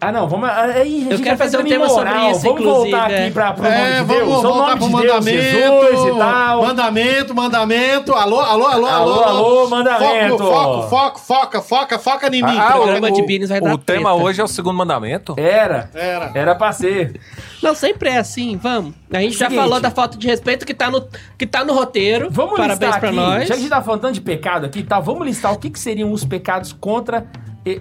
[0.09, 0.49] Ah, não, vamos.
[0.49, 2.31] Aí, a gente quero fazer um tema sobre moral.
[2.31, 3.23] isso, Vamos inclusive, voltar é.
[3.25, 4.29] aqui pra, pro É, nome de vamos Deus.
[4.39, 5.29] o voltar pro de mandamento.
[5.51, 6.63] Jesus e tal.
[6.63, 8.13] Mandamento, mandamento.
[8.13, 10.39] Alô, alô, alô, Alô, alô, mandamento.
[10.39, 12.59] Foco, foco, foco, foca, foca, foca em mim.
[12.59, 14.25] Ah, O programa o- de Bines vai dar O tema treta.
[14.25, 15.35] hoje é o segundo mandamento?
[15.39, 15.89] Era.
[15.95, 16.31] Era.
[16.35, 17.21] Era pra ser.
[17.63, 18.95] Não, sempre é assim, vamos.
[19.13, 19.63] A gente já Seguinte.
[19.63, 21.07] falou da falta de respeito que tá no,
[21.39, 22.29] que tá no roteiro.
[22.31, 23.41] Vamos Parabéns listar pra aqui, nós.
[23.43, 25.59] já que a gente tá falando tanto de pecado aqui e tal, vamos listar o
[25.59, 27.25] que, que seriam os pecados contra...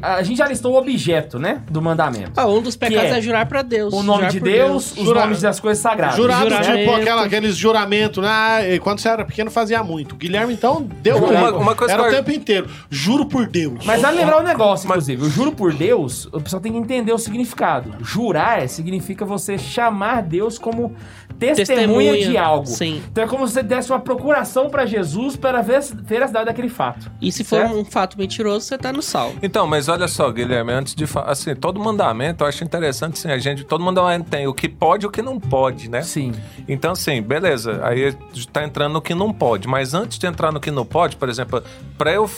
[0.02, 2.32] A gente já listou o objeto, né, do mandamento.
[2.38, 3.94] Ah, um dos pecados é é, jurar pra Deus.
[3.94, 6.16] O nome jurar de por Deus, os Jura- nomes das coisas sagradas.
[6.16, 6.78] Jurado, Juramento.
[6.78, 8.30] tipo aquela, aqueles juramentos, né?
[8.30, 10.16] Ah, quando você era pequeno fazia muito.
[10.16, 12.68] Guilherme, então, deu Uma- uma coisa Era o eu- tempo inteiro.
[12.90, 13.84] Juro por Deus.
[13.86, 15.22] Mas vale lembrar um negócio, inclusive.
[15.26, 17.94] O juro por Deus, o pessoal tem que entender o significado.
[18.02, 20.96] Jurar significa você chamar Deus como
[21.40, 22.66] testemunha, Testemunha, de algo.
[22.68, 23.02] sim.
[23.12, 27.12] Então é como se você desse uma procuração pra Jesus para ver veracidade daquele fato.
[27.20, 27.76] E se for Certo?
[27.76, 29.40] um fato mentiroso, você tá no salvo.
[29.42, 33.32] Então, mas olha só, Guilherme, antes de falar, assim, todo mandamento, eu acho interessante, assim,
[33.32, 36.04] a gente, todo mandamento tem o que pode e o que não pode, né?
[36.04, 36.32] Sim.
[36.68, 38.16] Então, assim, beleza, aí
[38.52, 41.28] tá entrando no que não pode, mas antes de entrar no que não pode, por
[41.28, 41.64] exemplo,
[41.98, 42.30] pra eu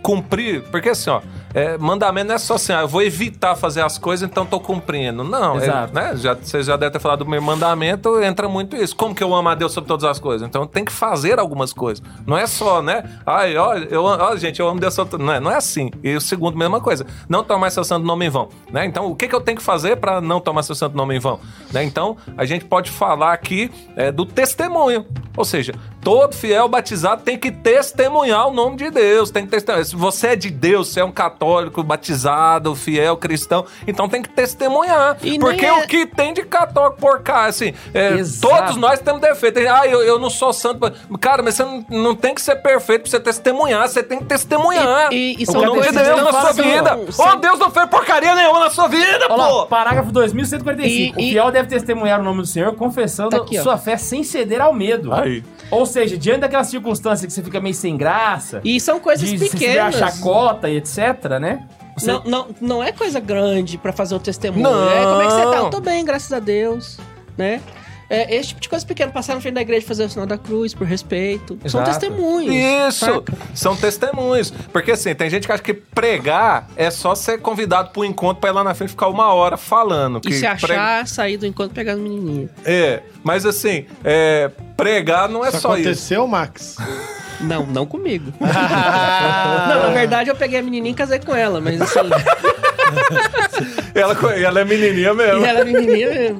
[0.00, 1.20] cumprir, porque assim, ó,
[1.56, 4.60] é, mandamento não é só assim, ah, eu vou evitar fazer as coisas, então tô
[4.60, 5.24] cumprindo.
[5.24, 5.94] Não, é, Exato.
[5.94, 6.12] né?
[6.16, 8.94] Já, você já deve ter falado do meu mandamento, entra muito isso.
[8.94, 10.46] Como que eu amo a Deus sobre todas as coisas?
[10.46, 12.04] Então tem que fazer algumas coisas.
[12.26, 13.04] Não é só, né?
[13.24, 15.90] Ai, olha, eu, olha, gente, eu amo Deus sobre não é, não é assim.
[16.04, 17.06] E o segundo, mesma coisa.
[17.26, 18.50] Não tomar seu santo nome em vão.
[18.70, 18.84] Né?
[18.84, 21.18] Então, o que, que eu tenho que fazer para não tomar seu santo nome em
[21.18, 21.40] vão?
[21.72, 21.82] Né?
[21.84, 25.06] Então, a gente pode falar aqui é, do testemunho.
[25.34, 29.30] Ou seja, todo fiel batizado tem que testemunhar o nome de Deus.
[29.30, 29.86] Tem que testemunhar.
[29.86, 31.45] Se você é de Deus, você é um católico
[31.84, 35.16] batizado, fiel cristão, então tem que testemunhar.
[35.22, 39.20] E Porque é- o que tem de católico por cá, assim, é, todos nós temos
[39.20, 39.58] defeito.
[39.68, 40.90] Ah, eu, eu não sou santo.
[41.20, 43.88] Cara, mas você não, não tem que ser perfeito pra você testemunhar.
[43.88, 45.12] Você tem que testemunhar.
[45.12, 47.12] E- e- e o são nome de Deus na não sua vida.
[47.12, 49.66] são- Oh, Deus não fez porcaria nenhuma na sua vida, Olha lá, pô!
[49.66, 51.20] parágrafo 2145.
[51.20, 53.62] E- o fiel deve testemunhar o nome do Senhor, confessando Tá aqui, ó.
[53.62, 55.12] sua fé sem ceder ao medo.
[55.12, 55.42] Aí.
[55.70, 59.36] Ou seja, diante daquela circunstância que você fica meio sem graça, E são coisas de
[59.36, 60.14] receber a pequenas.
[60.16, 60.98] chacota e etc,
[61.40, 61.66] né?
[61.96, 64.62] Você- Não, não, não é coisa grande pra fazer o testemunho.
[64.62, 64.90] Não.
[64.90, 65.56] É, como é que você tá?
[65.58, 66.98] Eu tô bem, graças a Deus,
[67.36, 67.60] né?
[68.08, 70.26] É, esse tipo de coisa pequena, passar na frente da igreja e fazer o sinal
[70.26, 71.58] da cruz por respeito.
[71.66, 71.98] São Exato.
[72.00, 72.54] testemunhos.
[72.54, 73.32] Isso, saca?
[73.54, 74.50] são testemunhos.
[74.72, 78.50] Porque assim, tem gente que acha que pregar é só ser convidado pro encontro pra
[78.50, 80.18] ir lá na frente ficar uma hora falando.
[80.18, 82.50] E que se achar, prega- sair do encontro e pegar as menininhas.
[82.64, 85.88] É, mas assim, é, pregar não é Isso só isso.
[85.88, 86.76] aconteceu, Max?
[87.38, 88.32] Não, não comigo.
[88.40, 91.98] não, na verdade eu peguei a menininha e casei com ela, mas assim...
[93.94, 95.44] Ela, ela é menininha e mesmo.
[95.44, 96.38] ela é menininha mesmo.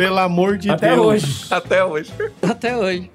[0.00, 1.06] Pelo amor de Até Deus.
[1.06, 1.46] hoje.
[1.50, 2.10] Até hoje.
[2.48, 3.10] Até hoje.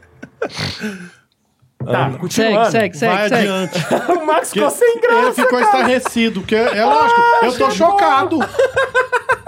[1.83, 2.69] Tá, continuando.
[2.71, 3.47] Segue, segue, segue, Vai segue.
[3.49, 3.79] adiante.
[4.21, 5.21] o Max ficou Que- sem graça.
[5.23, 8.37] Ele ficou estarrecido, porque é lógico, eu tô chocado.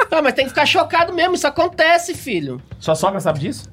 [0.10, 2.60] Não, mas tem que ficar chocado mesmo, isso acontece, filho.
[2.80, 3.70] Sua sogra sabe disso?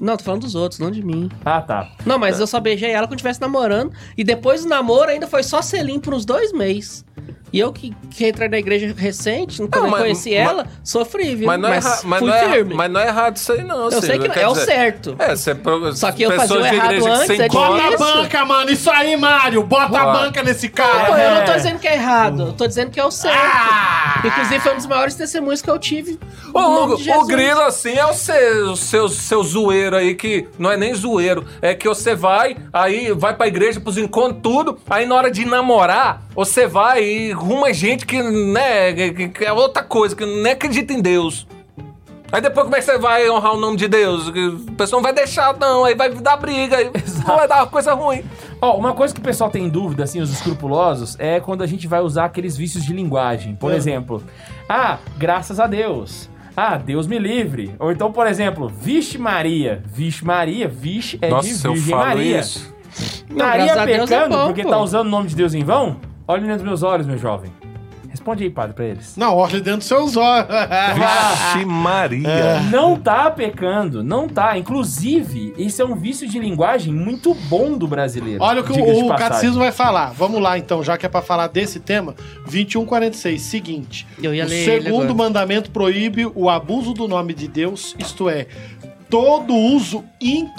[0.00, 1.28] Não, tô falando dos outros, não de mim.
[1.44, 1.88] Ah, tá.
[2.06, 3.92] Não, mas eu só beijei ela quando estivesse namorando.
[4.16, 7.04] E depois do namoro ainda foi só selinho por uns dois meses.
[7.52, 11.34] E eu que, que entrei na igreja recente, quando Não, mas- conheci mas- ela, sofri,
[11.34, 11.46] viu?
[11.46, 13.90] Mas não, é erra- mas, fui não é, mas não é errado isso aí, não.
[13.90, 15.16] eu sei que não, é o certo.
[15.18, 15.56] É, você
[15.94, 18.70] Só que eu fazia o errado antes, você é Bota a banca, mano.
[18.70, 19.62] Isso aí, Mário.
[19.62, 20.12] Bota a Ó.
[20.12, 21.22] banca nesse Pô, cara.
[21.22, 21.56] eu não tô É.
[21.56, 23.36] dizendo que é errado, eu tô dizendo que é o certo.
[23.38, 24.22] Ah!
[24.24, 26.18] Inclusive, foi um dos maiores testemunhos que eu tive.
[26.52, 30.14] O, no nome o, de o grilo, assim, é o seu, seu, seu zoeiro aí,
[30.14, 31.44] que não é nem zoeiro.
[31.62, 34.78] É que você vai, aí vai pra igreja, pros encontros, tudo.
[34.88, 39.52] Aí na hora de namorar, você vai e arruma gente que, né, que, que é
[39.52, 41.46] outra coisa, que nem acredita em Deus.
[42.30, 44.28] Aí depois como é que você vai honrar o nome de Deus?
[44.28, 45.84] O pessoal não vai deixar, não.
[45.86, 46.90] Aí vai dar briga, aí
[47.24, 48.22] vai dar coisa ruim.
[48.60, 51.86] Ó, uma coisa que o pessoal tem dúvida, assim, os escrupulosos, é quando a gente
[51.86, 53.54] vai usar aqueles vícios de linguagem.
[53.56, 53.76] Por É.
[53.76, 54.22] exemplo,
[54.68, 56.28] ah, graças a Deus.
[56.54, 57.74] Ah, Deus me livre.
[57.78, 59.82] Ou então, por exemplo, Vixe Maria.
[59.86, 62.40] Vixe Maria, Vixe é Nossa, de eu Virgem falo Maria.
[62.40, 62.74] isso.
[63.30, 64.68] Não, Estaria graças a Deus é pecando bom, porque pô.
[64.70, 65.96] tá usando o nome de Deus em vão?
[66.30, 67.50] Olhe nos meus olhos, meu jovem.
[68.10, 69.16] Responde aí, padre, pra eles.
[69.16, 70.46] Não, olha dentro dos seus olhos.
[70.94, 72.60] Vixe Maria.
[72.70, 74.58] Não tá pecando, não tá.
[74.58, 78.42] Inclusive, esse é um vício de linguagem muito bom do brasileiro.
[78.42, 80.12] Olha o que o, o catecismo vai falar.
[80.12, 82.14] Vamos lá, então, já que é pra falar desse tema.
[82.44, 84.06] 2146, seguinte.
[84.22, 85.14] Eu ia o ler ele segundo agora.
[85.14, 88.46] mandamento proíbe o abuso do nome de Deus, isto é,
[89.10, 90.04] todo uso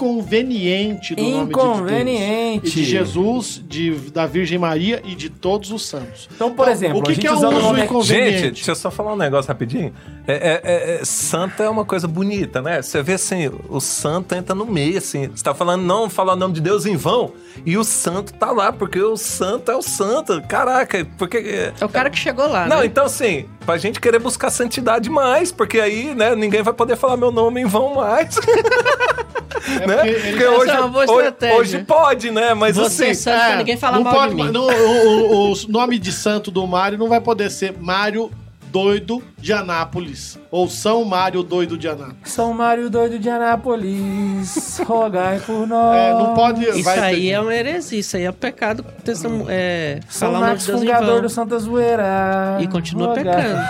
[0.10, 1.68] inconveniente do nome de Deus.
[1.78, 2.68] Inconveniente.
[2.68, 6.28] E de Jesus, de, da Virgem Maria e de todos os santos.
[6.34, 8.32] Então, por exemplo, o que, a gente que é um usando o uso nome- inconveniente?
[8.40, 9.94] Gente, deixa eu só falar um negócio rapidinho.
[10.28, 12.82] É, é- é- é- santo é uma coisa bonita, né?
[12.82, 15.28] Você vê assim, o santo entra no meio, assim.
[15.28, 17.32] Você tá falando, não falar o nome de Deus em vão,
[17.66, 20.42] e o santo tá lá, porque o santo é o santo.
[20.48, 21.72] Caraca, porque.
[21.80, 22.86] É o cara que chegou lá, Não, né?
[22.86, 27.16] então assim, pra gente querer buscar santidade mais, porque aí, né, ninguém vai poder falar
[27.18, 28.36] meu nome em vão mais.
[29.86, 29.98] né?
[29.98, 31.58] porque ele- Porque hoje, é hoje, estratégia.
[31.58, 32.54] hoje pode, né?
[32.54, 33.22] Mas Você é assim.
[33.24, 34.52] santo pra ninguém falar não mal pode, de mim.
[34.52, 38.32] não, o, o- o nome de santo do Mário não vai poder ser Mário
[38.72, 40.38] Doido de Anápolis.
[40.52, 42.18] Ou São Mário Doido de Anápolis.
[42.32, 45.96] São Mário doido de Anápolis, rogai por nós.
[45.98, 46.64] É, não pode.
[46.66, 48.84] Isso vai aí ter- é uma heresia, isso aí é pecado.
[49.04, 52.58] Testemun- é, São falar de Deus fundador do Santa Zoeira.
[52.60, 53.24] E continua Rogai.
[53.24, 53.60] pecando.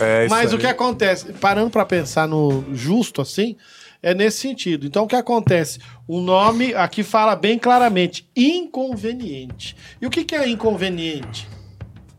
[0.00, 0.56] É, isso Mas aí.
[0.56, 3.56] o que acontece, parando pra pensar no justo assim,
[4.02, 4.86] é nesse sentido.
[4.86, 5.78] Então o que acontece?
[6.08, 9.76] O nome aqui fala bem claramente inconveniente.
[10.00, 11.46] E o que, que é inconveniente?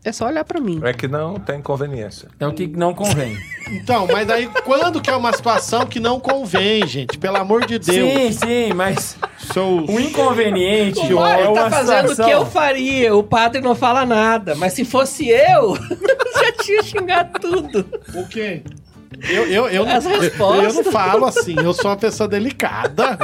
[0.04, 0.80] É só olhar pra mim.
[0.84, 2.28] É que não tem conveniência.
[2.38, 3.38] É o que não convém.
[3.70, 7.16] Então, mas aí quando que é uma situação que não convém, gente?
[7.16, 8.12] Pelo amor de Deus.
[8.12, 12.26] sim, sim, mas Seus- o inconveniente O é Mário uma tá fazendo o situação...
[12.26, 13.16] que eu faria.
[13.16, 14.54] O padre não fala nada.
[14.56, 15.74] Mas se fosse eu,
[16.38, 17.86] já tinha xingado tudo.
[18.14, 18.62] O quê?
[19.26, 20.76] Eu, eu, eu, As não, respostas.
[20.76, 23.16] eu não falo assim, eu sou uma pessoa delicada.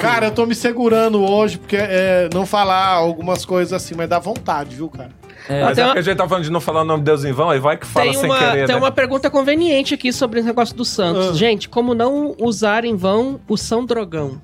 [0.00, 4.18] Cara, eu tô me segurando hoje porque é, não falar algumas coisas assim, mas dá
[4.18, 5.10] vontade, viu, cara?
[5.48, 7.04] É, Mas é uma- porque a gente tá falando de não falar o nome de
[7.04, 8.80] Deus em vão, aí vai que fala Tem sem uma, querer, tem né?
[8.80, 11.28] uma pergunta conveniente aqui sobre esse negócio do Santos.
[11.28, 11.32] Ah.
[11.34, 14.40] Gente, como não usar em vão o São Drogão?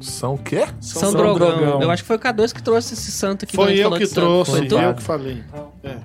[0.00, 0.66] São o quê?
[0.80, 1.56] São, São Drogão.
[1.56, 1.82] Drogão.
[1.82, 3.54] Eu acho que foi o K2 que trouxe esse santo aqui.
[3.54, 5.42] Foi eu que trouxe, Foi eu que falei.
[5.84, 5.96] É.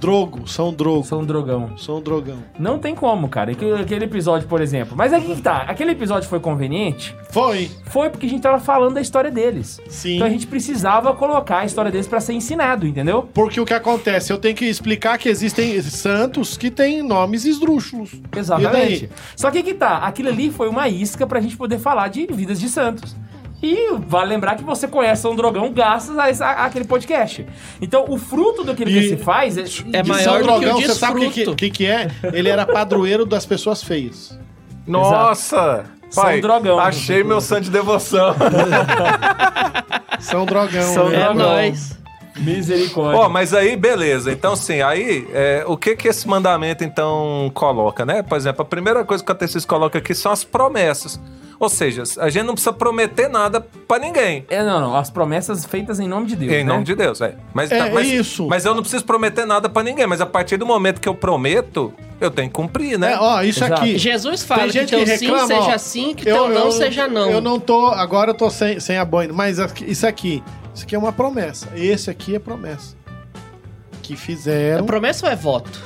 [0.00, 1.76] Drogo, são drogo, São drogão.
[1.76, 2.38] são drogão.
[2.58, 3.52] Não tem como, cara.
[3.52, 4.96] Aquele, aquele episódio, por exemplo.
[4.96, 5.58] Mas aqui que tá.
[5.68, 7.14] Aquele episódio foi conveniente?
[7.30, 9.80] Foi, Foi porque a gente tava falando da história deles.
[9.88, 10.14] sim.
[10.16, 13.28] Então a gente precisava colocar a história deles pra ser ensinado, entendeu?
[13.34, 14.32] Porque o que acontece?
[14.32, 18.12] Eu tenho que explicar que existem santos que têm nomes esdrúxulos.
[18.36, 19.10] Exatamente.
[19.36, 22.58] Só que que tá, aquilo ali foi uma isca pra gente poder falar de vidas
[22.58, 23.14] de santos.
[23.62, 27.46] E vale lembrar que você conhece um drogão graças a, esse- a- aquele podcast.
[27.80, 30.44] Então, o fruto daquilo que E- se faz é, É De maior São do que
[30.46, 31.56] Drogão, o você sabe o que, desfruto.
[31.56, 32.08] que, que é?
[32.32, 34.38] Ele era padroeiro das pessoas feias.
[34.86, 35.84] Nossa!
[36.08, 36.78] São Pai, drogão.
[36.80, 38.34] achei meu santo de devoção.
[40.20, 40.82] São drogão.
[40.94, 41.16] São né?
[41.16, 41.46] É drogão.
[41.52, 41.98] nóis.
[42.36, 43.20] misericórdia.
[43.20, 44.32] Ó, mas aí, beleza.
[44.32, 48.22] Então, assim, aí, é, o que que esse mandamento, então, coloca, né?
[48.22, 51.20] Por exemplo, a primeira coisa que o catecismo coloca aqui são as promessas.
[51.60, 54.46] Ou seja, a gente não precisa prometer nada pra ninguém.
[54.48, 54.96] É, não, não.
[54.96, 56.50] As promessas feitas em nome de Deus.
[56.50, 56.72] Em né?
[56.72, 57.34] nome de Deus, é.
[57.52, 58.48] Mas, É, mas, isso.
[58.48, 60.06] Mas eu não preciso prometer nada pra ninguém.
[60.06, 63.12] Mas a partir do momento que eu prometo, eu tenho que cumprir, né?
[63.12, 63.82] É, ó, isso Exato.
[63.82, 63.98] aqui.
[63.98, 66.70] Jesus fala Tem que gente teu que sim reclama, seja ó, sim, que teu não
[66.72, 67.30] seja não.
[67.30, 67.88] Eu não tô.
[67.88, 69.30] Agora eu tô sem, sem a boina.
[69.34, 70.42] Mas isso aqui.
[70.74, 71.68] Isso aqui é uma promessa.
[71.76, 72.96] Esse aqui é promessa.
[74.02, 74.86] Que É fizeram.
[74.86, 75.78] promessa ou é voto?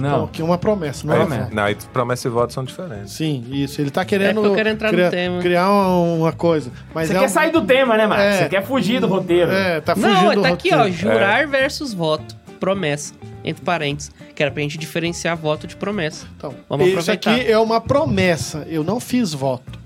[0.00, 0.26] Não.
[0.26, 1.18] Que é uma promessa, não é?
[1.18, 1.42] Promessa.
[1.44, 1.54] voto.
[1.54, 3.12] Não, aí promessa e voto são diferentes.
[3.12, 3.80] Sim, isso.
[3.80, 4.30] Ele tá querendo.
[4.30, 5.40] É porque eu quero entrar no criar, tema.
[5.40, 6.70] criar uma, uma coisa.
[6.94, 8.24] Mas Você é quer um- sair do tema, né, Marcos?
[8.26, 8.38] É.
[8.44, 9.50] Você quer fugir do roteiro.
[9.50, 10.82] É, tá fugindo Não, tá aqui, roteiro.
[10.82, 10.88] ó.
[10.90, 12.36] Jurar versus voto.
[12.60, 13.12] Promessa.
[13.44, 14.10] Entre parênteses.
[14.34, 16.26] Que era pra gente diferenciar voto de promessa.
[16.36, 17.30] Então, Vamos isso aproveitar.
[17.34, 18.66] aqui é uma promessa.
[18.68, 19.78] Eu não fiz voto.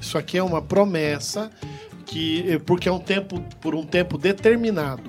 [0.00, 1.50] Isso aqui é uma promessa
[2.06, 5.02] que porque é um tempo por um tempo determinado.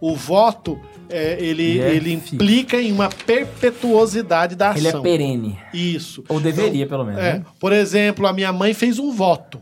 [0.00, 2.34] O voto é, ele, é ele fixo.
[2.36, 5.02] implica em uma perpetuosidade da Ele é ação.
[5.02, 5.58] perene.
[5.74, 6.24] Isso.
[6.28, 7.20] Ou deveria, pelo menos.
[7.20, 7.44] É, né?
[7.58, 9.60] por exemplo, a minha mãe fez um voto.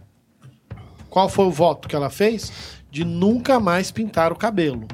[1.11, 2.53] Qual foi o voto que ela fez?
[2.91, 4.87] De nunca mais pintar o cabelo.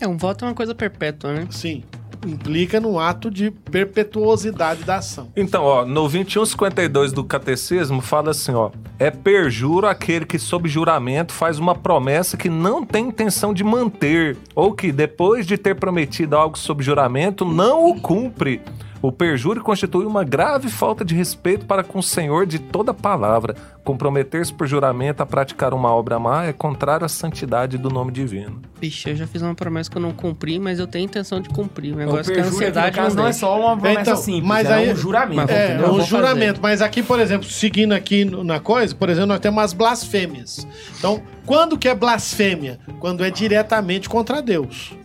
[0.00, 1.48] É, um voto é uma coisa perpétua, né?
[1.50, 1.82] Sim.
[2.26, 5.30] Implica num ato de perpetuosidade da ação.
[5.36, 11.32] Então, ó, no 2152 do Catecismo fala assim, ó: é perjuro aquele que sob juramento
[11.32, 16.36] faz uma promessa que não tem intenção de manter, ou que depois de ter prometido
[16.36, 18.60] algo sob juramento não o cumpre.
[19.06, 23.54] O perjúrio constitui uma grave falta de respeito para com o Senhor de toda palavra.
[23.84, 28.60] Comprometer-se por juramento a praticar uma obra má é contrário à santidade do nome divino.
[28.80, 31.48] Bicho, eu já fiz uma promessa que eu não cumpri, mas eu tenho intenção de
[31.48, 31.92] cumprir.
[31.92, 34.16] O O negócio que a aqui, ansiedade caso, não não é só uma promessa Então,
[34.16, 35.36] simples, mas é aí- um juramento.
[35.36, 36.60] Mas É, é um juramento.
[36.60, 40.66] Mas aqui, por exemplo, seguindo aqui na coisa, por exemplo, nós temos as blasfêmias.
[40.98, 42.80] Então, quando que é blasfêmia?
[42.98, 44.96] Quando é diretamente contra Deus.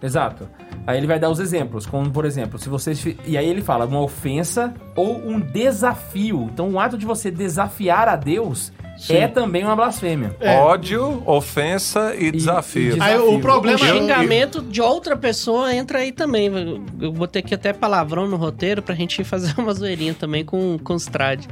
[0.00, 0.48] Exato.
[0.86, 3.04] Aí ele vai dar os exemplos, como por exemplo, se vocês.
[3.24, 6.48] E aí ele fala uma ofensa ou um desafio.
[6.52, 9.14] Então o ato de você desafiar a Deus Sim.
[9.14, 10.34] é também uma blasfêmia.
[10.40, 10.56] É.
[10.58, 12.96] Ódio, ofensa e, desafio.
[12.96, 13.36] e Aí desafio.
[13.36, 16.50] o problema O é- xingamento de outra pessoa entra aí também.
[17.00, 20.78] Eu vou ter que até palavrão no roteiro pra gente fazer uma zoeirinha também com,
[20.82, 21.44] com os trad.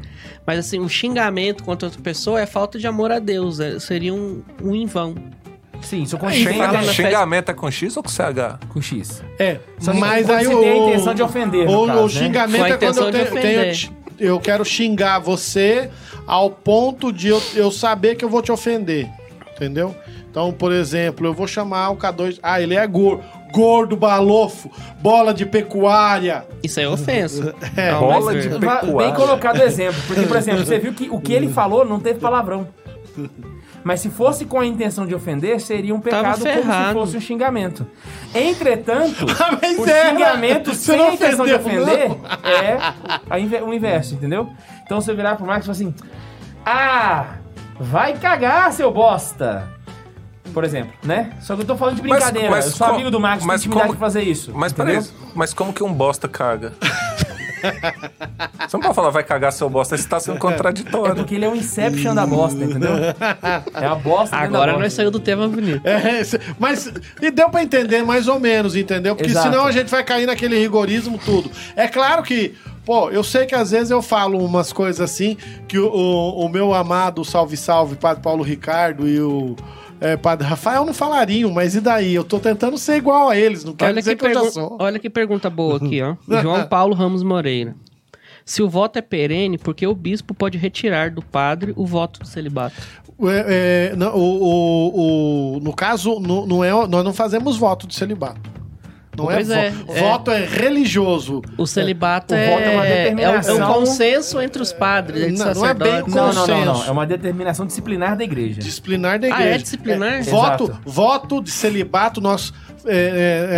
[0.47, 3.61] Mas assim, o xingamento contra outra pessoa é falta de amor a Deus.
[3.61, 5.14] é- seria um, um em vão.
[5.83, 8.59] Sim, isso com Aí xinga fala na Xingamento é com X ou com CH?
[8.68, 9.22] com X.
[9.39, 10.61] É, Só que mas quando aí você o...
[10.61, 12.09] tem a intenção de ofender, no O, caso, o né?
[12.09, 13.76] xingamento a é quando intenção eu, de tenho, ofender.
[13.76, 15.91] tenho- eu quero xingar você
[16.26, 19.09] ao ponto de eu, eu saber que eu vou te ofender.
[19.57, 19.95] Entendeu?
[20.31, 22.39] Então, por exemplo, eu vou chamar o K2.
[22.43, 23.22] Ah, ele é gordo.
[23.53, 24.70] Gordo, balofo,
[25.01, 26.45] bola de pecuária.
[26.62, 27.53] Isso é ofensa.
[27.76, 29.11] É, Não, bola mas- de Va- pecuária.
[29.11, 30.01] Bem colocado o exemplo.
[30.07, 32.68] Porque, por exemplo, você viu que o que ele falou não teve palavrão.
[33.83, 37.20] Mas se fosse com a intenção de ofender, seria um pecado como se fosse um
[37.20, 37.87] xingamento.
[38.35, 42.20] Entretanto, Ah, mas o é, xingamento sem a intenção de ofender não.
[43.31, 44.51] é o inverso, entendeu?
[44.85, 45.95] Então você virar pro Marcos e falar assim:
[46.64, 47.37] Ah,
[47.78, 49.66] vai cagar, seu bosta!
[50.53, 51.31] Por exemplo, né?
[51.41, 52.51] Só que eu tô falando de Mas- brincadeira.
[52.51, 54.53] mas eu sou amigo do Marcos, mas tem intimidade como- de fazer isso.
[54.55, 55.01] Mas peraí,
[55.35, 56.72] mas como que um bosta caga?
[57.61, 61.15] Você não pode falar vai cagar seu bosta, você tá sendo É contraditório.
[61.17, 62.91] porque ele é o Inception da bosta, entendeu?
[63.75, 65.87] É a bosta Agora nós saímos do tema bonito.
[65.87, 66.23] É,
[66.59, 69.15] mas e deu pra entender mais ou menos, entendeu?
[69.17, 69.51] Porque Exato.
[69.51, 71.51] senão a gente vai cair naquele rigorismo tudo.
[71.77, 72.55] É claro que,
[72.85, 75.37] pô, eu sei que às vezes eu falo umas coisas assim
[75.69, 79.57] que o, o, o meu amado salve salve Padre Paulo Ricardo e o
[80.01, 82.15] é, Padre Rafael não falariam, mas e daí?
[82.15, 84.51] Eu tô tentando ser igual a eles, não quero Olha dizer que, que, eu já
[84.51, 84.77] sou.
[84.81, 86.17] olha que pergunta boa aqui, ó.
[86.43, 87.75] João Paulo Ramos Moreira.
[88.45, 92.21] Se o voto é perene, por que o bispo pode retirar do padre o voto
[92.21, 92.75] do celibato?
[93.23, 97.95] É, é, não, o, o- o- no caso, não é, nós não fazemos voto de
[97.95, 98.41] celibato.
[99.17, 100.01] Não Pois é, é, vo- é.
[100.01, 101.43] Voto é religioso.
[101.59, 104.73] O celibato O é, voto é uma é, um, é determinação- um consenso entre os
[104.73, 106.15] padres, entre Não, não é bem sacerdotes.
[106.15, 106.65] Não, não, não, não.
[106.73, 106.89] consenso.
[106.89, 108.61] É uma determinação disciplinar da igreja.
[108.61, 109.55] Disciplinar da Ah, igreja.
[109.55, 110.13] é disciplinar?
[110.15, 110.81] É, voto, Exato.
[110.85, 112.53] voto de celibato, nós,
[112.87, 112.93] é,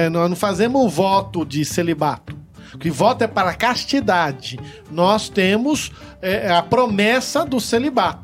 [0.02, 2.36] é, é, nós não fazemos o voto de celibato.
[2.74, 4.58] O que voto é para castidade.
[4.90, 5.92] Nós temos
[6.22, 8.21] é, a promessa do celibato.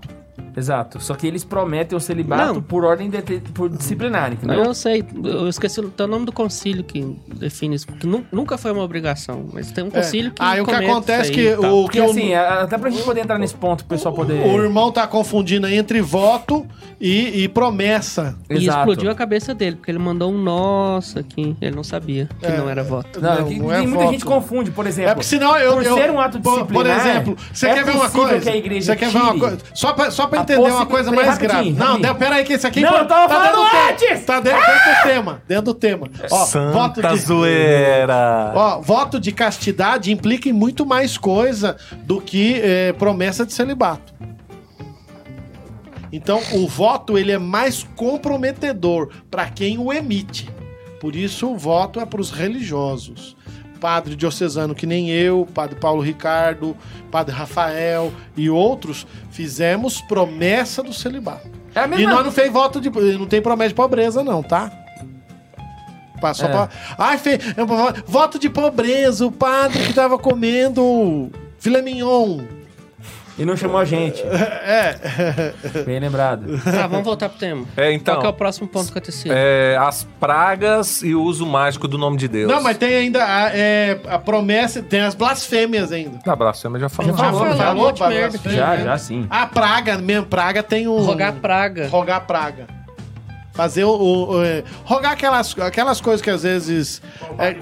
[0.57, 1.01] Exato.
[1.01, 2.63] Só que eles prometem o celibato Não.
[2.63, 3.21] por ordem de,
[3.55, 4.65] por disciplinar, Não, entendeu?
[4.65, 7.87] eu sei, eu esqueci até o nome do concílio que define isso.
[7.87, 10.43] que nu- nunca foi uma obrigação, mas tem um concílio que.
[10.43, 11.79] Aí o que acontece é aí que e tal.
[11.79, 14.15] o Porque que o- assim, a- até pra gente poder entrar nesse ponto, o pessoal
[14.15, 14.45] poder.
[14.45, 16.67] o irmão tá confundindo entre voto
[17.01, 18.37] e, e promessa.
[18.51, 18.79] E Exato.
[18.81, 21.57] explodiu a cabeça dele, porque ele mandou um nossa aqui.
[21.61, 22.57] Ele não sabia que É.
[22.57, 23.21] não era voto.
[23.21, 24.13] Não, Não, que- não é muita voto.
[24.13, 25.11] gente confunde, por exemplo.
[25.11, 25.75] É porque senão eu.
[25.75, 28.41] por eu- ser um ato por, por disciplinar, exemplo, você é quer ver uma coisa?
[28.41, 29.59] que a igreja você quer ver uma coisa?
[29.75, 31.73] Só pra, só pra entender uma coisa mais grave.
[31.73, 34.25] Não, não, pera aí que isso aqui Não, eu tava tá dentro falando antes!
[34.25, 35.43] Tá dentro, dentro do tema.
[35.49, 36.11] Dentro do tema.
[36.31, 36.39] Ó,
[36.73, 38.53] voto Santa de, zoeira.
[38.55, 44.13] ó, voto de castidade implica em muito mais coisa do que eh, promessa de celibato.
[46.13, 50.49] Então, o voto ele é mais comprometedor para quem o emite.
[51.01, 53.37] Por isso, o voto é para os religiosos.
[53.81, 56.77] Padre diocesano que nem eu, Padre Paulo Ricardo,
[57.11, 61.49] Padre Rafael e outros fizemos promessa do celibato.
[61.75, 62.91] É E nós não fez voto de.
[62.91, 64.73] Não tem promessa de pobreza, não, tá?
[66.35, 66.49] Só É.
[66.49, 66.69] pra.
[66.99, 67.39] Ai, fez.
[68.07, 72.41] Voto de pobreza, o padre que tava comendo filé mignon.
[73.39, 74.23] E não chamou a gente.
[74.69, 75.55] É.
[75.87, 76.61] Bem lembrado.
[76.63, 77.65] Tá, vamos voltar pro tema.
[77.77, 78.15] É, então.
[78.17, 79.33] Qual que é o próximo ponto do catecismo?
[79.35, 82.51] É, as pragas e o uso mágico do nome de Deus.
[82.53, 86.19] Não, mas tem ainda a, é, a promessa, tem as blasfêmias ainda.
[86.27, 87.13] Na blasfêmia já falou.
[87.13, 88.59] Já falou, falou, já de pra merda blasfêmia?
[88.59, 89.27] Já, já sim.
[89.31, 90.99] A praga, mesmo, praga tem um.
[91.01, 91.89] Rogar praga.
[91.89, 92.67] Rogar praga.
[93.55, 93.91] Fazer o.
[93.91, 97.01] o- o- é, rogar aquelas, aquelas coisas que às vezes.
[97.39, 97.57] é-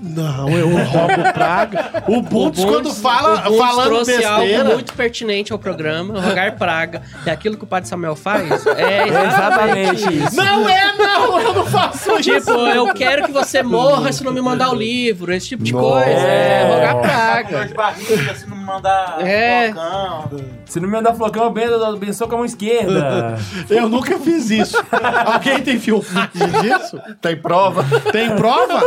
[0.00, 2.04] Não, eu rogo praga.
[2.06, 4.64] O Bundes, quando fala, o Bundes falando trouxe algo besteira.
[4.74, 6.20] muito pertinente ao programa.
[6.20, 7.02] Rogar praga.
[7.24, 8.66] É aquilo que o Padre Samuel faz?
[8.66, 10.36] É Exatamente isso.
[10.36, 12.22] Não é, não, eu não faço isso.
[12.22, 15.32] Tipo, eu quero que você morra se não me mandar o livro.
[15.32, 16.08] Esse tipo de coisa.
[16.10, 17.66] É, rogar praga.
[17.66, 19.72] de barriga, se não me mandar É.
[20.68, 23.38] Se não me mandar flocão, abençoo com a mão esquerda.
[23.70, 24.76] Eu nunca fiz isso.
[25.24, 27.00] Alguém tem filmagem disso?
[27.20, 27.84] Tem prova?
[28.12, 28.80] Tem prova?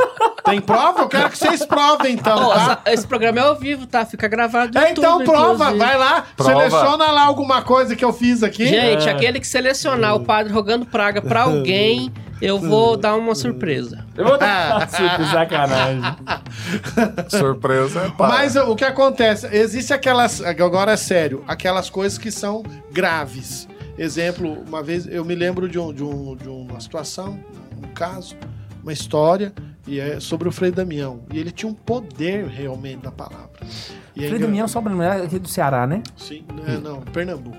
[0.44, 1.02] Tem prova?
[1.02, 2.62] Eu quero que vocês provem, então, Ó, tá?
[2.62, 4.06] essa- esse programa é ao vivo, tá?
[4.06, 5.78] Fica gravado no É, então prova, inclusive.
[5.80, 6.52] vai lá, Prova.
[6.70, 8.68] seleciona lá alguma coisa que eu fiz aqui.
[8.68, 9.12] Gente, É.
[9.12, 12.12] aquele que selecionar o padre rogando praga pra alguém,
[12.42, 14.06] eu vou dar uma surpresa.
[14.16, 16.02] Eu vou dar super sacanagem.
[17.30, 18.28] Surpresa é pá.
[18.28, 19.48] Mas o que acontece?
[19.56, 20.42] Existe aquelas.
[20.42, 23.68] Agora é sério, aquelas coisas que são graves.
[23.98, 27.38] Exemplo, uma vez eu me lembro de, um, de, um, de uma situação,
[27.78, 28.36] um caso,
[28.82, 29.52] uma história,
[29.86, 31.22] e é sobre o Frei Damião.
[31.34, 33.50] E ele tinha um poder realmente da palavra.
[34.16, 36.02] E é Frei engra- Damião só pra lembrar aqui do Ceará, né?
[36.16, 37.58] Sim, é, não, Pernambuco.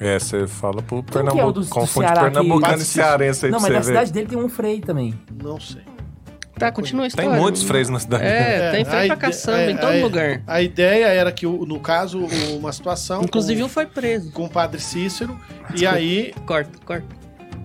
[0.00, 1.52] É, você fala pro que é o Pernambuco.
[1.52, 3.84] do- do confunde Ceará que- Pernambucano e Passa- cearense aí Não, mas na ver.
[3.84, 5.14] cidade dele tem um Frei também.
[5.42, 5.82] Não sei.
[6.58, 7.40] Tá, continua a Tem história.
[7.40, 8.22] muitos freios na cidade.
[8.24, 10.42] É, tem a freio pra caçamba é, em todo a- lugar.
[10.46, 12.18] A ideia era que, no caso,
[12.58, 13.22] uma situação.
[13.22, 14.30] Inclusive com, um foi preso.
[14.32, 15.34] com o padre Cícero.
[15.74, 16.34] E aí.
[16.44, 17.06] Corta, corta.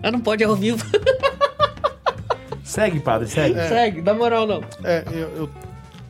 [0.01, 0.85] Ah, não pode é ao vivo.
[2.63, 3.57] Segue, padre, segue.
[3.59, 3.67] É.
[3.67, 4.61] Segue, dá moral não.
[4.83, 5.49] É, eu, eu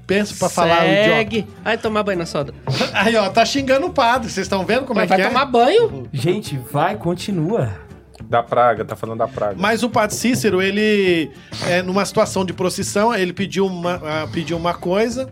[0.05, 1.09] pensa pra falar o idiota.
[1.09, 1.47] Segue.
[1.63, 2.53] Ai, tomar banho na soda.
[2.93, 4.29] Aí, ó, tá xingando o padre.
[4.29, 5.27] Vocês estão vendo como Mas é vai que é?
[5.27, 6.07] tomar banho?
[6.13, 7.85] Gente, vai, continua.
[8.23, 9.55] Da praga, tá falando da praga.
[9.57, 11.31] Mas o padre Cícero, ele,
[11.67, 15.29] é, numa situação de procissão, ele pediu uma, ah, pediu uma coisa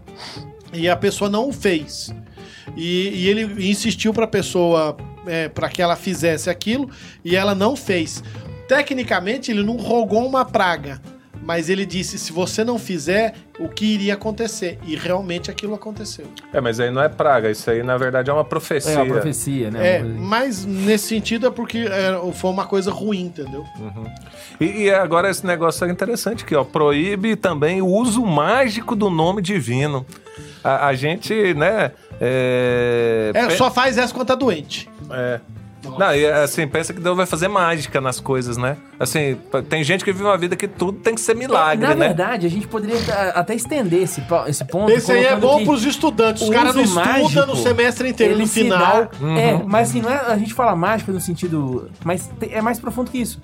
[0.71, 2.13] e a pessoa não o fez.
[2.76, 6.89] E, e ele insistiu pra pessoa, é, para que ela fizesse aquilo,
[7.24, 8.24] e ela não fez.
[8.67, 11.01] Tecnicamente, ele não rogou uma praga,
[11.46, 14.80] mas ele disse: se você não fizer, o que iria acontecer?
[14.86, 16.26] E realmente aquilo aconteceu.
[16.52, 18.94] É, mas aí não é praga, isso aí na verdade é uma profecia.
[18.94, 19.96] É uma profecia, né?
[19.96, 23.64] É, coisa- mas nesse sentido é porque é, foi uma coisa ruim, entendeu?
[24.60, 26.64] E, e agora esse negócio é interessante aqui, ó.
[26.64, 30.06] Proíbe também o uso mágico do nome divino.
[30.64, 31.91] A, a gente, né?
[32.22, 34.89] É, É, só faz essa quando tá doente.
[35.12, 35.39] é.
[35.97, 38.77] Não, e assim, pensa que Deus vai fazer mágica nas coisas, né?
[38.99, 39.38] Assim,
[39.69, 42.07] tem gente que vive uma vida que tudo tem que ser milagre, Na né?
[42.07, 42.97] verdade, a gente poderia
[43.36, 44.91] até estender esse, esse ponto.
[44.91, 46.41] Esse aí é bom pros estudantes.
[46.41, 48.38] Os o caras não estudam no semestre inteiro.
[48.38, 49.09] No final.
[49.19, 51.89] dá- É, mas assim, não é, a gente fala mágica no sentido.
[52.03, 53.41] Mas te- é mais profundo que isso.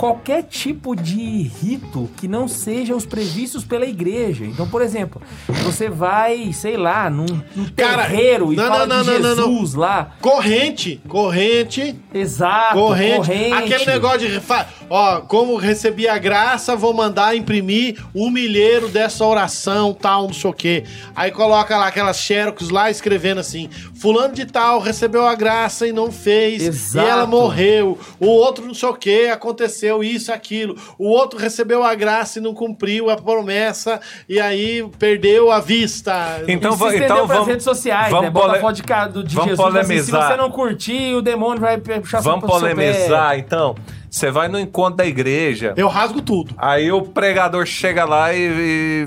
[0.00, 4.46] Qualquer tipo de rito que não seja os previstos pela igreja.
[4.46, 5.20] Então, por exemplo,
[5.62, 9.36] você vai, sei lá, num, num Cara, terreiro e não, fala não, de não, não.
[9.36, 10.16] Jesus lá.
[10.22, 13.16] Corrente, corrente, Exato, corrente.
[13.26, 13.52] corrente.
[13.52, 14.40] Aquele negócio de.
[14.88, 20.50] Ó, como recebi a graça, vou mandar imprimir um milheiro dessa oração, tal, não sei
[20.50, 20.84] o quê.
[21.14, 25.92] Aí coloca lá aquelas xerox lá escrevendo assim: Fulano de tal recebeu a graça e
[25.92, 26.62] não fez.
[26.62, 27.06] Exato.
[27.06, 27.98] E ela morreu.
[28.18, 30.76] O outro não sei o quê, aconteceu isso, aquilo.
[30.98, 34.00] O outro recebeu a graça e não cumpriu a promessa.
[34.28, 36.42] E aí perdeu a vista.
[36.46, 38.30] Então, va- se então vamos- redes sociais, vamos né?
[38.30, 40.30] Bota pole- a foto de, de vamos Jesus assim, se polemizar.
[40.30, 43.74] você não curtir, o demônio vai puxar Vamos polemizar, então.
[44.08, 46.54] Você vai no encontro da igreja, Eu rasgo tudo.
[46.58, 49.06] aí o pregador chega lá e,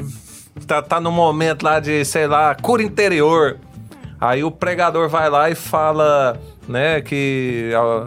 [0.56, 3.58] e tá, tá no momento lá de, sei lá, cura interior.
[4.20, 8.06] Aí o pregador vai lá e fala, né, que ó,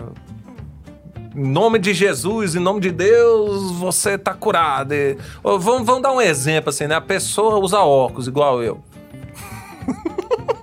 [1.37, 4.95] em nome de Jesus, em nome de Deus, você tá curado.
[4.95, 6.95] E, ó, vamos, vamos dar um exemplo assim, né?
[6.95, 8.81] A pessoa usa óculos igual eu.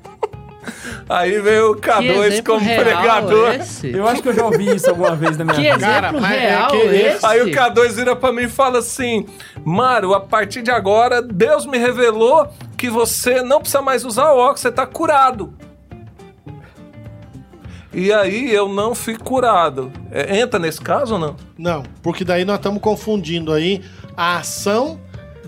[1.10, 3.54] Aí veio o Que K2 exemplo como real pregador.
[3.56, 3.92] esse?
[3.92, 5.76] Eu acho que eu já ouvi isso alguma vez na minha Que vida.
[5.76, 7.26] exemplo Cara, é real que esse?
[7.26, 9.26] Aí o K2 vira pra mim e fala assim:
[9.66, 12.48] Mário, a partir de agora, Deus me revelou
[12.78, 15.54] que você não precisa mais usar óculos, você tá curado.
[17.94, 19.92] E aí eu não fui curado.
[20.12, 21.36] É, entra nesse caso ou não?
[21.58, 23.82] Não, porque daí nós estamos confundindo aí
[24.18, 25.00] a ação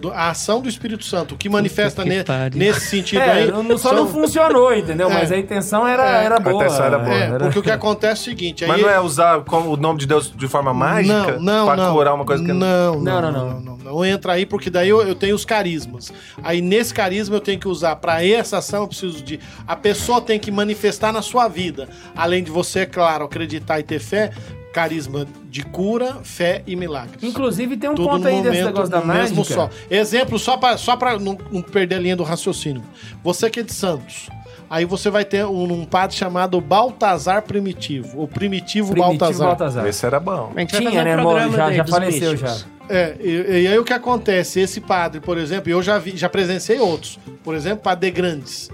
[0.10, 2.24] do, a ação do Espírito Santo, o que manifesta que ne-
[2.56, 3.52] nesse sentido É, aí.
[3.52, 5.10] não- só são- não funcionou, entendeu?
[5.10, 5.14] É.
[5.14, 6.56] Mas a intenção era, É, era a boa.
[6.64, 7.14] intenção era boa.
[7.16, 9.72] É, Era- porque o que acontece é o seguinte, aí Mas não é usar como
[9.72, 11.94] o nome de Deus de forma mágica não, não, pra não.
[11.94, 13.60] curar uma coisa que não, Não, não, não, não, não.
[13.62, 16.12] não, não, não entra aí porque daí eu, eu tenho os carismas.
[16.44, 20.22] Aí nesse carisma eu tenho que usar para essa ação eu preciso de a pessoa
[20.22, 24.32] tem que manifestar na sua vida, além de você, é claro, acreditar e ter fé,
[24.76, 27.24] carisma de cura, fé e milagres.
[27.24, 29.56] Inclusive tem um Tudo ponto aí desse momento negócio da mesmo mágica.
[29.56, 29.70] só.
[29.90, 32.84] Exemplo, só pra, só pra não, não perder a linha do raciocínio.
[33.24, 34.30] Você que é de Santos,
[34.70, 39.48] aí você vai ter um, um padre chamado Baltazar Primitivo, o Primitivo, Primitivo Baltazar.
[39.48, 39.88] Baltazar.
[39.88, 40.52] Esse era bom.
[40.54, 41.56] A gente vai Tinha, um né, programa Moro?
[41.56, 42.58] Já, já faleceu já.
[42.90, 44.60] É, e, e aí o que acontece?
[44.60, 47.18] Esse padre, por exemplo, eu já vi, já presenciei outros.
[47.46, 48.70] Por exemplo, Padre Grandes.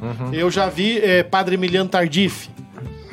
[0.00, 0.32] Uhum.
[0.32, 2.48] Eu já vi é, Padre Emiliano Tardif.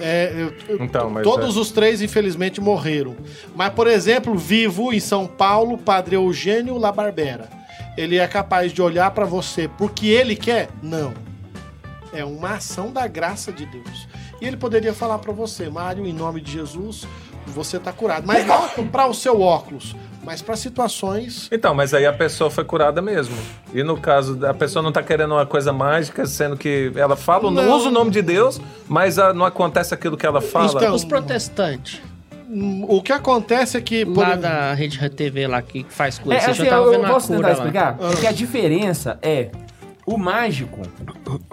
[0.01, 1.59] É, Então, mas todos é.
[1.59, 3.15] os três, infelizmente, morreram.
[3.55, 7.49] Mas, por exemplo, vivo em São Paulo, Padre Eugênio Labarbera.
[7.97, 10.69] Ele é capaz de olhar pra você porque ele quer?
[10.81, 11.13] Não.
[12.13, 14.07] É uma ação da graça de Deus.
[14.41, 17.07] E ele poderia falar pra você, Mário, em nome de Jesus,
[17.45, 18.25] você tá curado.
[18.25, 21.47] Mas não para o seu óculos, mas para situações.
[21.51, 23.35] Então, mas aí a pessoa foi curada mesmo.
[23.73, 27.49] E no caso, a pessoa não tá querendo uma coisa mágica, sendo que ela fala,
[27.49, 27.75] não, Não.
[27.77, 30.71] usa o nome de Deus, mas ah, não acontece aquilo que ela fala.
[30.75, 32.01] Então, Os protestantes,
[32.87, 34.05] O que acontece é que.
[34.05, 36.91] por- lá da Rede TV lá que faz É, coisa, você assim, já tava eu,
[36.91, 37.53] vendo eu a posso cura tentar lá.
[37.53, 37.97] explicar?
[37.99, 38.11] Ah.
[38.11, 39.49] É que a diferença é
[40.05, 40.81] o mágico,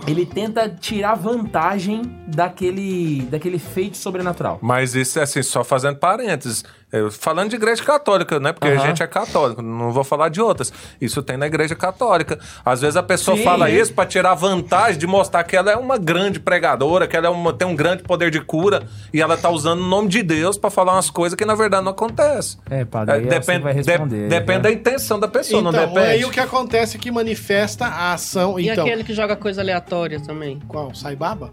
[0.07, 4.59] ele tenta tirar vantagem daquele, daquele feito sobrenatural.
[4.63, 6.65] Mas isso é assim, só fazendo parênteses.
[6.91, 8.51] Eu, falando de igreja católica, né?
[8.51, 10.73] Porque a gente é católico, não vou falar de outras.
[10.99, 12.39] Isso tem na igreja católica.
[12.65, 13.45] Às vezes a pessoa Sim.
[13.45, 17.27] fala isso pra tirar vantagem de mostrar que ela é uma grande pregadora, que ela
[17.27, 20.23] é uma- tem um grande poder de cura e ela tá usando o nome de
[20.23, 22.57] Deus pra falar umas coisas que na verdade não acontece.
[22.71, 24.63] É, padre, aí você vai responder, de- depende né?
[24.63, 26.07] da intenção da pessoa, não Então, depende.
[26.07, 28.59] aí o que acontece é que manifesta a ação.
[28.59, 30.59] E então, aquele que joga coisa aleatória também?
[30.67, 30.95] qual?
[30.95, 31.53] Saibaba?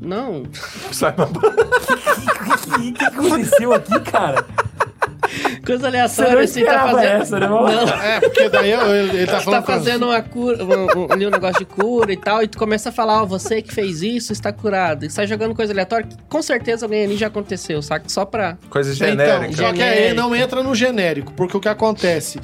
[0.00, 0.42] Não.
[0.92, 4.44] Sai na- O que, que aconteceu aqui, cara?
[5.64, 7.22] Coisa Você aleatória, não assim, tá fazendo.
[7.22, 7.48] essa, né?
[7.48, 7.68] Não.
[7.68, 9.64] É, porque daí eu- ele, ele tá Você falando.
[9.64, 12.56] tá fazendo uma cura, um, um- ali um negócio de cura e tal, e tu
[12.58, 15.04] começa a falar, ó, você que fez isso está curado.
[15.04, 18.08] E sai jogando coisa aleatória, que com certeza alguém ali já aconteceu, saca?
[18.08, 18.56] Só pra.
[18.70, 19.56] Coisa Então, genérica.
[19.56, 22.38] só que aí não entra no genérico, porque o que acontece?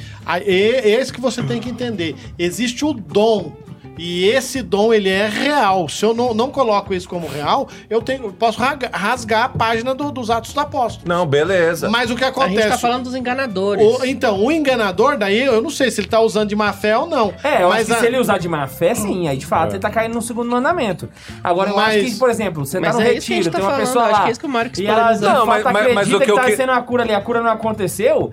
[0.44, 2.16] E- Esse que você tem que entender.
[2.38, 3.52] Existe o dom.
[3.99, 5.86] E esse dom, ele é real.
[5.88, 8.59] Se eu não, não coloco isso como real, eu, tenho, eu posso
[8.93, 11.07] rasgar a página do- dos Atos dos Apóstolos.
[11.07, 11.90] Não, beleza.
[11.90, 12.55] Mas o que A acontece?
[12.55, 13.84] gente tá falando dos enganadores.
[13.84, 16.97] O- então, o enganador, daí, eu não sei se ele tá usando de má fé
[16.97, 17.34] ou não.
[17.45, 19.45] É, eu mas acho que a- se ele usar de má fé, sim, aí de
[19.47, 19.74] fato É.
[19.74, 21.09] ele tá caindo no segundo mandamento.
[21.45, 23.51] Agora, eu Mas- acho que, por exemplo, você Mas tá no é a retiro, tá
[23.51, 24.22] tem uma falando, pessoa acho lá.
[24.22, 26.24] que é isso que o Marcos e ela Não, mas- mas- acredita mas o que
[26.26, 28.32] que, tá que- sendo a cura ali, a cura não aconteceu.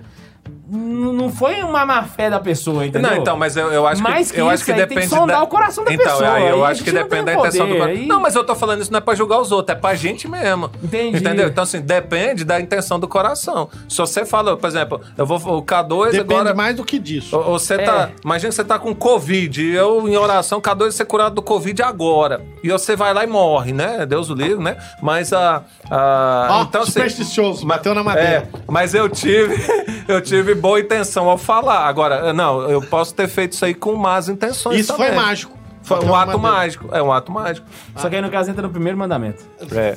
[0.70, 3.10] Não foi uma má fé da pessoa, entendeu?
[3.10, 4.88] Não, então, mas eu, eu acho Mais que, que eu isso, acho que aí tem
[4.88, 7.66] que depende sondar o coração da então, pessoa, Aí eu acho que depende da intenção
[7.66, 8.00] do poder, coração.
[8.02, 9.94] aí- Não, mas eu tô falando isso não é pra julgar os outros, é pra
[9.94, 10.70] gente mesmo.
[10.82, 11.18] Entendi.
[11.18, 11.48] Entendeu?
[11.48, 13.68] Então, assim, depende da intenção do coração.
[13.88, 16.54] Se você fala, por exemplo, eu vou o K2 Depende agora.
[16.54, 17.36] mais do que disso.
[17.36, 17.78] Ou- ou Você É.
[17.78, 18.10] tá.
[18.24, 19.62] Imagina que você tá com Covid.
[19.62, 22.40] e Eu, em oração, K2 ser curado do Covid agora.
[22.62, 24.06] E você vai lá e morre, né?
[24.06, 24.76] Deus o livre, né?
[25.02, 25.62] Mas a.
[25.90, 28.48] a Ó, então, assim, supersticioso, bateu na é, madeira.
[28.68, 29.56] mas eu tive,
[30.08, 31.86] eu tive boa intenção ao falar.
[31.86, 34.80] Agora, não, eu posso ter feito isso aí com más intenções.
[34.80, 35.20] Isso foi também.
[35.20, 35.60] mágico.
[35.82, 36.38] Foi um ato madeira.
[36.38, 36.88] mágico.
[36.92, 37.66] É um ato mágico.
[37.96, 39.42] Só que aí no caso entra no primeiro mandamento.
[39.72, 39.96] É.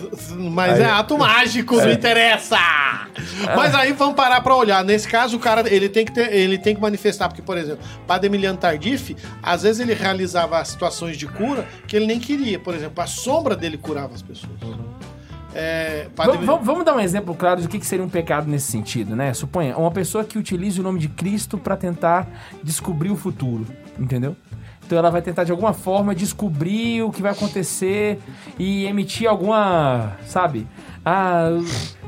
[0.52, 2.58] Mas é ato mágico, não interessa.
[3.56, 4.84] Mas aí vamos parar pra olhar.
[4.84, 7.84] Nesse caso, o cara ele tem que ter, ele tem que manifestar, porque, por exemplo,
[8.08, 12.58] Padre Emiliano Tardif, às vezes ele realizava situações de cura que ele nem queria.
[12.58, 14.54] Por exemplo, a sombra dele curava as pessoas.
[15.56, 18.72] É, Vamos, vamos- vamos dar um exemplo claro do que, que seria um pecado nesse
[18.72, 19.34] sentido, né?
[19.34, 22.28] Suponha, uma pessoa que utilize o nome de Cristo pra tentar
[22.64, 23.66] descobrir o futuro,
[24.00, 24.36] entendeu?
[24.86, 28.20] Então ela vai tentar de alguma forma descobrir o que vai acontecer
[28.60, 30.68] e emitir alguma, sabe?
[31.06, 31.50] Ah,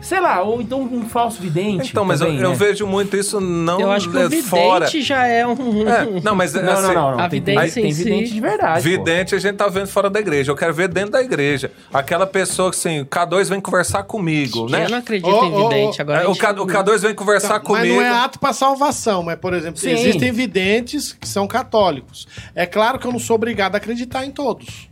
[0.02, 1.90] sei lá, ou então um falso vidente.
[1.92, 2.56] Então, mas eu, também, eu né?
[2.56, 4.88] vejo muito isso não Eu acho que é, o vidente fora.
[4.88, 5.88] já é um.
[5.88, 7.20] É, não, mas Não, assim, não, não, não.
[7.20, 8.76] a Tem, vidência tem, tem si- vidente de verdade.
[8.82, 8.90] pô.
[8.90, 10.50] Vidente a gente tá vendo fora da igreja.
[10.52, 11.72] Eu quero ver dentro da igreja.
[11.94, 14.86] Aquela pessoa que assim, K2 vem conversar comigo, né?
[14.86, 16.02] Eu não acredito Ô, em vidente.
[16.02, 17.96] Agora É, o, K, o K2 vem conversar Mas comigo.
[17.96, 19.92] não é ato pra salvação, mas, por exemplo, Sim.
[19.92, 22.28] existem videntes que são católicos.
[22.56, 24.88] É claro que eu não sou obrigado a acreditar em todos.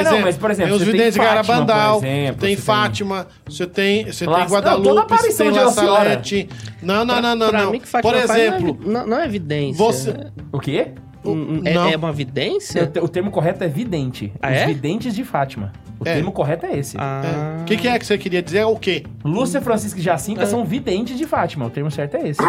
[0.00, 2.40] É, não, mas, por exemplo, tem os você tem videntes de Fátima, Garabandal, por exemplo,
[2.40, 4.48] tem você Fátima, você tem, você La- tem não,
[4.82, 5.70] toda Guadalupe, você tem La.
[5.70, 6.48] Salete.
[6.82, 7.48] Não, não, não, não.
[7.50, 7.70] pra não.
[7.72, 9.76] mim que Fátima Por faz não é exemplo, não, é evidência.
[9.84, 10.14] você...
[10.50, 10.88] O quê?
[11.24, 11.88] Hum, É, Não.
[11.88, 12.90] é uma evidência?
[13.00, 14.32] O, o termo correto é vidente.
[14.42, 14.66] Ah, Os é?
[14.66, 15.72] videntes de Fátima.
[16.00, 16.14] O É.
[16.14, 16.96] termo correto é esse.
[16.98, 17.58] Ah.
[17.60, 18.58] O que, que é que você queria dizer?
[18.58, 19.04] É o quê?
[19.24, 20.46] Lúcia, Francisca e Jacinta É.
[20.46, 21.66] são videntes de Fátima.
[21.66, 22.40] O termo certo é esse.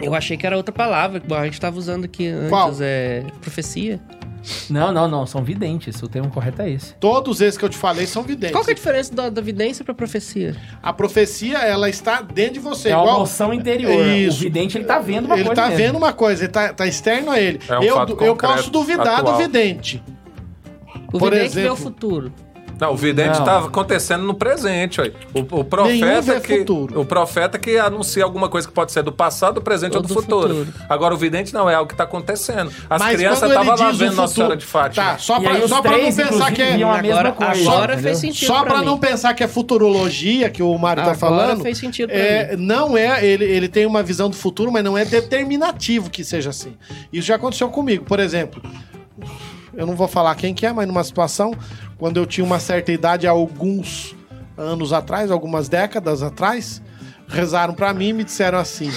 [0.00, 2.48] Eu achei que era outra palavra que a gente tava usando aqui antes.
[2.48, 2.70] Qual?
[2.80, 3.98] É profecia.
[4.68, 5.26] Não, não, não.
[5.26, 6.02] São videntes.
[6.02, 6.94] O termo correto é esse.
[6.94, 8.52] Todos esses que eu te falei são videntes.
[8.52, 10.54] Qual que é a diferença da, da vidência pra profecia?
[10.82, 12.90] A profecia, ela está dentro de você.
[12.90, 14.06] É uma igual- noção interior.
[14.06, 14.38] Isso.
[14.38, 15.84] O vidente, ele tá vendo uma ele coisa tá mesmo.
[15.84, 17.60] vendo uma coisa, ele tá, tá externo a ele.
[17.68, 19.36] É um eu, fato eu concreto, posso duvidar atual.
[19.36, 20.02] do vidente.
[21.12, 22.32] O Por vidente vê exemplo- o futuro.
[22.80, 23.44] Não, o vidente Não.
[23.44, 25.00] tá acontecendo no presente.
[25.32, 27.00] O, o profeta que futuro.
[27.00, 30.02] o profeta que anuncia alguma coisa que pode ser do passado, do presente ou, Ou
[30.02, 30.54] do, do futuro.
[30.66, 30.74] futuro.
[30.88, 32.70] Agora o vidente não é algo que tá acontecendo.
[32.88, 35.04] As Mas crianças estavam lá vendo Nossa Senhora de Fátima.
[35.12, 35.52] Tá, só pra
[35.98, 36.74] não pensar que é...
[36.74, 38.84] Agora, coisa, agora fez sentido Só pra mim.
[38.86, 41.62] não pensar que é futurologia que o Mário tá Agora falando.
[41.62, 45.04] fez sentido é, não é, ele, ele tem uma visão do futuro, mas não é
[45.04, 46.74] determinativo que seja assim.
[47.12, 48.62] Isso já aconteceu comigo, por exemplo.
[49.76, 51.54] Eu não vou falar quem que é, mas numa situação,
[51.98, 54.14] quando eu tinha uma certa idade, alguns
[54.56, 56.82] anos atrás, algumas décadas atrás,
[57.28, 58.90] rezaram pra mim e me disseram assim: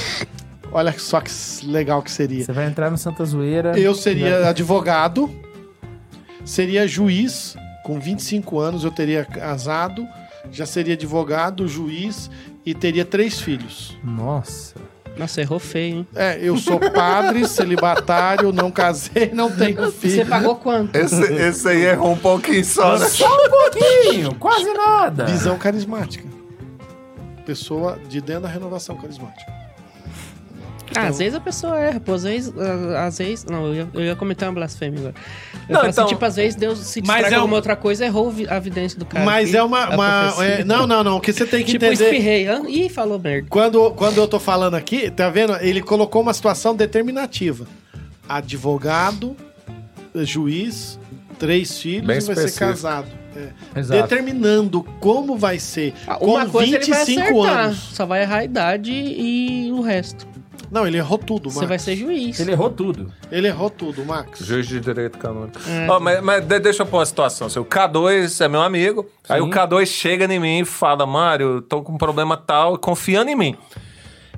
[0.72, 1.32] Olha só que
[1.66, 2.44] legal que seria.
[2.44, 3.78] Você vai entrar no Santa Zoeira.
[3.80, 5.30] Eu seria advogado,
[6.44, 10.06] seria juiz, com 25 anos eu teria casado,
[10.52, 12.30] já seria advogado, juiz
[12.66, 13.98] e teria três filhos.
[14.04, 14.76] Nossa.
[15.18, 16.08] Nossa, errou feio, hein?
[16.16, 20.26] É, eu sou padre, celibatário, não casei, não tenho Você filho.
[20.28, 20.96] pagou quanto?
[20.96, 23.06] Esse, esse aí errou um pouquinho só, né?
[23.08, 25.26] Só um pouquinho, quase nada.
[25.26, 26.26] Visão carismática.
[27.46, 29.57] Pessoa de dentro da renovação carismática.
[30.96, 32.14] Ah, às vezes a pessoa erra, pô.
[32.14, 32.54] Às vezes.
[32.58, 35.14] ah, Às vezes não, eu ia, eu ia cometer uma blasfêmia agora.
[35.54, 37.42] Eu Não, falo então- assim, tipo, às vezes Deus se Mas distrai com é um-
[37.42, 39.26] alguma outra coisa errou a evidência do cara.
[39.26, 39.90] Mas aqui, é uma.
[39.94, 41.18] uma- é, não, não, não.
[41.18, 42.04] O que você tem que Tipo, entender.
[42.06, 42.48] espirrei.
[42.48, 43.48] ah, Ih, falou merda.
[43.50, 45.56] Quando, quando eu tô falando aqui, tá vendo?
[45.58, 47.68] Ele colocou uma situação determinativa.
[48.28, 49.36] Advogado,
[50.16, 51.00] juiz,
[51.40, 52.66] três filhos Bem e vai ser específico.
[52.66, 53.08] casado.
[53.76, 53.82] É.
[53.82, 55.94] Determinando como vai ser.
[56.08, 57.66] Ah, com Uma coisa ele vai 25 acertar.
[57.66, 57.78] anos.
[57.94, 60.28] Só vai errar a idade e o resto.
[60.70, 61.70] Não, ele errou tudo, Você Max.
[61.70, 62.40] vai ser juiz.
[62.40, 63.12] Ele errou tudo.
[63.32, 64.40] Ele errou tudo, Max.
[64.40, 65.58] Juiz de direito canônico.
[65.68, 65.88] É.
[65.90, 67.48] Ó, mas mas de- deixa eu pôr uma situação.
[67.48, 69.06] assim, O K2 é meu amigo.
[69.30, 73.30] Aí o K2 chega em mim e fala: Mário, tô com um problema tal, confiando
[73.32, 73.56] em mim.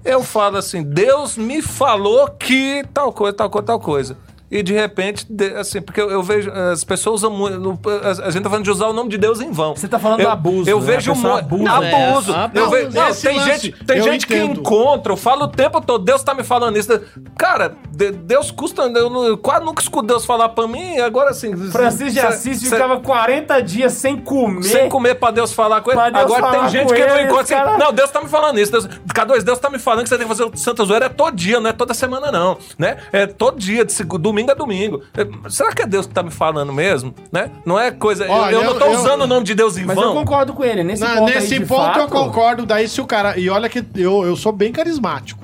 [0.05, 4.17] eu falo assim, Deus me falou que tal coisa, tal coisa, tal coisa.
[4.51, 5.27] E de repente,
[5.59, 7.79] assim, porque eu, eu vejo, as pessoas usam muito.
[8.03, 9.75] A, a gente tá falando de usar o nome de Deus em vão.
[9.75, 10.85] Você tá falando eu, do abuso, Eu né?
[10.85, 11.37] vejo muito.
[11.37, 11.71] abusa.
[11.71, 12.33] Abuso.
[12.35, 15.47] É, Eu vejo, não, tem lance, gente, tem eu gente que encontra, eu falo o
[15.47, 16.99] tempo todo, Deus tá me falando isso.
[17.37, 18.81] Cara, de- Deus custa.
[18.83, 21.55] Eu, não- eu quase nunca escuto Deus falar pra mim, agora assim.
[21.69, 24.63] Francisco de Assis cê- ficava 40 dias sem comer.
[24.63, 25.99] sem comer pra Deus falar com ele.
[26.01, 27.53] Agora tem gente que não ele, encontra assim.
[27.53, 27.77] cara.
[27.77, 28.71] Não, Deus tá me falando isso.
[28.71, 31.09] Deus, K2, Deus tá me falando que você tem que fazer o Santa Zoeira é
[31.09, 32.57] todo dia, não é toda semana, não.
[32.77, 32.97] Né?
[33.11, 34.09] É todo dia, de seg-
[34.45, 35.01] domingo a domingo.
[35.15, 37.13] É, será que é Deus que tá me falando mesmo?
[37.31, 37.49] Né?
[37.65, 38.25] Não é coisa.
[38.25, 40.13] eu- Olha, eu, não tô eu- usando o nome de Deus em Mas eu vão.
[40.13, 40.83] concordo com ele.
[40.83, 42.65] Nesse Na- ponto, aí, nesse de ponto fato, eu concordo.
[42.65, 43.37] Daí se o cara.
[43.37, 45.43] E olha que eu, eu sou bem carismático.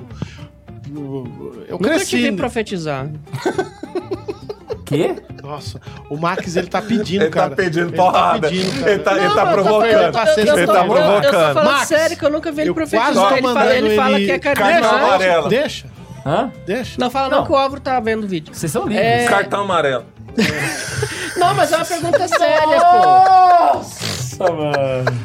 [0.94, 2.30] Eu, eu Nunca te cresci.
[2.30, 3.06] vi profetizar.
[4.84, 5.16] Quê?
[5.42, 7.56] Nossa, o Max ele tá pedindo, Ele tá cara.
[7.56, 8.40] pedindo Ele porrada.
[8.42, 8.92] Tá pedindo, cara.
[8.92, 9.90] Ele tá- ele Não, tá eu tô provocando.
[9.90, 11.32] falando- eu- eu Ele tá eu- Eu tô provocando.
[11.54, 13.32] falando Max, sério que eu nunca vi ele Eu quase profetizar.
[13.32, 14.94] Ele fala, mandando ele fala que é carismático.
[14.94, 15.48] amarelo.
[15.48, 15.86] Deixa,
[16.26, 16.50] Hã?
[16.66, 16.96] deixa.
[16.98, 17.46] Não, fala não, Não.
[17.46, 18.52] que o Álvaro tá vendo o vídeo.
[18.54, 19.04] Vocês são livres.
[19.06, 19.26] É.
[19.26, 20.04] Cartão amarelo.
[21.36, 23.74] Não, mas é uma pergunta séria, pô.
[23.74, 25.18] Nossa, mano.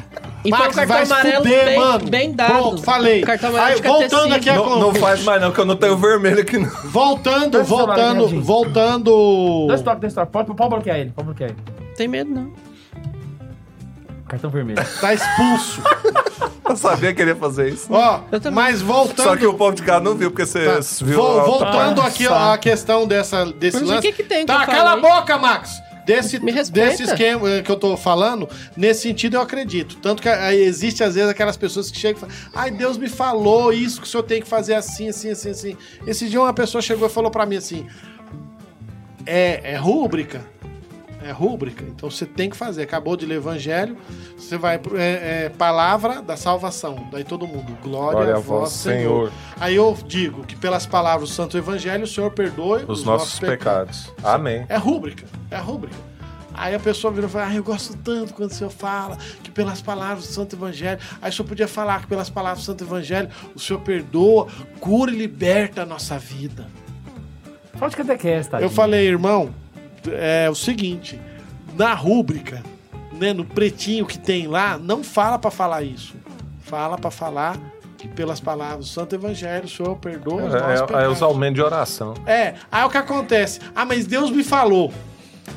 [0.44, 2.10] E foi um Max, cartão se amarelo fuder, bem, mano.
[2.10, 2.52] bem dado.
[2.52, 3.22] Pronto, falei.
[3.22, 5.76] Cartão amarelo Aí, de voltando aqui a Não, não faz mais não, que eu não
[5.76, 6.70] tenho vermelho aqui não.
[6.86, 8.40] Voltando, Dois voltando, Jardim.
[8.42, 9.66] voltando.
[9.68, 10.32] Dois toques, dois toques.
[10.32, 11.12] Pode, pode bloquear ele.
[11.12, 11.60] Pode bloquear ele.
[11.96, 12.52] Tem medo, não.
[14.32, 14.80] Cartão vermelho.
[15.02, 15.82] Tá expulso.
[16.70, 17.88] Eu sabia que ele ia fazer isso.
[17.92, 18.22] Ó,
[18.54, 19.26] mas voltando.
[19.26, 21.18] Só que o povo de casa não viu, porque você Tá, viu.
[21.18, 24.08] vo- a- voltando aqui ó, a questão dessa, desse Mas o lance.
[24.08, 25.12] que que tem que Tá, eu cala a falei?
[25.12, 25.82] boca, Max!
[26.06, 26.40] Desse,
[26.72, 29.98] desse esquema eh, que eu tô falando, nesse sentido eu acredito.
[29.98, 33.08] Tanto que aí existe às vezes aquelas pessoas que chegam e falam: Ai, Deus me
[33.10, 35.78] falou isso que o senhor tem que fazer assim, assim, assim, assim.
[36.08, 37.86] Esse dia uma pessoa chegou e falou pra mim assim:
[39.26, 40.42] É, é rúbrica.
[41.24, 41.84] É rúbrica.
[41.84, 42.84] Então você tem que fazer.
[42.84, 43.98] Acabou de ler o evangelho,
[44.38, 44.80] você vai.
[44.96, 47.08] É, é palavra da salvação.
[47.12, 47.78] Daí todo mundo.
[47.82, 49.32] Glória, Glória a vós, Senhor.
[49.60, 54.12] Aí eu digo que pelas palavras do Santo Evangelho, o Senhor perdoe Os nossos pecados.
[54.24, 54.66] Amém.
[54.68, 56.12] É rúbrica, é rúbrica.
[56.54, 59.50] Aí a pessoa vira e fala, ah, eu gosto tanto quando o senhor fala que
[59.50, 61.00] pelas palavras do Santo Evangelho.
[61.22, 64.48] Aí o senhor podia falar que pelas palavras do Santo Evangelho o senhor perdoa,
[64.80, 66.68] cura e liberta a nossa vida.
[67.74, 68.62] Fala de catequese, tá?
[68.62, 69.54] Eu falei, irmão,
[70.12, 71.20] é o seguinte,
[71.78, 72.64] na rúbrica,
[73.14, 76.16] né, no pretinho que tem lá, não fala pra falar isso.
[76.62, 77.58] Fala pra falar
[77.98, 81.22] que pelas palavras do Santo Evangelho o senhor perdoa os nossos É, é, é os
[81.22, 82.16] aumentos de oração.
[82.26, 83.60] É, aí o que acontece?
[83.76, 84.92] Ah, mas Deus me falou.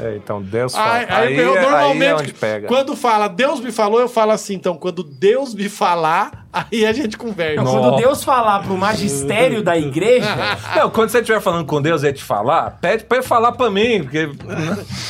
[0.01, 0.93] É, então Deus fala.
[0.95, 2.67] Aí, aí Aí, eu, é- normalmente, aí é onde pega.
[2.67, 6.93] quando fala Deus me falou, eu falo assim, então, quando Deus me falar, aí a
[6.93, 7.63] gente conversa.
[7.63, 10.27] Não, quando Deus falar pro magistério da igreja,
[10.77, 13.53] Não, quando você estiver falando com Deus e ele te falar, pede pra ele falar
[13.53, 14.27] pra mim, porque...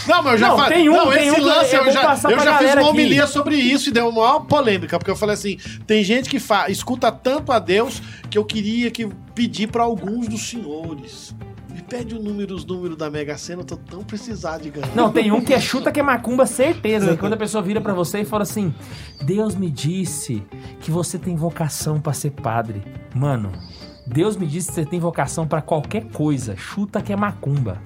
[0.07, 0.79] Não, mas eu já Não, falei.
[0.79, 2.91] tem um- não, tem esse um lance eu eu já, eu já fiz uma aqui.
[2.91, 5.57] homilia sobre isso e deu uma maior polêmica, porque eu falei assim:
[5.87, 10.29] tem gente que fa escuta tanto a Deus que eu queria que pedir pra alguns
[10.29, 11.35] dos senhores.
[11.89, 14.95] Pede o número, os números da Mega Sena, eu tô tão precisado de ganhar.
[14.95, 17.13] Não, tem um que é chuta que é macumba, certeza.
[17.13, 18.75] E quando a pessoa vira pra você e fala assim:
[19.25, 20.43] Deus me disse
[20.81, 22.83] que você tem vocação pra ser padre.
[23.15, 23.53] Mano,
[24.07, 26.57] Deus me disse que você tem vocação pra qualquer coisa.
[26.57, 27.81] Chuta que é macumba.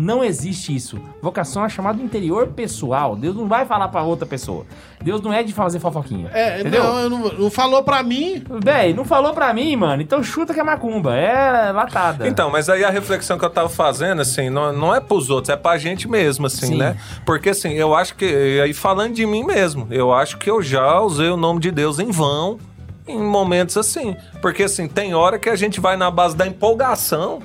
[0.00, 0.98] Não existe isso.
[1.20, 3.14] Vocação é chamado interior pessoal.
[3.14, 4.64] Deus não vai falar pra outra pessoa.
[5.02, 6.30] Deus não é de fazer fofoquinha.
[6.32, 6.82] É, entendeu?
[6.82, 8.42] não, eu não, não falou pra mim.
[8.64, 10.00] Véi, não falou pra mim, mano.
[10.00, 11.14] Então chuta que é macumba.
[11.14, 12.26] É latada.
[12.26, 15.50] Então, mas aí a reflexão que eu tava fazendo, assim, não, não é pros outros,
[15.50, 16.76] é pra gente mesmo, assim, Sim.
[16.78, 16.96] né?
[17.26, 20.98] Porque, assim, eu acho que, aí falando de mim mesmo, eu acho que eu já
[20.98, 22.58] usei o nome de Deus em vão
[23.06, 24.16] em momentos assim.
[24.40, 27.42] Porque, assim, tem hora que a gente vai na base da empolgação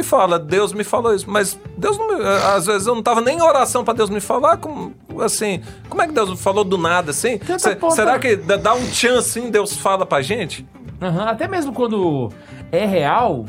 [0.00, 1.28] e fala, Deus me falou isso.
[1.28, 2.24] Mas Deus não me,
[2.54, 6.02] Às vezes eu não tava nem em oração pra Deus me falar, como, assim, como
[6.02, 7.38] é que Deus falou do nada, assim?
[7.58, 10.66] Cê- será que dá um chance, assim, Deus fala pra gente?
[11.00, 12.30] Aham, Até mesmo quando
[12.72, 13.44] é real,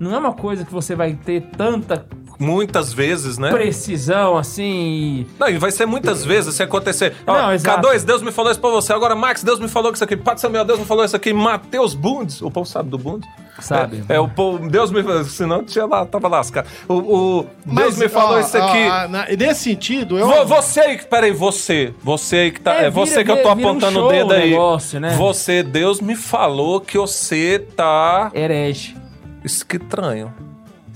[0.00, 2.06] não é uma coisa que você vai ter tanta
[2.38, 3.50] Muitas vezes, né?
[3.50, 5.26] precisão assim.
[5.38, 7.14] Não, e vai ser muitas vezes se acontecer.
[7.26, 7.86] Ó, Não, exato.
[7.88, 8.92] K2, Deus me falou isso pra você.
[8.92, 10.16] Agora, Max, Deus me falou isso aqui.
[10.16, 11.32] Pato Samuel, Deus me falou isso aqui.
[11.32, 12.40] Matheus Bundes.
[12.40, 13.28] O povo sabe do Bundes?
[13.60, 14.04] Sabe.
[14.08, 14.68] É, é, o povo.
[14.70, 15.24] Deus me falou.
[15.24, 16.68] Senão tinha lá, tava lascado.
[16.86, 18.86] O, o- Deus me falou ó, isso aqui.
[18.88, 20.28] ó, na- nesse sentido, eu.
[20.28, 21.92] Vo- Você aí, que- peraí, você.
[22.04, 22.74] Você aí que tá.
[22.76, 24.50] É, É, você vira- que eu tô um apontando show o dedo o aí.
[24.50, 25.16] negócio, né?
[25.16, 28.30] Você, Deus me falou que você tá.
[28.32, 28.96] Herege.
[29.44, 30.32] Estranho.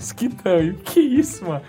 [0.03, 0.75] Esquitão.
[0.85, 1.61] Que isso, mano?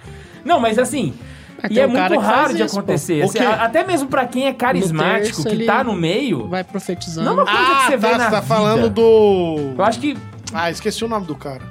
[0.44, 1.14] Não, mas assim.
[1.62, 3.22] Mas E é muito raro de isso, acontecer.
[3.22, 6.48] Assim, a- até mesmo pra quem é carismático, terço, que tá no meio.
[6.48, 7.24] Vai profetizando.
[7.26, 8.42] Não é uma coisa Ah, que você tá, vê na você tá vida.
[8.42, 9.72] falando do.
[9.78, 10.16] Eu acho que.
[10.52, 11.62] Ah, esqueci o nome do cara.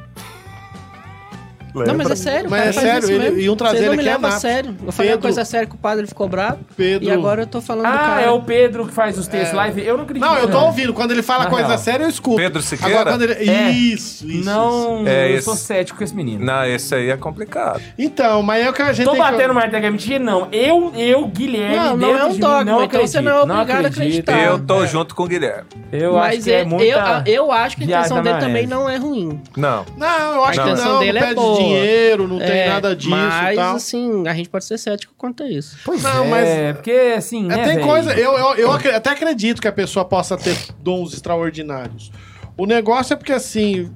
[1.73, 3.39] Não, mas é sério, Mas cara, é faz sério, isso ele- mesmo.
[3.39, 4.75] iam trazer Vocês não ele me a levam a sério.
[4.85, 6.59] Eu falei uma Pedro- coisa séria que o padre ficou bravo.
[6.77, 8.21] Pedro- E agora eu tô falando do Ah, cara.
[8.21, 9.81] é o Pedro que faz os textos live.
[9.85, 10.23] Eu não acredito.
[10.25, 10.65] Não, eu tô não.
[10.67, 10.93] ouvindo.
[10.93, 11.77] Quando ele fala Na coisa real.
[11.79, 12.37] séria, eu escuto.
[12.37, 12.93] Pedro Siqueira?
[13.01, 13.49] Agora, quando ele...
[13.49, 13.69] É.
[13.71, 14.45] Isso, isso.
[14.45, 15.45] Não, É eu esse.
[15.45, 16.45] sou cético com esse menino.
[16.45, 17.81] Não, esse aí é complicado.
[17.97, 20.19] Então, mas é o que a gente Tô tem que- batendo martelo que é mentira?
[20.23, 20.47] Não.
[20.51, 23.31] Eu, eu Guilherme, Não, não dentro é um de mim, dogma, não então você não
[23.31, 24.29] é obrigado a acredito.
[24.29, 24.39] acreditar.
[24.45, 25.63] Eu tô junto com o Guilherme.
[25.91, 27.23] Eu acho Mas que é muita...
[27.25, 28.67] eu, eu acho que a viagem intenção na dele maionese.
[28.67, 29.41] também não é ruim.
[29.55, 29.85] Não.
[29.97, 30.99] Não, eu acho A que intenção não.
[30.99, 31.62] dele não é pede boa.
[31.63, 33.75] Dinheiro, não tem É, nada disso Mas, tal.
[33.75, 35.77] assim, a gente pode ser cético quanto a isso.
[35.85, 37.87] Pois Não, é, mas- porque assim, É, né, tem velho?
[37.87, 42.11] coisa, eu, eu, eu até acredito que a pessoa possa ter dons extraordinários.
[42.57, 43.91] O negócio é porque assim.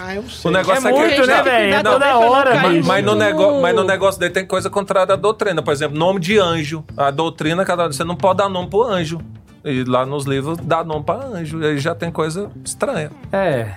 [0.00, 0.50] Ah, eu não sei.
[0.50, 1.74] O negócio É é, que muito, né, tem que velho?
[1.74, 2.86] É toda hora, bicho.
[2.86, 3.60] Mas no, nego...
[3.62, 5.62] mas no negócio dele tem coisa contrária à doutrina.
[5.62, 6.84] Por exemplo, nome de anjo.
[6.96, 9.18] A doutrina, cada você não pode dar nome pro anjo.
[9.64, 11.60] E lá nos livros dá nome pra anjo.
[11.62, 13.10] E aí já tem coisa estranha.
[13.32, 13.68] É.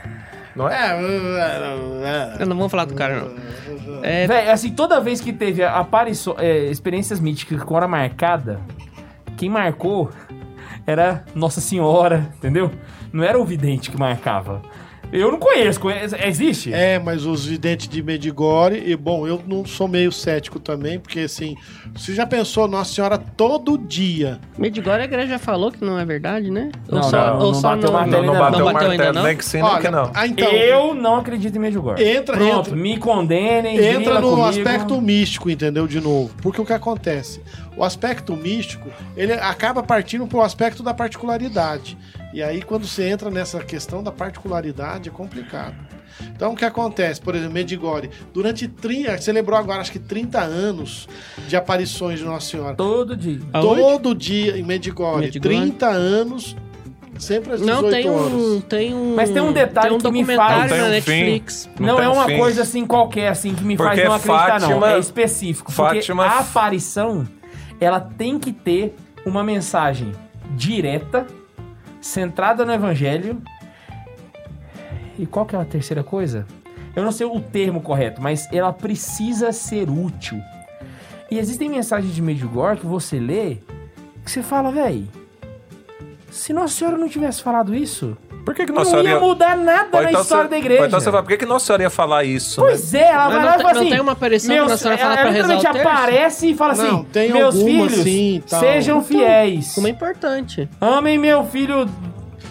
[0.59, 2.35] Não é?
[2.37, 4.03] Eu não vou falar do cara, não.
[4.03, 8.59] É, Véi, assim, toda vez que teve apariço, é, experiências míticas com hora marcada,
[9.37, 10.09] quem marcou
[10.85, 12.69] era Nossa Senhora, entendeu?
[13.13, 14.61] Não era o vidente que marcava.
[15.11, 15.79] Eu não conheço,
[16.23, 16.71] existe?
[16.71, 21.21] É, mas os videntes de Medigore, e bom, eu não sou meio cético também, porque
[21.21, 21.55] assim,
[21.95, 24.39] você já pensou Nossa Senhora todo dia?
[24.55, 26.69] Medigore a igreja já falou que não é verdade, né?
[26.87, 28.39] Não, ou só, não, ou não só bateu não, martelo Não, não não.
[28.39, 29.23] bateu não o bateu martelo, ainda, não?
[29.27, 30.11] nem que sim, nem que não.
[30.13, 32.03] ah, então, Eu não acredito em Medjugorje.
[32.03, 34.47] Entra- Pronto, entra- me condenem, entra no comigo.
[34.47, 35.87] aspecto místico, entendeu?
[35.87, 36.31] De novo.
[36.39, 37.41] Porque o que acontece?
[37.75, 41.97] O aspecto místico, ele acaba partindo pro aspecto da particularidade.
[42.33, 45.75] E aí, quando você entra nessa questão da particularidade, é complicado.
[46.35, 47.19] Então, o que acontece?
[47.21, 51.07] Por exemplo, Medigore, durante 30, celebrou agora acho que 30 anos
[51.47, 52.75] de aparições de Nossa Senhora.
[52.75, 53.39] Todo dia.
[53.53, 53.81] Aonde?
[53.81, 55.55] Todo dia em Medigore, Medigore?
[55.55, 56.55] 30 anos,
[57.17, 58.33] sempre às 18 Não, tem horas.
[58.33, 59.15] um, tem um.
[59.15, 61.11] Mas tem um detalhe tem um que me documentário faz- Não na tem um fim.
[61.11, 61.69] Netflix.
[61.79, 62.37] Não Não, tem é um uma fim.
[62.37, 64.67] coisa assim qualquer, assim, que me faz Porque não acreditar, não.
[64.69, 65.71] Fátima- É específico.
[65.73, 67.25] Porque Fátima- a aparição,
[67.79, 68.93] ela tem que ter
[69.25, 70.11] uma mensagem
[70.51, 71.25] direta,
[72.01, 73.41] centrada no evangelho.
[75.17, 76.45] E qual que é a terceira coisa?
[76.95, 80.41] Eu não sei o termo correto, mas ela precisa ser útil.
[81.29, 83.57] E existem mensagens de Medjugorje que você lê,
[84.23, 85.07] que você fala, véi,
[86.31, 88.17] se Nossa Senhora não tivesse falado isso,
[88.49, 90.85] Por que, que não Nossa Senhora ia mudar nada na então história você- da igreja.
[90.87, 92.59] Então você fala, por que, que Nossa Senhora ia falar isso?
[92.61, 92.67] né?
[92.67, 93.89] Pois é, ela vai não lá e tem- fala não assim...
[93.91, 95.99] tem uma aparição meus- que Nossa Senhora ela fala pra rezar o literalmente terço?
[95.99, 98.59] aparece e fala assim, Não, tem meus alguma, filhos, sim, tal.
[98.59, 99.75] sejam fiéis.
[99.75, 100.67] Como é importante.
[100.81, 101.87] Amem meu filho...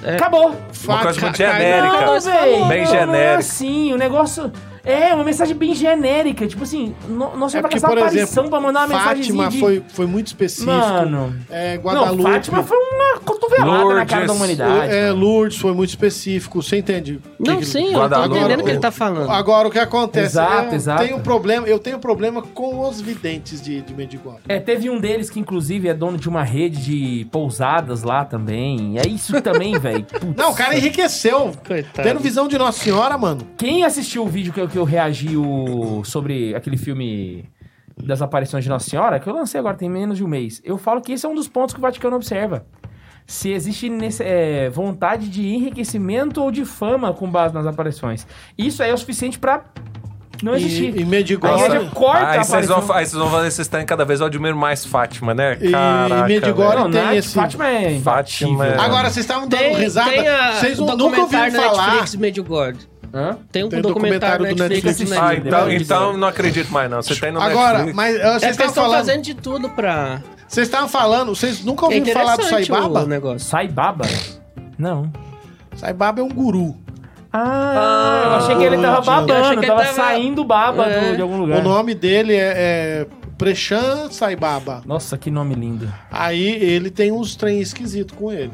[0.04, 0.14] É.
[0.14, 0.54] Acabou.
[0.84, 2.06] Uma coisa muito ca- genérica.
[2.06, 3.38] Não, velho, Bem não, Não é genérica.
[3.38, 4.52] assim, o negócio...
[4.84, 6.46] É, uma mensagem bem genérica.
[6.46, 9.59] Tipo assim, no- Nossa É porque, por aparição exemplo, pra mandar uma mensagem Fátima de...
[9.60, 10.70] foi, foi muito específico.
[10.70, 11.34] Mano...
[11.50, 12.22] É, Não, Guadalupe.
[12.22, 14.36] Fátima foi uma cotovelada na cara da Lourdes.
[14.36, 14.94] humanidade.
[14.94, 16.62] É, Lourdes foi muito específico.
[16.62, 17.20] Você entende?
[17.38, 19.30] Não, Que que- sim, eu tô entendendo o que ele tá falando.
[19.30, 20.26] Agora, o que acontece?
[20.26, 21.05] Exato, eu exato.
[21.05, 24.38] Tenho problema, eu tenho problema com os videntes de, de Medigore.
[24.48, 28.98] É, teve um deles que, inclusive, é dono de uma rede de pousadas lá também.
[28.98, 30.06] É isso também, velho.
[30.36, 31.52] Não, o cara enriqueceu.
[31.66, 32.06] Coitado.
[32.09, 33.42] Tendo visão de Nossa Senhora, mano.
[33.56, 37.44] Quem assistiu o vídeo que eu, que eu reagi o- sobre aquele filme
[37.96, 40.78] das aparições de Nossa Senhora, que eu lancei agora tem menos de um mês, eu
[40.78, 42.64] falo que esse é um dos pontos que o Vaticano observa.
[43.26, 48.26] Se existe nesse- é, vontade de enriquecimento ou de fama com base nas aparições.
[48.56, 49.64] Isso aí é o suficiente pra
[50.42, 50.96] não existir.
[50.96, 51.60] E, e A Medigore.
[51.60, 52.80] igreja corta a Aí vocês, aparição.
[52.80, 55.58] vão, aí vocês vão fazer, vocês estão cada vez admiro mais Fátima, né?
[55.60, 56.56] E Caraca, velho.
[56.56, 60.10] Não, tem Nath, esse- Fátima é Fátima é- Agora, vocês estavam dando Tem, risada.
[60.10, 61.86] tem a, Vocês nunca ouviram falar.
[61.86, 62.88] Netflix Medjugorje.
[63.12, 63.39] Hã?
[63.51, 64.98] Tem um Tem documentário, documentário do Netflix.
[65.10, 65.22] Netflix.
[65.22, 67.01] Ah, então, então não acredito mais, não.
[67.02, 67.97] Você tem no Agora, Netflix.
[67.97, 68.97] mas uh, É vocês estavam estão falando.
[68.98, 70.22] fazendo de tudo pra...
[70.47, 71.35] Vocês estavam falando.
[71.35, 73.02] Vocês nunca É ouviram falar do Saibaba?
[73.02, 73.40] o negócio.
[73.40, 74.06] Sai baba?
[74.78, 75.12] Não.
[75.76, 76.74] Saibaba é um guru.
[77.32, 80.85] Ah, eu achei que ele tava eu achei babando, que ele tava tava- saindo baba
[80.85, 81.14] do- É.
[81.16, 81.62] de algum O lugar.
[81.62, 83.06] nome dele é, é
[83.36, 84.80] Prechan Saibaba.
[84.86, 85.93] Nossa, que nome lindo.
[86.10, 88.52] Aí ele tem uns trem esquisito com ele.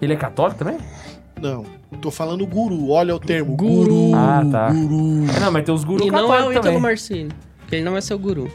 [0.00, 0.78] Ele é católico também?
[1.40, 1.64] Não,
[2.00, 2.90] tô falando guru.
[2.90, 3.54] Olha o termo.
[3.56, 4.14] Guru.
[4.14, 4.70] Ah, tá.
[4.70, 5.24] Guru.
[5.36, 6.80] É, Não, mas tem uns gurus E não é o católicos Ítalo.
[6.80, 7.30] Marcini.
[7.68, 8.50] Que ele não é seu guru.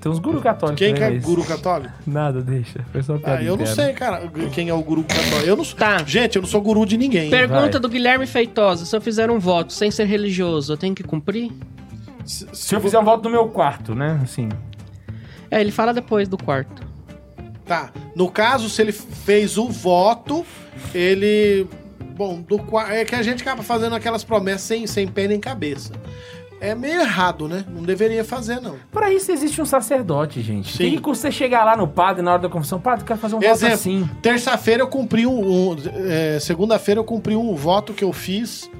[0.00, 1.92] Tem uns gurus católicos Quem que é guru católico?
[2.06, 2.84] Nada, deixa.
[2.92, 5.46] Foi só Ah, eu não sei, cara, quem é o guru católico.
[5.46, 5.76] Eu não sou...
[5.78, 5.98] Tá.
[6.04, 7.30] Gente, eu não sou guru de ninguém.
[7.30, 7.80] Pergunta vai.
[7.80, 8.84] do Guilherme Feitosa.
[8.84, 11.50] Se eu fizer um voto sem ser religioso, eu tenho que cumprir?
[12.24, 14.20] Se, Se eu fizer um voto no meu quarto, né?
[14.22, 14.48] Assim.
[15.50, 16.86] É, ele fala depois do quarto.
[17.64, 17.90] Tá.
[18.14, 20.44] No caso, se ele fez o voto,
[20.94, 21.66] ele.
[22.16, 25.92] Bom, do é que a gente acaba fazendo aquelas promessas sem, sem pé nem cabeça.
[26.58, 27.64] É meio errado, né?
[27.68, 28.76] Não deveria fazer, não.
[28.90, 30.72] Pra isso existe um sacerdote, gente.
[30.72, 30.78] Sim.
[30.78, 32.80] Tem que você chegar lá no padre na hora da confissão.
[32.80, 34.08] Padre, eu quero fazer um voto Exemplo, assim.
[34.22, 35.72] terça-feira eu cumpri um.
[35.72, 35.76] um,
[36.08, 38.70] é, Segunda-feira eu cumpri um voto que eu fiz,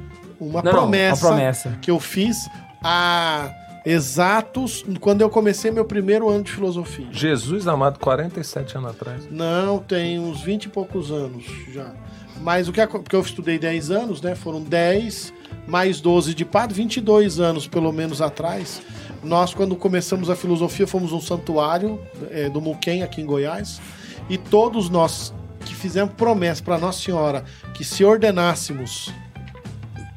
[0.40, 1.78] uma Não, não, promessa, uma promessa.
[1.82, 2.48] que eu fiz
[2.82, 3.50] há
[3.84, 7.06] exatos quando eu comecei meu primeiro ano de filosofia.
[7.12, 9.28] Jesus amado, 47 anos atrás.
[9.30, 11.92] Não, tem uns 20 e poucos anos já.
[12.40, 14.34] Mas o que porque eu estudei 10 anos, né?
[14.34, 15.32] Foram 10
[15.66, 18.80] mais 12 de padre, 22 anos pelo menos atrás.
[19.22, 22.00] Nós, quando começamos a filosofia, fomos um santuário
[22.30, 23.80] é, do Muquem, aqui em Goiás.
[24.28, 25.34] E todos nós
[25.64, 27.44] que fizemos promessa para Nossa Senhora
[27.74, 29.12] que se ordenássemos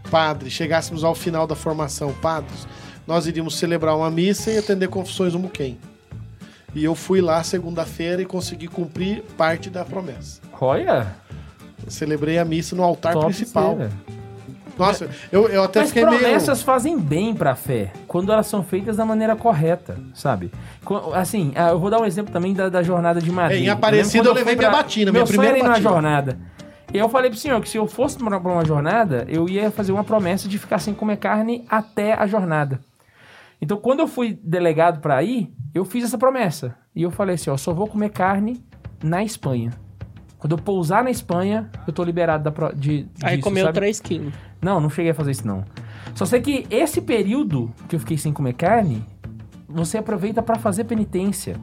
[0.10, 2.68] padre, chegássemos ao final da formação padres,
[3.06, 5.78] nós iríamos celebrar uma missa e atender confissões do Muquem.
[6.76, 10.40] E eu fui lá segunda-feira e consegui cumprir parte da promessa.
[10.62, 11.16] Olha,
[11.88, 13.78] Celebrei a missa no altar top principal.
[13.78, 13.92] cera.
[14.78, 16.20] Nossa, eu, eu até Mas fiquei meio.
[16.20, 20.50] promessas fazem bem pra fé, quando elas são feitas da maneira correta, sabe?
[21.14, 23.62] Assim, ah, eu vou dar um exemplo também da, da jornada de Madrid.
[23.62, 25.90] É, em Aparecida quando eu levei fui minha batina, meu minha sonho primeira batina.
[25.90, 26.40] jornada.
[26.94, 29.92] E eu falei pro senhor que se eu fosse pra uma jornada, eu ia fazer
[29.92, 32.80] uma promessa de ficar sem comer carne até a jornada.
[33.62, 36.74] Então, quando eu fui delegado pra ir, eu fiz essa promessa.
[36.96, 38.64] E eu falei assim, ó, só vou comer carne
[39.04, 39.72] na Espanha.
[40.40, 43.76] Quando eu pousar na Espanha, eu tô liberado da pro- de, Aí disso, comeu sabe?
[43.76, 44.34] 3 quilos.
[44.62, 45.64] Não, não cheguei a fazer isso não.
[46.16, 49.04] Só sei que esse período que eu fiquei sem comer carne,
[49.68, 51.58] você aproveita pra fazer penitência.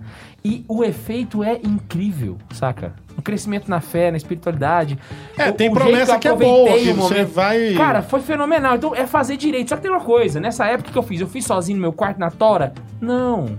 [0.44, 2.94] E o efeito é incrível, saca?
[3.16, 4.98] O crescimento na fé, na espiritualidade.
[5.36, 7.72] É, O- tem o promessa eu que é boa, que você vai.
[7.74, 8.76] Cara, foi fenomenal.
[8.76, 9.70] Então é fazer direito.
[9.70, 11.92] Só que tem uma coisa, nessa época que eu fiz, eu fiz sozinho no meu
[11.92, 12.72] quarto na tora?
[13.00, 13.58] Não.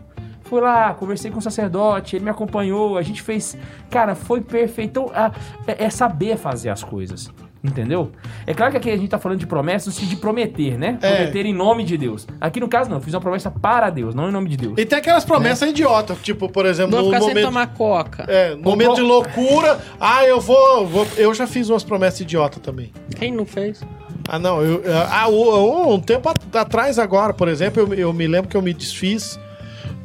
[0.49, 3.57] Fui lá, conversei com o sacerdote, ele me acompanhou, a gente fez.
[3.89, 4.89] Cara, foi perfeito.
[4.89, 5.31] Então, a-
[5.67, 7.29] é, é saber fazer as coisas.
[7.63, 8.11] Entendeu?
[8.45, 10.97] É claro que aqui a gente tá falando de promessas de prometer, né?
[11.01, 11.15] É.
[11.15, 12.25] Prometer em nome de Deus.
[12.39, 14.75] Aqui no caso, não, eu fiz uma promessa para Deus, não em nome de Deus.
[14.77, 17.45] E tem aquelas promessas idiotas, tipo, por exemplo, Não no ficar sem momento.
[17.47, 18.25] tomar coca.
[18.27, 19.79] É, no momento de loucura.
[19.99, 22.91] Ah, eu vou, vou- Eu já fiz umas promessas idiotas também.
[23.17, 23.81] Quem não fez?
[24.29, 24.61] Ah, não.
[24.61, 28.55] Eu, ah, um, um tempo at- atrás, agora, por exemplo, eu, eu me lembro que
[28.55, 29.37] eu me desfiz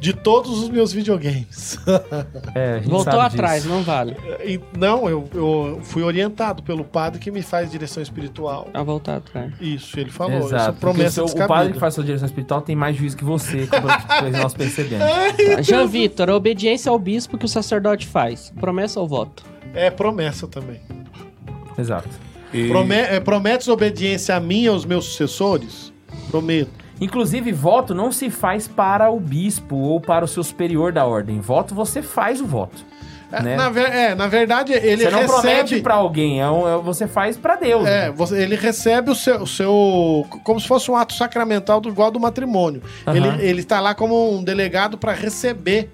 [0.03, 1.79] de todos os meus videogames.
[2.55, 3.73] É, Voltou atrás, disso.
[3.73, 4.15] não vale.
[4.43, 8.67] E, não, eu, eu fui orientado pelo padre que me faz direção espiritual.
[8.73, 9.51] A voltar atrás.
[9.59, 10.37] Isso, ele falou.
[10.37, 10.79] Essa Exato.
[10.79, 13.67] promessa o, seu, o padre que faz sua direção espiritual tem mais juízo que você,
[13.67, 13.87] como
[14.37, 15.05] nós percebemos.
[15.05, 18.53] Tá, Jean Vitor, a obediência ao bispo que o sacerdote faz.
[18.59, 19.43] Promessa ou voto?
[19.73, 20.81] É promessa também.
[21.77, 22.09] Exato.
[22.53, 25.91] E Prome é, prometes obediência a mim e aos meus sucessores?
[26.29, 26.82] Prometo.
[27.03, 31.39] Inclusive, voto não se faz para o bispo ou para o seu superior da ordem.
[31.39, 32.77] Voto, você faz o voto.
[33.31, 33.55] É, Né?
[33.55, 35.81] na, ver- é, na verdade, ele você não promete recebe.
[35.81, 37.85] para alguém, é um- é- você faz para Deus.
[37.87, 38.11] É, né?
[38.15, 40.25] você- ele recebe o seu, o seu.
[40.43, 42.81] Como se fosse um ato sacramental do igual do matrimônio.
[43.07, 43.15] Aham.
[43.17, 45.89] Ele, ele tá lá como um delegado para receber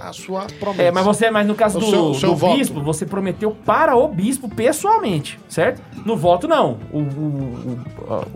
[0.00, 0.82] a sua promessa.
[0.82, 2.56] É, mas você, mas no caso O do, seu- seu do voto.
[2.58, 5.82] bispo, você prometeu para o bispo pessoalmente, certo?
[6.06, 6.78] No voto, não.
[6.92, 7.78] O, o,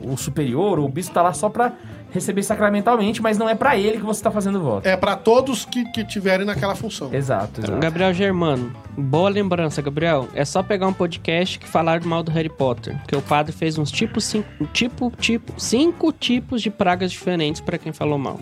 [0.08, 1.72] o, o superior, o bispo tá lá só para
[2.10, 4.86] receber sacramentalmente, mas não é para ele que você tá fazendo o voto.
[4.86, 7.12] É para todos que, que tiverem naquela função.
[7.12, 7.78] Exato, exato.
[7.78, 8.72] Gabriel Germano.
[8.96, 10.28] Boa lembrança, Gabriel.
[10.34, 12.96] É só pegar um podcast que falar mal do Harry Potter.
[12.98, 17.78] Porque o padre fez uns tipos, cinco, tipo, tipo, cinco tipos de pragas diferentes pra
[17.78, 18.40] quem falou mal.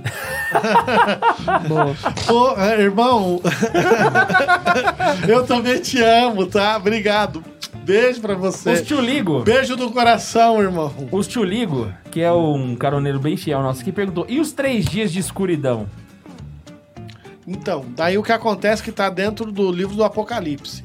[1.69, 1.97] Boa.
[2.33, 3.41] Ô, é, irmão,
[5.29, 6.77] eu também te amo, tá?
[6.77, 7.43] Obrigado.
[7.87, 8.73] Beijo pra você.
[8.73, 10.93] Os tio Ligo, Beijo do coração, irmão.
[11.13, 14.85] os tio Ligo, que é um caroneiro bem fiel nosso, que perguntou, e os três
[14.85, 15.87] dias de escuridão?
[17.47, 20.83] Então, daí o que acontece que tá dentro do livro do Apocalipse.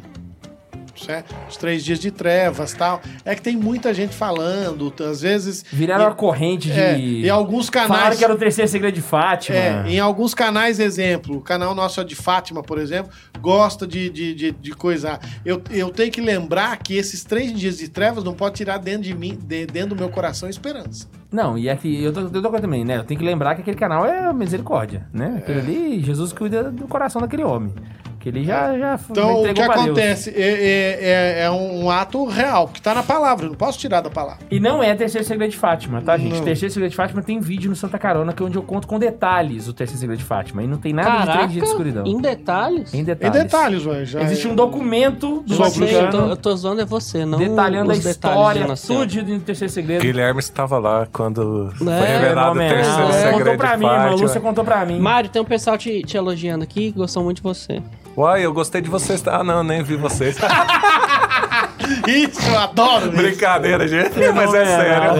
[1.01, 1.33] Certo?
[1.49, 3.01] Os três dias de trevas tal.
[3.25, 5.65] É que tem muita gente falando, às vezes.
[5.71, 6.79] Viraram e- a corrente de...
[6.79, 8.17] É, em alguns Falaram canais.
[8.17, 9.57] que era o terceiro segredo de Fátima.
[9.57, 14.33] É, em alguns canais, exemplo, o canal nosso de Fátima, por exemplo, gosta de, de,
[14.33, 15.19] de, de coisar.
[15.45, 19.03] Eu, eu tenho que lembrar que esses três dias de trevas não pode tirar dentro
[19.03, 21.07] de mim, de- dentro do meu coração esperança.
[21.31, 22.97] Não, e aqui, eu tô, eu tô também, né?
[22.97, 25.35] Eu tenho que lembrar que aquele canal é misericórdia, né?
[25.37, 25.61] Aquele É.
[25.61, 27.73] ali, Jesus cuida do coração daquele homem.
[28.21, 32.67] Que ele já, já Então, o que acontece é, é, é- é um ato real,
[32.67, 34.37] que tá na palavra, não posso tirar da palavra.
[34.51, 36.35] E não é Terceiro Segredo de Fátima, tá, gente?
[36.37, 36.43] Não.
[36.43, 38.99] Terceiro Segredo de Fátima tem vídeo no Santa Carona, que é onde eu conto com
[38.99, 40.61] detalhes o Terceiro Segredo de Fátima.
[40.61, 42.05] E não tem nada de Caraca, três dias de escuridão.
[42.05, 42.93] em detalhes?
[42.93, 43.41] Em Em detalhes.
[43.43, 46.81] detalhes, ué, já Existe é- um documento do Eu sei, eu tô, eu tô zoando
[46.81, 48.37] é você, não detalhando a os detalhes
[48.75, 50.01] história, de tudo do Terceiro Segredo.
[50.01, 53.13] Guilherme estava lá quando foi É, revelado o terceiro Fenomenal.
[53.13, 54.03] segredo Contou pra de mim, mano.
[54.03, 54.21] Fátima.
[54.21, 54.99] Lúcia contou pra mim.
[54.99, 57.81] Mário, tem um pessoal te, te elogiando aqui que gostou muito de você.
[58.15, 59.25] Uai, eu gostei de vocês.
[59.27, 60.37] Ah, não, nem vi vocês.
[62.07, 63.07] Isso, eu adoro.
[63.07, 63.15] isso.
[63.15, 64.17] Brincadeira, gente.
[64.33, 65.11] Mas é sério.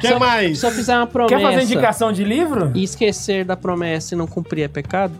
[0.00, 0.58] que mais?
[0.58, 2.72] Se eu fizer uma promessa Quer fazer indicação de livro?
[2.74, 5.14] e esquecer da promessa e não cumprir é pecado?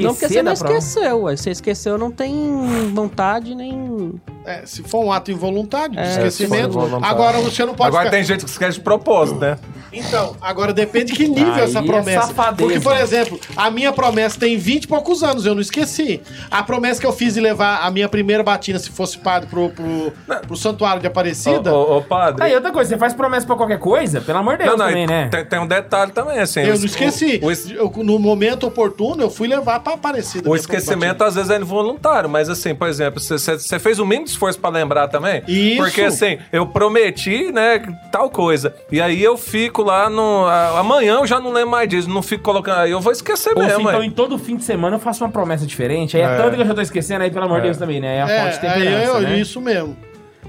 [0.00, 0.88] Esquecer Não, porque você da não promessa.
[0.88, 1.36] esqueceu, ué.
[1.36, 4.12] Você esqueceu, não tem vontade nem.
[4.44, 6.78] É, se for um ato involuntário de É, esquecimento.
[7.02, 9.58] Agora você não pode Agora ficar- tem gente que esquece de propósito, né?
[9.92, 12.26] Então, agora depende de que nível Aí essa é promessa.
[12.28, 12.56] safadeza.
[12.56, 16.20] Porque, por exemplo, a minha promessa tem 20 e poucos anos, eu não esqueci.
[16.50, 19.70] A promessa que eu fiz de levar a minha primeira batina, se fosse padre, pro,
[19.70, 20.12] pro,
[20.46, 22.42] pro santuário de Aparecida, Ô, ô, ô, padre.
[22.44, 24.20] Aí, outra coisa, você faz promessa pra qualquer coisa?
[24.20, 25.28] Pelo amor de Deus não, não, também, né?
[25.30, 26.60] tem, tem um detalhe também, assim.
[26.60, 27.40] eu não esqueci.
[27.42, 27.50] O, o
[27.98, 30.48] Eu, no momento oportuno, eu fui levar pra Aparecida.
[30.48, 34.26] o minha esquecimento às vezes é involuntário, mas assim, por exemplo, você- fez o mínimo
[34.26, 35.42] esforço pra lembrar também?
[35.46, 35.76] Isso.
[35.82, 38.74] Porque assim, eu prometi, né, tal coisa.
[38.90, 40.46] E aí eu fico lá no.
[40.46, 42.78] a- Amanhã eu já não lembro mais disso, não fico colocando.
[42.80, 43.88] Aí eu vou esquecer Ou se mesmo.
[43.88, 44.06] então aí.
[44.06, 46.16] em todo fim de semana eu faço uma promessa diferente.
[46.16, 48.16] Aí é, tanto que eu já tô esquecendo, aí pelo amor de Deus também, né?
[48.16, 49.38] É a fonte de É, aí temperança, eu, né?
[49.38, 49.96] isso mesmo.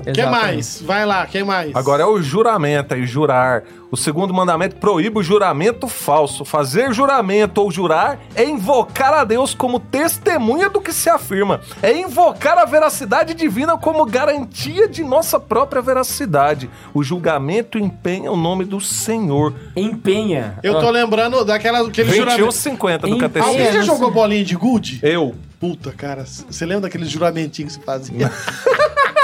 [0.04, 0.46] Que Exatamente.
[0.54, 0.82] mais?
[0.82, 1.76] Vai lá, quem mais?
[1.76, 3.64] Agora é o juramento aí, jurar.
[3.92, 6.46] O segundo mandamento proíbe o juramento falso.
[6.46, 11.60] Fazer juramento ou jurar é invocar a Deus como testemunha do que se afirma.
[11.82, 16.70] É invocar a veracidade divina como garantia de nossa própria veracidade.
[16.94, 19.54] O julgamento empenha o nome do Senhor.
[19.76, 20.60] Empenha.
[20.62, 22.52] Eu tô lembrando daquela aquele 21, juramento.
[22.52, 23.50] 50 do catecismo.
[23.50, 25.00] Alguém já jogou bolinha de gude?
[25.02, 25.36] Eu.
[25.60, 28.32] Puta, cara, você lembra daqueles juramentinhos que você fazia?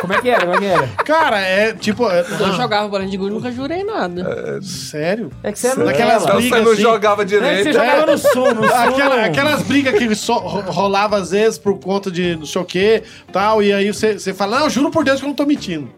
[0.07, 0.41] Como é que era?
[0.41, 0.88] Como é que era?
[1.06, 2.10] cara, é tipo.
[2.10, 4.61] é- Eu jogava bolinha de gude e nunca jurei nada.
[4.61, 5.32] Sério?
[5.44, 6.41] É que você era Daquelas Nutella.
[6.41, 6.82] Então você brigas não assim.
[6.82, 7.64] jogava É que direito.
[7.64, 8.73] você jogava no sul, no sul.
[8.76, 12.65] Aquela- aquelas brigas que só ro- rolava às vezes por conta de não sei o
[12.65, 15.45] que tal, e aí você, você fala, não, juro por Deus que eu não tô
[15.45, 15.90] mentindo.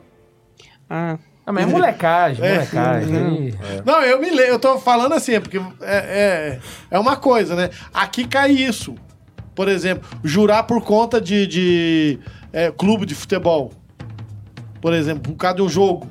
[0.90, 2.54] Ah, Ah, mas é molecagem, É.
[2.56, 3.16] molecagem.
[3.16, 6.60] Aí- Não, eu me lembro, eu tô falando assim, é porque é, é,
[6.92, 7.70] é uma coisa, né?
[7.94, 8.96] Aqui cai isso.
[9.56, 12.20] Por exemplo, jurar por conta de, de
[12.54, 13.72] é, clube de futebol.
[14.82, 16.08] Por exemplo, por causa de um jogo.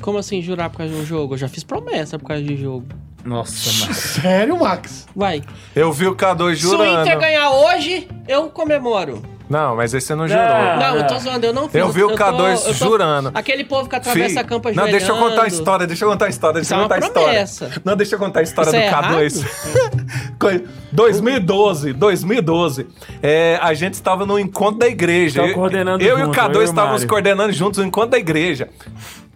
[0.00, 1.34] como assim jurar por causa de um jogo?
[1.34, 2.86] Eu já fiz promessa por causa de jogo.
[3.24, 3.94] Nossa, mano.
[3.94, 5.06] Sério, Max?
[5.14, 5.42] Vai.
[5.74, 7.02] Eu vi o K2 Se o jurando.
[7.02, 9.20] Inter ganhar hoje, eu comemoro.
[9.50, 10.42] Não, mas esse você não jurou.
[10.42, 11.74] Não, eu tô zoando, eu não fiz.
[11.74, 13.30] Eu vi o tô- K2 eu tô- jurando.
[13.34, 16.08] Aquele povo que atravessa Fi, a campa Não, deixa eu contar a história, deixa eu
[16.08, 17.80] contar a história, deixa eu é contar a história.
[17.84, 20.36] Não, deixa eu contar a história Isso do é K2.
[20.38, 22.86] Coi- 2012, 2012.
[23.22, 25.52] É, a gente estava no encontro da igreja.
[25.52, 27.08] Coordenando eu e o junto, eu K2 e o estávamos Mário.
[27.08, 28.68] coordenando juntos o encontro da igreja.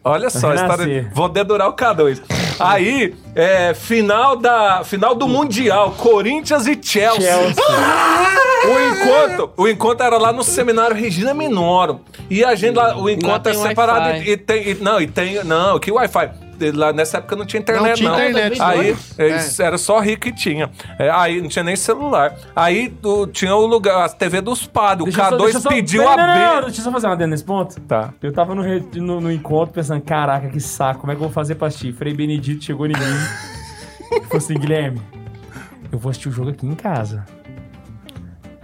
[0.04, 1.10] Olha só, história.
[1.14, 2.20] Vou dedurar o K2.
[2.58, 7.22] Aí, é, final, da, final do Mundial, Corinthians e Chelsea.
[7.22, 7.64] Chelsea.
[8.64, 12.00] O encontro, o encontro era lá no seminário Regina Minoro.
[12.30, 14.68] E a gente lá, o encontro é separado e, e tem.
[14.70, 15.42] e- não, e tem.
[15.44, 16.30] Não, que Wi-Fi?
[16.74, 18.16] Lá nessa época não tinha internet, Não não.
[18.18, 19.24] tinha internet, Aí não.
[19.26, 20.70] é, era só rico que tinha.
[20.98, 22.34] É, aí não tinha nem celular.
[22.54, 25.02] Aí do- tinha o lugar, a TV dos padres.
[25.02, 26.64] O Deixa eu só- K2 deixa eu só- pediu Peraí, a não, não, não, B.
[26.66, 27.80] deixa eu só fazer uma adendo nesse ponto.
[27.82, 28.12] Tá.
[28.22, 31.32] Eu tava no, no, no encontro pensando, caraca, que saco, como é que eu vou
[31.32, 31.92] fazer pra assistir?
[31.92, 35.00] Frei Benedito chegou em mim falou assim, Guilherme,
[35.90, 37.24] eu vou assistir o jogo aqui em casa.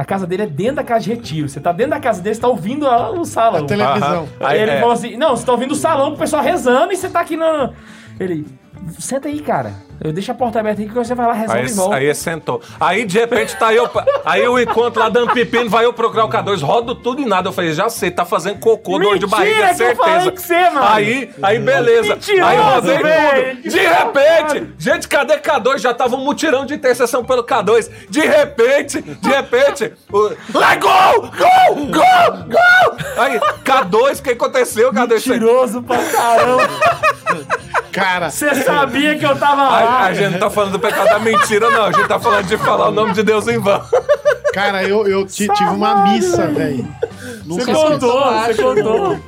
[0.00, 1.46] A casa dele é dentro da casa de retiro.
[1.46, 3.64] Você tá dentro da casa dele, você tá ouvindo a- o salão.
[3.64, 4.26] A televisão.
[4.40, 4.80] Aí Aí, ele é.
[4.80, 7.20] falou assim, não, você tá ouvindo o salão com o pessoal rezando e você tá
[7.20, 7.74] aqui no...
[8.18, 8.46] Ele,
[8.98, 9.74] senta aí, cara.
[10.02, 11.96] Eu deixo a porta aberta aí que você vai lá, resolve Aí, e volta.
[11.96, 12.62] aí sentou.
[12.80, 13.88] Aí de repente tá eu.
[14.24, 17.48] Aí eu encontro lá dando pepino, vai eu procurar o K2, rodo tudo e nada.
[17.48, 19.96] Eu falei, já sei, tá fazendo cocô, dor de barriga, que eu certeza.
[20.02, 20.82] falei com você, mano.
[20.86, 22.14] Aí, aí beleza.
[22.14, 23.56] Mentiroso, aí rodei velho.
[23.56, 23.68] tudo.
[23.70, 25.78] De repente, gente, cadê K2?
[25.78, 27.90] Já tava um mutirão de intercessão pelo K2.
[28.08, 30.30] De repente, de repente, o...
[30.54, 31.22] Lá, gol!
[31.22, 31.86] Gol!
[31.86, 32.44] Gol!
[32.48, 32.96] Gol!
[33.18, 34.92] Aí, K2, o que aconteceu?
[34.92, 35.10] K2?
[35.28, 36.68] Mentiroso pra caramba.
[37.92, 41.18] Cara, Você sabia que eu tava A, a gente não tá falando do pecado da
[41.18, 41.84] mentira, não.
[41.84, 43.80] A gente tá falando de falar o nome de Deus em vão.
[44.52, 46.86] cara, eu, eu ti- tive uma missa, velho.
[47.46, 49.18] Você contou, você contou.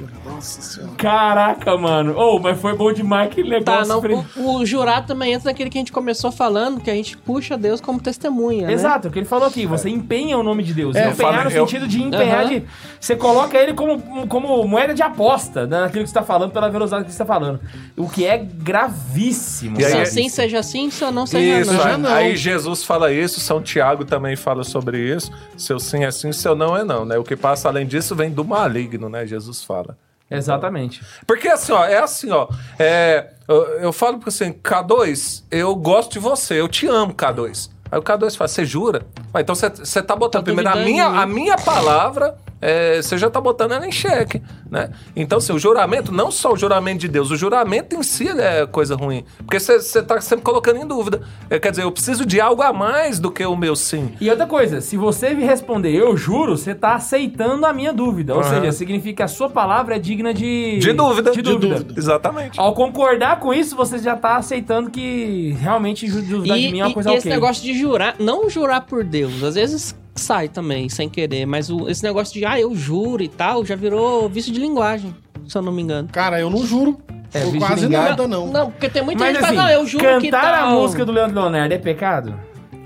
[0.96, 2.16] Caraca, mano.
[2.16, 3.86] Ô, mas foi bom demais que Tá, negócio.
[3.88, 4.16] não, Frei.
[4.36, 7.56] o, o jurar também entra naquele que a gente começou falando, que a gente puxa
[7.56, 8.72] Deus como testemunha, né?
[8.72, 10.96] Exato, o que ele falou aqui, você empenha o nome de Deus.
[10.96, 12.48] É, empenhar no eu- sentido de empenhar, Aham.
[12.50, 12.64] de,
[13.00, 16.68] você coloca ele como, como moeda de aposta né, naquilo que você tá falando, pela
[16.68, 17.60] velocidade que você tá falando.
[17.96, 19.80] O que é gravíssimo.
[19.80, 21.82] E aí Se é- assim seja assim, se não seja Isso, não.
[21.82, 22.10] já não.
[22.10, 25.30] aí Jesus fala isso, São Tiago também fala sobre isso.
[25.56, 27.18] Seu sim é sim, seu não é não, né?
[27.18, 29.26] O que passa além disso vem do maligno, né?
[29.26, 29.96] Jesus fala.
[30.36, 31.02] Exatamente.
[31.26, 32.48] Porque assim, ó, é assim, ó.
[32.78, 37.70] é, eu, eu falo porque assim, K2, eu gosto de você, eu te amo, K2.
[37.90, 39.04] Aí o K2 fala, você jura?
[39.34, 43.28] Ah, então você tá botando Tá primeiro a minha, a minha palavra, é, você já
[43.28, 44.40] tá botando ela em xeque,
[44.70, 44.90] né?
[45.16, 48.64] Então, assim, o juramento, não só o juramento de Deus, o juramento em si é
[48.66, 49.24] coisa ruim.
[49.38, 51.20] Porque você, você tá sempre colocando em dúvida.
[51.50, 54.12] É, quer dizer, eu preciso de algo a mais do que o meu sim.
[54.20, 58.34] E outra coisa, se você me responder eu juro, você tá aceitando a minha dúvida.
[58.34, 60.78] Ou seja, significa que a sua palavra é digna de...
[60.78, 61.32] De dúvida.
[61.32, 61.84] De dúvida.
[61.96, 62.60] Exatamente.
[62.60, 66.84] Ao concordar com isso, você já tá aceitando que realmente duvidar E, de mim é
[66.84, 67.18] uma e- coisa e ok.
[67.18, 69.42] esse negócio de jurar, não jurar por Deus.
[69.42, 71.46] Às vezes sai também, sem querer.
[71.46, 75.14] Mas o- esse negócio de, ah, eu juro e tal, já virou vício de linguagem,
[75.48, 76.08] se eu não me engano.
[76.12, 76.98] Cara, eu não juro
[77.32, 78.10] É, por quase linguagem.
[78.10, 78.46] nada, não.
[78.48, 80.70] Não, porque tem muita Mas gente que assim, fala, não, eu juro que cantar a
[80.70, 82.34] música do Leandro Leonardo é pecado?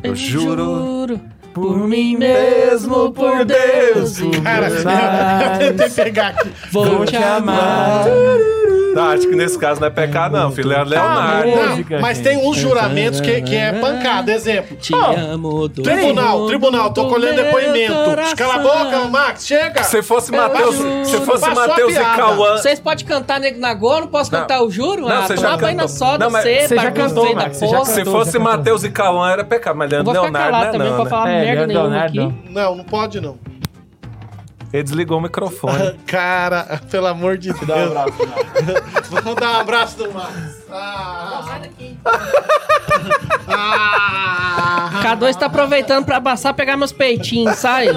[0.03, 1.20] Eu juro
[1.53, 4.69] por mim mesmo, por Deus, Cara,
[5.59, 6.51] eu, eu tentei pegar aqui.
[6.70, 8.05] vou te amar.
[8.97, 10.73] Tá, acho que nesse caso não é pecado, não, filho.
[10.73, 11.51] É Leonardo.
[11.52, 12.28] Tá, Não, Música, mas gente.
[12.28, 14.32] tem uns juramentos que, que é pancada.
[14.32, 14.77] Exemplo.
[14.77, 17.94] Te amo do Tribunal, tribunal, tô do colhendo depoimento.
[18.36, 19.82] Cala a boca, Max, chega.
[19.82, 22.01] Se fosse Eu Matheus, se fosse Matheus e.
[22.16, 22.56] Cauã.
[22.56, 24.40] Vocês podem cantar Nego na Goa, não posso Não.
[24.40, 25.02] cantar o juro?
[25.02, 25.89] Não, ah, você já banho na cantou.
[25.89, 27.85] soda, Não, mas você, você já cantou, da Max, você já porra.
[27.90, 28.52] Se cantou, fosse já cantou.
[28.56, 29.77] Matheus e Cauã, era pecado.
[29.77, 31.48] Mas Leonardo não, é não não, né?
[31.48, 32.20] É, Leonardo.
[32.23, 32.35] aqui.
[32.51, 33.36] Não, não pode, não.
[34.73, 35.95] Ele desligou o microfone.
[36.07, 37.67] Cara, pelo amor de Deus.
[37.67, 38.13] Dá um abraço,
[39.11, 40.33] Vamos dar um abraço do Max.
[40.71, 41.61] Ah,
[43.49, 44.91] ah.
[45.03, 47.89] K2 tá aproveitando pra passar pegar meus peitinhos, sai.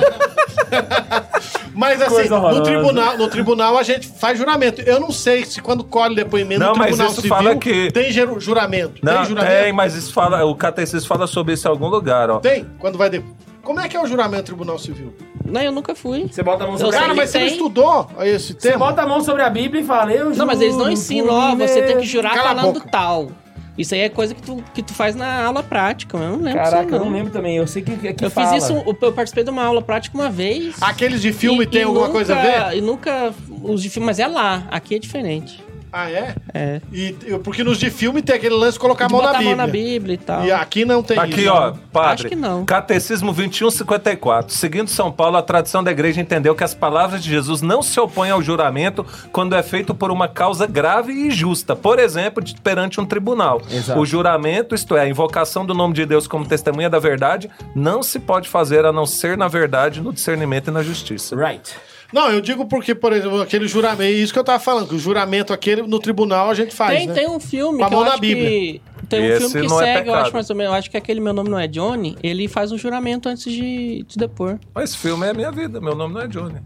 [1.74, 4.82] Mas assim, no tribunal, no tribunal a gente faz juramento.
[4.82, 7.92] Eu não sei se quando colhe depoimento Não, no mas tribunal isso civil fala que-
[7.92, 9.00] tem juramento.
[9.04, 9.64] Não, tem juramento?
[9.64, 12.40] tem, mas isso fala, o catecismo fala sobre isso em algum lugar, ó.
[12.40, 12.66] Tem?
[12.78, 13.24] Quando vai de...
[13.70, 15.14] Como é que é o juramento no tribunal civil?
[15.46, 16.28] Não, eu nunca fui.
[16.28, 17.56] Você bota a mão sobre a Cara, mas você não tem.
[17.56, 18.80] estudou esse Você tema?
[18.80, 21.30] bota a mão sobre a Bíblia e fala, eu Não, mas eles não juro ensinam,
[21.36, 22.90] ó, você tem que jurar Cala a falando boca.
[22.92, 23.32] tal.
[23.78, 26.64] Isso aí é coisa que tu, que tu faz na aula prática, eu não lembro
[26.64, 27.58] Caraca, disso, eu não lembro também.
[27.58, 28.54] Eu sei que, que Eu fala.
[28.54, 28.74] fiz isso,
[29.04, 30.76] eu participei de uma aula prática uma vez.
[30.82, 32.42] Aqueles de filme e- tem e alguma nunca- coisa a
[32.72, 32.76] ver?
[32.78, 33.32] E nunca.
[33.62, 34.64] Os de filme, mas é lá.
[34.72, 35.64] Aqui é diferente.
[35.92, 36.36] Ah, é?
[36.54, 36.82] É.
[36.92, 37.14] E,
[37.44, 39.54] porque nos de filme tem aquele lance de colocar a De mão na botar Bíblia.
[39.54, 40.46] a mão na Bíblia e tal.
[40.46, 41.52] E aqui não tem Aqui, isso.
[41.52, 42.14] ó, padre.
[42.14, 42.64] Acho que não.
[42.66, 44.54] Catecismo 2154.
[44.56, 48.00] Seguindo São Paulo, a tradição da igreja entendeu que as palavras de Jesus não se
[48.00, 51.76] opõem ao juramento quando é feito por uma causa grave e justa.
[51.76, 53.62] Por exemplo, perante um tribunal.
[53.70, 54.00] Exato.
[54.00, 58.04] O juramento, isto é, a invocação do nome de Deus como testemunha da verdade, não
[58.04, 61.36] se pode fazer a não ser na verdade, no discernimento e na justiça.
[61.36, 61.76] Right.
[62.12, 64.96] Não, eu digo porque, por exemplo, aquele juramento, é isso que eu tava falando, que
[64.96, 67.14] o juramento aquele no tribunal a gente faz, tem, né?
[67.14, 68.50] tem um filme Com a que mão eu na acho Bíblia.
[68.50, 68.82] que.
[69.08, 70.22] Tem um Esse filme que é segue, eu pecado.
[70.24, 70.72] acho mais ou menos.
[70.74, 72.18] Eu acho que aquele meu nome não é Johnny.
[72.22, 74.60] Ele faz um juramento antes de, de depor.
[74.74, 76.60] Mas esse filme é a minha vida, meu nome não é Johnny.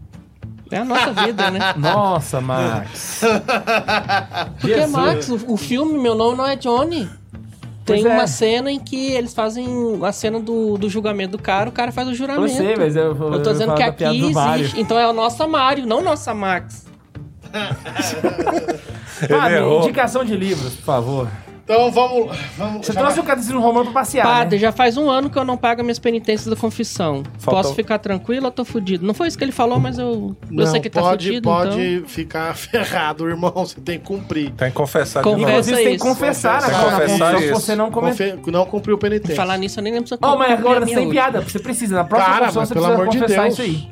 [0.70, 1.60] É a nossa vida, né?
[1.76, 3.20] Nossa, Max.
[4.60, 4.90] Porque, Jesus.
[4.90, 7.08] Max, o, o filme Meu Nome Não É Johnny.
[7.84, 8.14] Tem Pois é.
[8.14, 9.66] uma cena em que eles fazem
[10.02, 12.48] a cena do, do julgamento do cara, o cara faz o Eu juramento.
[12.56, 14.80] sei, mas eu, Eu tô dizendo falo que aqui existe.
[14.80, 16.86] Então é o nosso Mário, não nossa Max.
[19.30, 21.28] Ah, indicação de livros, por favor.
[21.64, 22.36] Então vamos.
[22.58, 24.60] vamos Você trouxe o Catecismo Romano pra passear, Padre, né?
[24.60, 27.22] já faz um ano que eu não pago minhas penitências da confissão.
[27.38, 29.06] Faltou- Posso ficar tranquilo ou tô fudido?
[29.06, 31.26] Não foi isso que ele falou, mas eu, eu Não, sei que ele tá pode,
[31.26, 32.08] fudido, pode então...
[32.08, 33.50] ficar ferrado, irmão.
[33.54, 34.50] Você tem que cumprir.
[34.50, 35.50] Tem que confessar de Confessa novo.
[35.52, 36.04] Inclusive, tem que isso.
[36.04, 37.54] confessar Tem que na na confessar confissão se isso.
[37.60, 38.26] você não começou.
[38.36, 39.34] Confe- Não cumpriu o penitência.
[39.36, 41.12] Falar nisso, eu nem lembro se eu Oh, mas agora sem última.
[41.12, 41.96] piada, você precisa.
[41.96, 43.52] Na próxima Cara, mas você pelo precisa amor de confessar Deus.
[43.58, 43.88] isso aí.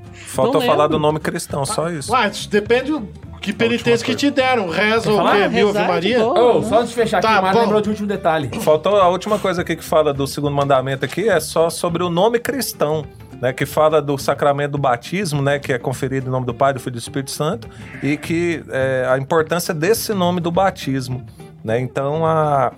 [0.67, 2.13] Falar do nome cristão, só isso.
[2.13, 3.09] Ué, isso depende do
[3.43, 4.69] que penitência que te deram.
[4.71, 5.49] Reza o quê?
[5.49, 6.19] Mil Ave Maria?
[6.21, 6.57] boa.
[6.59, 7.65] Ô, só antes de fechar aqui, Tá o Mário bom.
[7.65, 8.49] lembrou de último detalhe.
[8.61, 12.09] Faltou a última coisa aqui que fala do segundo mandamento aqui, é só sobre o
[12.09, 13.05] nome cristão,
[13.41, 13.53] né?
[13.53, 15.59] Que fala do sacramento do batismo, né?
[15.59, 17.69] Que é conferido em nome do Pai, do Filho e do Espírito Santo,
[18.03, 21.27] e que é, a importância desse nome do batismo.
[21.65, 21.81] Né?
[21.81, 22.73] Então, a-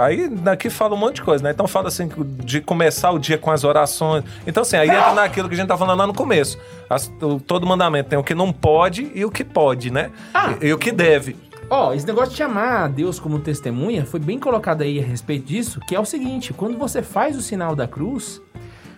[0.00, 1.50] aí daqui fala um monte de coisa, né?
[1.50, 2.08] Então fala assim
[2.44, 4.24] de começar o dia com as orações.
[4.46, 6.58] Então, assim, aí entra naquilo que a gente tá falando lá no começo.
[6.90, 10.10] As- o- todo mandamento tem o que não pode e o que pode, né?
[10.34, 10.54] Ah.
[10.60, 11.36] E, e o que deve.
[11.70, 15.80] Ó, esse negócio de chamar Deus como testemunha foi bem colocado aí a respeito disso,
[15.86, 18.40] que é o seguinte, quando você faz o sinal da cruz,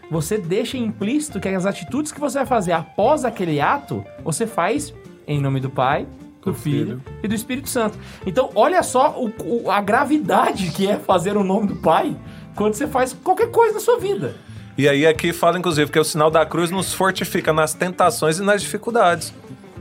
[0.08, 4.94] você deixa implícito que as atitudes que você vai fazer após aquele ato, você faz
[5.26, 6.06] em nome do Pai,
[6.44, 7.02] do, Do Filho, Filho.
[7.22, 7.98] e do Espírito Santo.
[8.26, 9.32] Então, olha só o-
[9.64, 12.16] o- a gravidade que é fazer o nome do Pai
[12.54, 14.34] quando você faz qualquer coisa na sua vida.
[14.78, 18.42] E aí aqui fala, inclusive, que o sinal da cruz nos fortifica nas tentações e
[18.42, 19.34] nas dificuldades.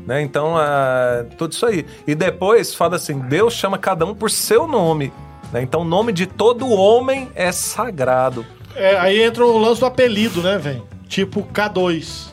[0.05, 0.21] Né?
[0.21, 1.85] Então, ah, tudo isso aí.
[2.07, 5.13] E depois fala assim: Deus chama cada um por seu nome.
[5.53, 5.61] né?
[5.61, 8.45] Então, o nome de todo homem é sagrado.
[8.75, 10.85] É, aí entra o lance do apelido, né, velho?
[11.07, 12.29] Tipo K2.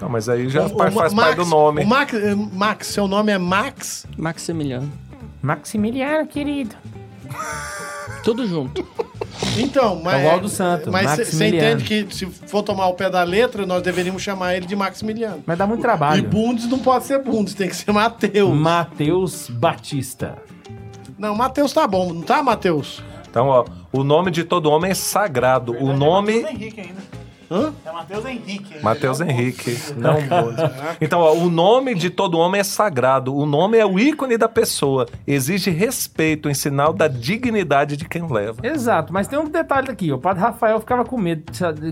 [0.00, 1.82] Não, mas aí já O- faz, o faz Max- parte do nome.
[1.82, 4.06] O Max, eh, Max, seu nome é Max?
[4.16, 4.90] Maximiliano.
[5.42, 6.74] Maximiliano, querido.
[8.22, 8.86] Tudo junto.
[9.56, 10.22] Então, mas.
[10.22, 11.80] É o Aldo Santo, Mas você Maximiliano.
[11.80, 15.42] entende que se for tomar o pé da letra, nós deveríamos chamar ele de Maximiliano.
[15.46, 16.22] Mas dá muito E trabalho.
[16.24, 18.54] Bundes não pode ser Bundes, tem que ser Mateus.
[18.56, 20.36] Mateus Batista.
[21.18, 23.02] Não, Mateus tá bom, não tá, Mateus?
[23.30, 25.72] Então, ó, o nome de todo homem é sagrado.
[25.72, 26.42] O nome.
[26.42, 27.17] Henrique ainda.
[27.50, 27.72] Hã?
[27.84, 28.82] É Matheus Henrique.
[28.82, 30.18] Matheus Henrique, não.
[31.00, 33.34] Então, ó, o nome de todo homem é sagrado.
[33.34, 35.06] O nome é o ícone da pessoa.
[35.26, 38.60] Exige respeito em sinal da dignidade de quem o leva.
[38.66, 40.12] Exato, mas tem um detalhe aqui.
[40.12, 41.44] O padre Rafael ficava com medo,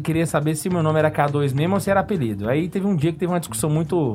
[0.03, 2.49] queria saber se meu nome era K2 mesmo ou se era apelido.
[2.49, 4.15] Aí teve um dia que teve uma discussão muito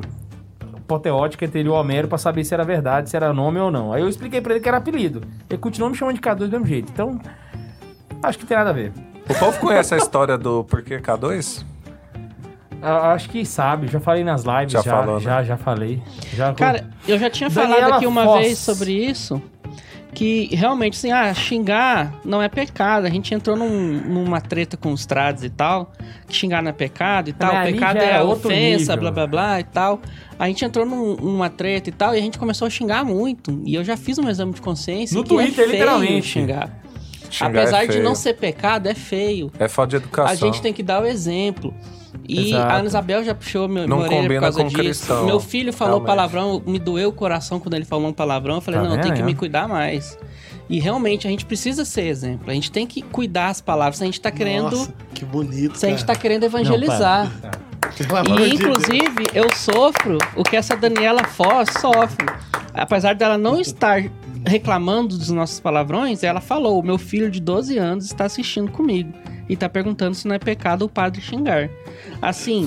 [0.76, 3.70] apoteótica entre ele e o Homero pra saber se era verdade, se era nome ou
[3.70, 3.92] não.
[3.92, 5.22] Aí eu expliquei pra ele que era apelido.
[5.48, 6.92] Ele continuou me chamando de K2 do mesmo jeito.
[6.92, 7.20] Então,
[8.22, 8.92] acho que tem nada a ver.
[9.28, 11.64] O povo conhece a história do porquê K2?
[12.82, 15.20] Eu acho que sabe, já falei nas lives, Já já, falou, né?
[15.20, 16.02] já, já falei.
[16.34, 18.40] Já Cara, eu já tinha Daniela falado aqui uma Foss.
[18.40, 19.40] vez sobre isso.
[20.14, 23.06] Que realmente, assim, ah, xingar não é pecado.
[23.06, 25.90] A gente entrou num- numa treta com os trades e tal.
[26.26, 27.50] Que xingar não é pecado e tal.
[27.54, 28.96] Mas ali Pecado é outro ofensa, nível.
[28.98, 30.00] blá blá blá e tal.
[30.38, 32.14] A gente entrou num- numa treta e tal.
[32.14, 33.62] E a gente começou a xingar muito.
[33.64, 35.16] E eu já fiz um exame de consciência.
[35.16, 36.26] No que é Twitter, feio literalmente.
[36.26, 36.68] Xingar.
[37.32, 39.50] Xingar Apesar é de não ser pecado, é feio.
[39.58, 40.32] É falta de educação.
[40.32, 41.74] A gente tem que dar o exemplo.
[42.28, 42.70] E Exato.
[42.72, 44.78] a Ana Isabel já puxou meu, Não orelha por combina causa com disso.
[44.82, 46.06] cristão, Meu filho falou realmente.
[46.08, 48.56] palavrão, me doeu o coração quando ele falou um palavrão.
[48.56, 49.24] Eu falei, Tá não, tem vendo, que é?
[49.24, 50.16] me cuidar mais.
[50.68, 52.50] E realmente a gente precisa ser exemplo.
[52.50, 53.96] A gente tem que cuidar as palavras.
[53.96, 54.70] Se a gente tá querendo.
[54.76, 56.14] Nossa, que bonito, Se a gente cara.
[56.14, 57.30] tá querendo evangelizar.
[58.26, 62.26] Amor E inclusive eu sofro o que essa Daniela Foz sofre.
[62.72, 64.04] Apesar dela não estar
[64.46, 69.12] reclamando dos nossos palavrões, ela falou: o meu filho de 12 anos está assistindo comigo
[69.48, 71.68] e tá perguntando se não é pecado o padre xingar.
[72.20, 72.66] Assim,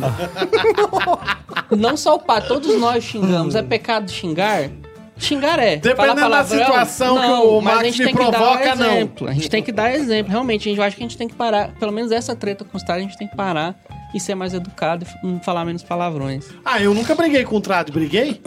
[1.76, 3.56] não só o padre, todos nós xingamos.
[3.56, 4.70] É pecado xingar?
[5.18, 5.78] Xingar é.
[5.78, 8.74] Dependendo da situação que não, o mas a Max gente me tem que dar provoca,
[8.74, 8.86] um não.
[8.96, 9.28] exemplo.
[9.30, 10.30] A gente tem que dar exemplo.
[10.32, 11.70] Realmente, a gente- eu acho que a gente tem que parar.
[11.80, 13.76] Pelo menos essa treta com os a gente tem que parar
[14.14, 16.46] e ser mais educado e não falar menos palavrões.
[16.66, 18.42] Ah, eu nunca briguei com o Trad, briguei?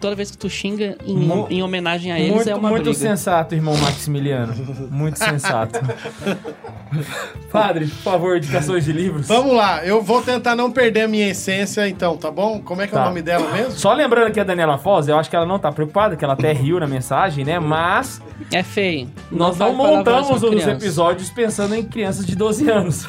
[0.00, 2.84] Toda vez que tu xinga em, Mu- em homenagem a eles, muito, é uma muito
[2.84, 2.98] briga.
[2.98, 4.54] sensato, irmão Maximiliano.
[4.90, 5.78] Muito sensato.
[7.52, 9.26] Padre, por favor, indicações de livros.
[9.28, 12.60] Vamos lá, eu vou tentar não perder a minha essência, então, tá bom?
[12.60, 13.04] Como é que é Tá.
[13.04, 13.72] o nome dela mesmo?
[13.72, 16.34] Só lembrando aqui a Daniela Foz, eu acho que ela não tá preocupada, que ela
[16.34, 17.58] até riu na mensagem, né?
[17.58, 18.20] Mas
[18.52, 19.08] É feio.
[19.30, 23.06] nós não, palavrões montamos os episódios pensando em crianças de 12 anos.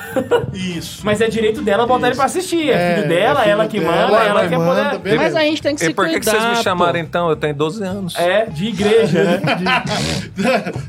[0.54, 1.02] Isso.
[1.06, 2.70] Mas é direito dela botar ele pra assistir.
[2.70, 5.18] É, filho dela, é filho ela que dela, manda, ela que é manda, poder...
[5.18, 7.30] Mas a gente tem que E se por que, cuidar, que vocês me chamaram então?
[7.30, 8.16] Eu tenho 12 anos.
[8.18, 9.42] É, de igreja, né?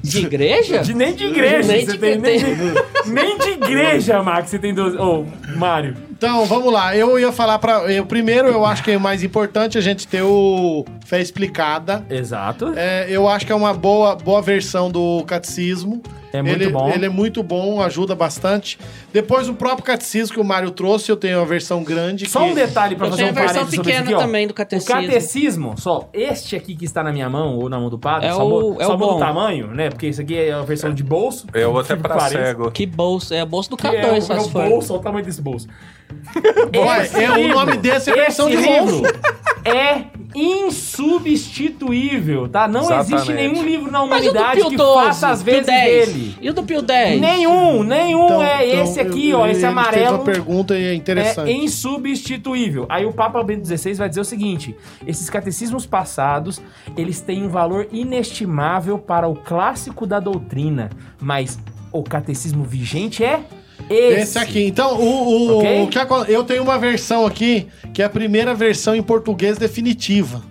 [0.02, 0.78] De igreja?
[0.80, 1.72] De, nem de igreja.
[1.72, 4.96] Nem você de- tem, nem, de, nem de igreja, Max, você tem 12...
[4.98, 5.24] Ô,
[5.56, 5.96] Mário.
[6.22, 6.96] Então, vamos lá.
[6.96, 7.92] Eu ia falar pra.
[7.92, 12.06] Eu, primeiro, eu acho que é mais importante a gente ter o Fé Explicada.
[12.08, 12.72] Exato.
[12.76, 16.00] É, eu acho que é uma boa, boa versão do catecismo.
[16.32, 16.88] É muito ele, bom.
[16.88, 18.78] Ele é muito bom, ajuda bastante.
[19.12, 22.26] Depois, o próprio catecismo que o Mário trouxe, eu tenho a versão grande.
[22.26, 24.04] Só que- um detalhe pra Eu fazer tenho um a versão parênteses sobre isso pequena
[24.04, 24.26] aqui, ó.
[24.26, 24.94] também do O catecismo.
[24.94, 28.32] catecismo, só, este aqui que está na minha mão, ou na mão do padre, É
[28.32, 29.18] só, o- é só o muda o bom.
[29.18, 29.90] tamanho, né?
[29.90, 31.46] Porque isso aqui é a versão de bolso.
[31.52, 32.70] Eu vou até parênteses, cego.
[32.70, 33.34] Que bolso?
[33.34, 34.34] É o bolso do Que é, K2, o só
[34.68, 35.66] bolso, olha o tamanho desse bolso.
[37.02, 39.02] Esse é, o nome desse é versão de livro
[39.64, 42.66] é insubstituível, tá?
[42.66, 43.12] Não Exatamente.
[43.14, 45.06] existe nenhum livro na humanidade que 12?
[45.06, 46.08] faça as Pio vezes 10?
[46.08, 46.36] dele.
[46.40, 47.20] E o do Pio 10?
[47.20, 50.16] Nenhum, nenhum Então- é então, esse aqui, eu- ó, esse ele fez amarelo.
[50.16, 51.50] uma pergunta e é interessante.
[51.50, 52.86] É insubstituível.
[52.88, 54.74] Aí o Papa Bento XVI vai dizer o seguinte:
[55.06, 56.60] esses catecismos passados,
[56.96, 60.90] eles têm um valor inestimável para o clássico da doutrina,
[61.20, 61.58] mas
[61.92, 63.40] o catecismo vigente é
[63.92, 64.20] esse.
[64.20, 64.64] Esse aqui.
[64.66, 65.82] Então, o, o, Ok?
[65.82, 70.42] o que eu tenho uma versão aqui, que é a primeira versão em português definitiva.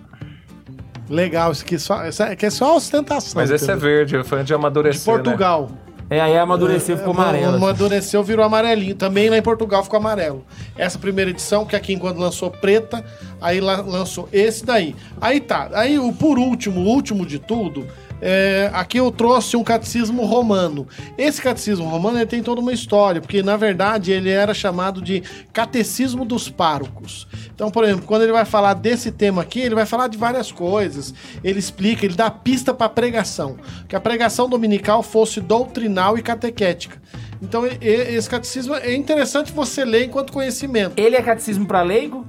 [1.08, 3.32] Legal, isso aqui só, isso aqui é só ostentação.
[3.34, 5.70] Mas esse é verde, foi de amadurecer, De Portugal.
[6.08, 7.56] É, aí amadureceu, ficou É, amarelo.
[7.56, 8.94] Amadureceu, virou amarelinho.
[8.94, 10.44] Também lá em Portugal ficou amarelo.
[10.76, 13.02] Essa primeira edição, que aqui quando lançou preta,
[13.40, 14.94] aí la- lançou esse daí.
[15.20, 15.70] Aí tá.
[15.72, 17.86] Aí o por último, o último de tudo,
[18.24, 20.86] é, aqui eu trouxe um catecismo romano.
[21.18, 26.24] Esse catecismo romano tem toda uma história, porque na verdade ele era chamado de catecismo
[26.24, 27.26] dos párocos.
[27.52, 30.52] Então, por exemplo, quando ele vai falar desse tema aqui, ele vai falar de várias
[30.52, 31.12] coisas.
[31.42, 33.56] Ele explica, ele dá pista para pregação,
[33.88, 37.02] que a pregação dominical fosse doutrinal e catequética.
[37.42, 40.94] Então, esse catecismo é interessante você ler enquanto conhecimento.
[40.96, 42.24] Ele é catecismo para leigo?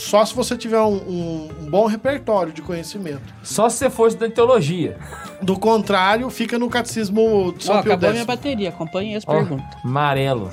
[0.00, 3.20] Só se você tiver um, um- um bom repertório de conhecimento.
[3.42, 4.96] Só se você for estudante de teologia.
[5.42, 8.14] Do contrário, fica no catecismo de São Ó, Pio acabou X.
[8.14, 8.68] minha bateria.
[8.70, 9.66] Acompanhe as Ó, perguntas.
[9.84, 10.50] amarelo.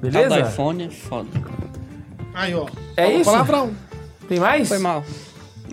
[0.00, 0.40] Beleza?
[0.40, 1.28] iPhone é foda.
[2.34, 2.66] Aí, ó.
[2.96, 3.24] É Ó, isso?
[3.30, 3.70] Palavrão.
[4.28, 4.68] Tem mais?
[4.68, 5.04] Foi mal.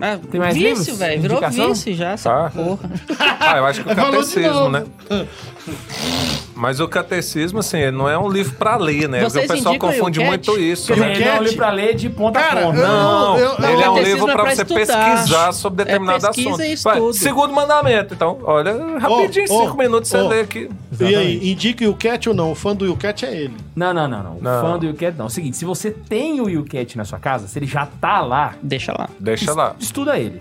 [0.00, 1.22] Ah, Tem mais vício, velho.
[1.22, 1.68] Virou Indicação?
[1.68, 2.50] vício já, essa Tá.
[2.50, 2.90] porra.
[3.48, 4.84] Ah, eu acho que o catecismo, né?
[6.54, 9.20] Mas o catecismo, assim, não é um livro pra ler, né?
[9.20, 10.96] Vocês Porque o pessoal indicam confunde muito isso.
[10.96, 11.12] Né?
[11.12, 12.78] ele é um livro pra ler de ponta a Cara, ponta.
[12.78, 14.80] eu- Não, eu- ele é um catecismo livro é pra pra você estudar.
[15.10, 16.62] pesquisar sobre É determinado pesquisa assunto.
[16.62, 17.12] e Vai, estudo.
[17.12, 18.14] segundo mandamento.
[18.14, 20.28] Então, olha, rapidinho, Ô, ô, cinco minutos você ô.
[20.28, 20.70] lê aqui.
[20.98, 22.52] E aí, indique o Cat ou não?
[22.52, 23.54] O fã do Will Cat é ele.
[23.74, 24.36] Não, não, não, não.
[24.38, 24.62] O Não.
[24.62, 25.26] fã do YouCat não.
[25.26, 28.22] É o seguinte, se você tem o YouCat na sua casa, se ele já tá
[28.22, 29.10] lá, Deixa lá.
[29.20, 29.76] Deixa lá.
[29.86, 30.40] Estuda ele.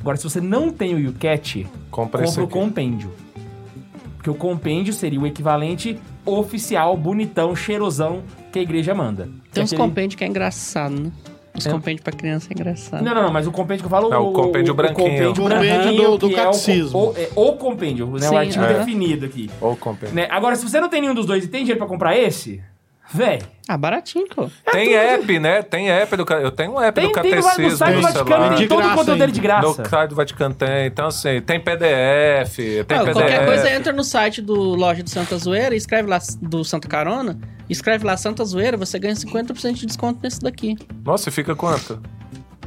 [0.00, 2.52] Agora, se você não tem o YouCat, Compra compra o aqui.
[2.52, 3.12] compêndio.
[4.16, 8.22] Porque o compêndio seria o equivalente oficial, bonitão, cheirosão
[8.52, 9.28] que a igreja manda.
[9.52, 11.12] Tem é uns aquele- compêndios que é engraçado, né?
[11.56, 11.70] Os É.
[11.70, 13.02] compêndios pra criança é engraçado.
[13.02, 14.12] Não, não, não, mas o compêndio que eu falo...
[14.12, 15.06] É, o compêndio branquinho.
[15.06, 16.98] O compêndio, Compêndio branquinho, do- do é o- catecismo.
[16.98, 18.20] o, é o compêndio, né?
[18.28, 18.74] Sim, o artigo é.
[18.74, 19.50] definido aqui.
[19.60, 20.08] Ou compra.
[20.10, 20.28] Né?
[20.30, 22.60] Agora, se você não tem nenhum dos dois e tem dinheiro pra comprar esse,
[23.12, 24.50] véi, Ah, baratinho, pô.
[24.72, 25.62] Tem app, né?
[25.62, 27.96] Tem app do Eu tenho um app tem, do tem no, catecismo no site do
[27.96, 28.48] no Vaticano, celular.
[28.48, 29.84] tem De todo o graça conteúdo dele de No graça.
[29.84, 30.86] site do Vaticano tem.
[30.86, 33.12] Então, assim, tem PDF, tem Ah, PDF.
[33.12, 37.38] qualquer coisa, entra no site do Loja do Santa Zoeira, escreve lá do Santa Carona,
[37.68, 40.76] escreve lá Santa Zoeira, você ganha 50% de desconto nesse daqui.
[41.04, 42.00] Nossa, e fica quanto?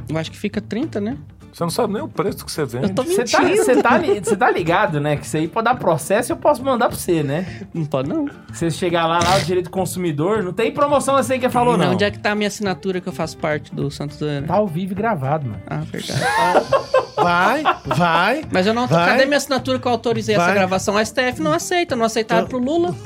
[0.08, 1.16] Eu acho que fica 30, né?
[1.52, 2.86] Você não sabe nem o preço que você vende.
[2.86, 3.62] Eu tô Você tá, mentindo.
[3.64, 5.16] você tá, você tá ligado, né?
[5.16, 7.66] Que isso aí pode dar processo e eu posso mandar pra você, né?
[7.74, 8.26] Não pode não.
[8.50, 11.92] Você chegar lá, lá, o direito do consumidor, não tem promoção assim que falou, não.
[11.92, 14.46] Onde é que tá a minha assinatura que eu faço parte do Santa Zoeira?
[14.46, 15.60] Tá ao vivo e gravado, mano.
[15.66, 16.20] Ah, verdade.
[17.14, 18.42] Vai, vai.
[18.50, 18.86] Mas eu não.
[18.88, 19.10] Vai.
[19.10, 20.54] Cadê minha assinatura que eu autorizei essa Vai.
[20.54, 20.96] gravação?
[20.96, 22.96] A STF não aceita, não aceitaram pro Lula.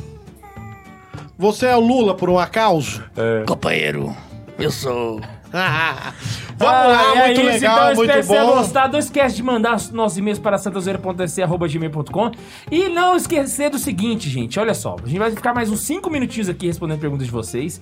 [1.37, 3.03] Você é o Lula por um acaso?
[3.47, 4.17] Companheiro,
[4.59, 5.21] eu sou.
[6.59, 8.57] Vamos lá, Ah, é muito isso, legal, então, espero muito que você tenha bom.
[8.57, 8.93] gostado.
[8.93, 12.31] Não esquece de mandar os nossos e-mails para santazoeira.sc.gmail.com
[12.71, 14.59] E não esquecer do seguinte, gente.
[14.59, 14.97] Olha só.
[15.03, 17.81] A gente vai ficar mais uns 5 minutinhos aqui respondendo perguntas de vocês.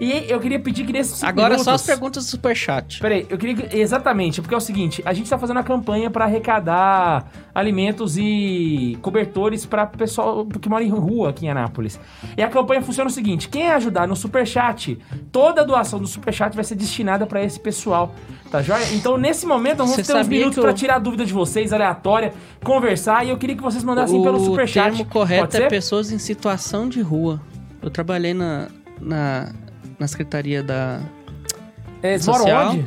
[0.00, 1.64] E eu queria pedir que nesses 5 Agora minutos...
[1.64, 2.98] só as perguntas do Superchat.
[3.00, 3.76] Peraí, eu queria que...
[3.76, 8.98] Exatamente, porque é o seguinte, a gente tá fazendo a campanha pra arrecadar alimentos e
[9.02, 12.00] cobertores pra pessoal que mora em rua aqui em Anápolis.
[12.36, 14.98] E a campanha funciona o seguinte, quem ajudar no Superchat,
[15.30, 18.13] toda a doação do Superchat vai ser destinada pra esse pessoal,
[18.50, 18.84] tá joia?
[18.94, 21.72] Então, nesse momento, nós vamos Você ter uns minutos eu- tirar a dúvida de vocês,
[21.72, 22.32] aleatória,
[22.62, 24.96] conversar, e eu queria que vocês mandassem pelo o Superchat.
[24.96, 27.40] termo correto é pessoas em situação de rua.
[27.82, 28.68] Eu trabalhei na,
[29.00, 29.52] na,
[29.98, 31.00] na secretaria da.
[32.02, 32.70] É, social.
[32.72, 32.86] onde?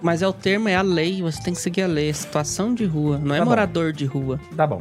[0.00, 2.08] Mas é o termo, é a lei, você tem que seguir a lei.
[2.08, 3.50] É situação de rua, não é Tá bom.
[3.50, 4.40] morador de rua.
[4.56, 4.80] Tá bom.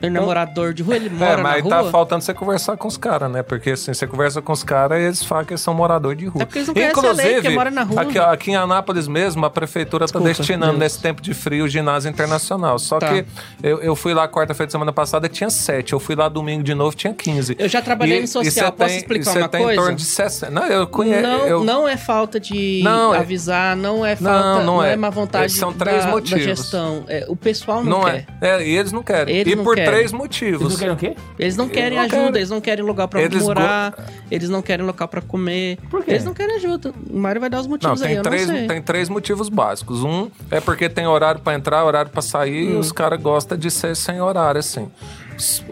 [0.00, 1.90] Não é Então- morador de rua, ele É, mora mas na tá rua.
[1.90, 3.42] faltando você conversar com os caras, né?
[3.42, 6.26] Porque assim, você conversa com os caras e eles falam que eles são morador de
[6.26, 6.42] rua.
[6.42, 6.74] É porque eles não
[7.10, 8.02] a lei, porque mora na rua.
[8.02, 10.78] Aqui, aqui em Anápolis mesmo, a prefeitura está Desculpa, destinando Deus.
[10.78, 12.78] nesse tempo de frio o ginásio internacional.
[12.78, 13.08] Só Tá.
[13.08, 13.24] que
[13.62, 15.92] eu, eu fui lá quarta-feira de semana passada tinha sete.
[15.92, 17.54] Eu fui lá domingo de novo tinha 15.
[17.58, 19.80] Eu já trabalhei E- em social, você posso tem- explicar você uma tem coisa?
[19.80, 20.50] em torno de 60.
[20.52, 21.22] Não, eu conheço.
[21.22, 24.92] Não, eu, não é falta de Não, é- avisar, não é falta, não não, é.
[24.92, 26.42] é má vontade São três da, da motivos.
[26.44, 27.04] gestão.
[27.08, 28.26] É, o pessoal não, Não quer.
[28.40, 28.48] é.
[28.48, 28.66] é.
[28.66, 29.34] E eles não querem.
[29.36, 29.89] Eles e não por querem.
[29.90, 30.72] Três Eles motivos.
[30.72, 31.16] não querem o quê?
[31.38, 32.36] Eles não querem não ajuda, querem.
[32.36, 33.94] eles não querem lugar pra Eles morar,
[34.30, 35.78] eles não querem local pra comer.
[35.90, 36.12] Por quê?
[36.12, 36.92] Eles não querem ajuda.
[37.10, 38.66] O Mário vai dar os Não, motivos aí, tem eu três, não sei.
[38.66, 40.02] tem três motivos básicos.
[40.02, 42.72] Um é porque tem horário pra entrar, horário pra sair, Hum.
[42.72, 44.88] e os caras gostam de ser sem horário, assim.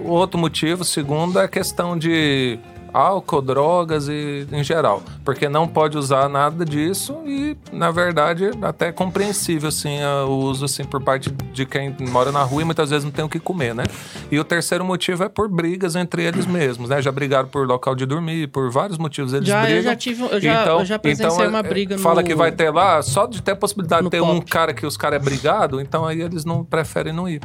[0.05, 2.59] Outro motivo, segundo, é a questão de
[2.99, 5.03] álcool, drogas e em geral.
[5.25, 10.65] Porque não pode usar nada disso e, na verdade, até é compreensível, assim, o uso,
[10.65, 13.39] assim, por parte de quem mora na rua e muitas vezes não tem o que
[13.39, 13.85] comer, né?
[14.31, 17.01] E o terceiro motivo é por brigas entre eles mesmos, né?
[17.01, 19.83] Já brigaram por local de dormir, por vários motivos eles Já, eu brigam.
[19.83, 22.71] já tive- eu já- eu já presenciei uma é, briga no- Fala que vai ter
[22.71, 24.51] lá, só de ter a possibilidade de ter um pop.
[24.51, 27.41] cara que os caras é brigado, então aí eles não preferem não ir.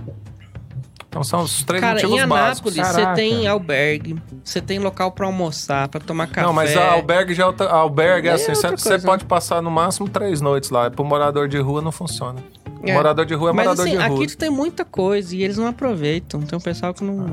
[1.14, 2.76] Então são os três Cara, motivos em básicos.
[2.80, 6.42] Anápolis, você tem albergue, você tem local pra almoçar, pra tomar café.
[6.42, 9.24] Não, mas a albergue já é outra- a albergue é É assim, você coisa, pode
[9.26, 10.90] passar no máximo três noites lá.
[10.90, 12.44] Pro morador de rua não funciona.
[12.84, 12.94] É.
[12.94, 14.18] Morador de rua é Mas morador assim, de rua.
[14.18, 16.42] aqui tu tem muita coisa e eles não aproveitam.
[16.42, 17.28] Tem um pessoal que não...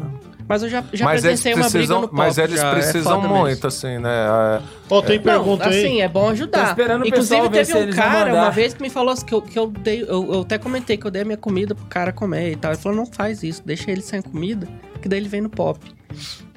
[0.48, 2.74] Mas eu já, já mas eles presenciei uma briga no pop, mas eles já, é
[2.74, 3.68] precisam foda muito, mesmo.
[3.68, 4.10] assim, né?
[4.10, 5.78] É, Ó, tem Não, pergunta aí.
[5.78, 6.64] assim, é bom ajudar.
[6.64, 9.42] Tô esperando o Inclusive, teve um cara uma vez que me falou assim, que eu,
[9.42, 10.02] que eu dei.
[10.02, 12.72] Eu, eu até comentei que eu dei a minha comida pro cara comer e tal.
[12.72, 14.66] Ele falou: não faz isso, deixa ele sem comida,
[15.00, 15.78] que daí ele vem no pop.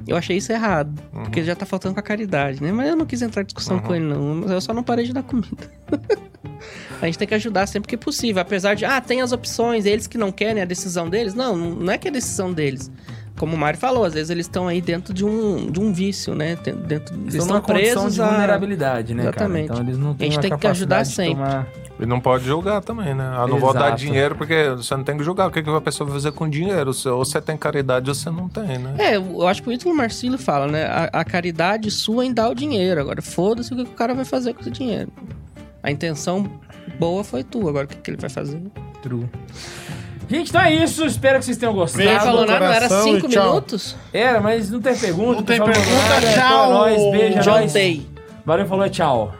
[0.08, 1.24] Eu achei isso errado, Uhum.
[1.24, 2.72] porque já tá faltando com a caridade, né?
[2.72, 4.36] Mas eu não quis entrar em discussão com ele, não.
[4.36, 5.72] Mas Eu só não parei de dar comida.
[7.02, 8.42] a gente tem que ajudar sempre que possível.
[8.42, 11.34] Apesar de, ah, tem as opções, eles que não querem a decisão deles.
[11.34, 12.92] Não, não é que é a decisão deles.
[13.38, 16.36] Como o Mário falou, às vezes eles estão aí dentro de um, de um vício,
[16.36, 16.56] né?
[16.88, 18.28] Dentro, eles Estão presos de a...
[18.28, 19.68] vulnerabilidade, né, Exatamente.
[19.70, 19.80] cara?
[19.80, 21.36] Então eles não têm A gente a tem que ajudar sempre.
[21.36, 21.68] tomar-
[22.00, 23.24] e não pode julgar também, né?
[23.38, 23.98] Ah, não vou dar Exato.
[24.02, 25.48] dinheiro porque você não tem que julgar.
[25.48, 26.90] O que, que a pessoa vai fazer com dinheiro?
[27.06, 28.96] Ou você tem caridade ou você não tem, né?
[28.98, 30.86] É, eu acho que o Ítalo Marcílio fala, né?
[30.86, 33.00] A, a caridade sua em dar o dinheiro.
[33.00, 35.12] Agora, foda-se o que o cara vai fazer com esse dinheiro.
[35.84, 36.50] A intenção
[37.00, 38.60] boa foi tua, agora o que, que ele vai fazer?
[39.02, 39.30] True.
[40.30, 41.06] Gente, então é isso.
[41.06, 42.04] Espero que vocês tenham gostado.
[42.04, 43.96] Beijo falou nada, não era cinco minutos?
[44.12, 45.36] Era, mas não tem pergunta.
[45.36, 46.34] Não tem pergunta, nada.
[46.34, 46.66] tchau.
[46.66, 47.74] É nóis, beijo, é nóis.
[48.46, 49.34] Valeu, falou, tchau.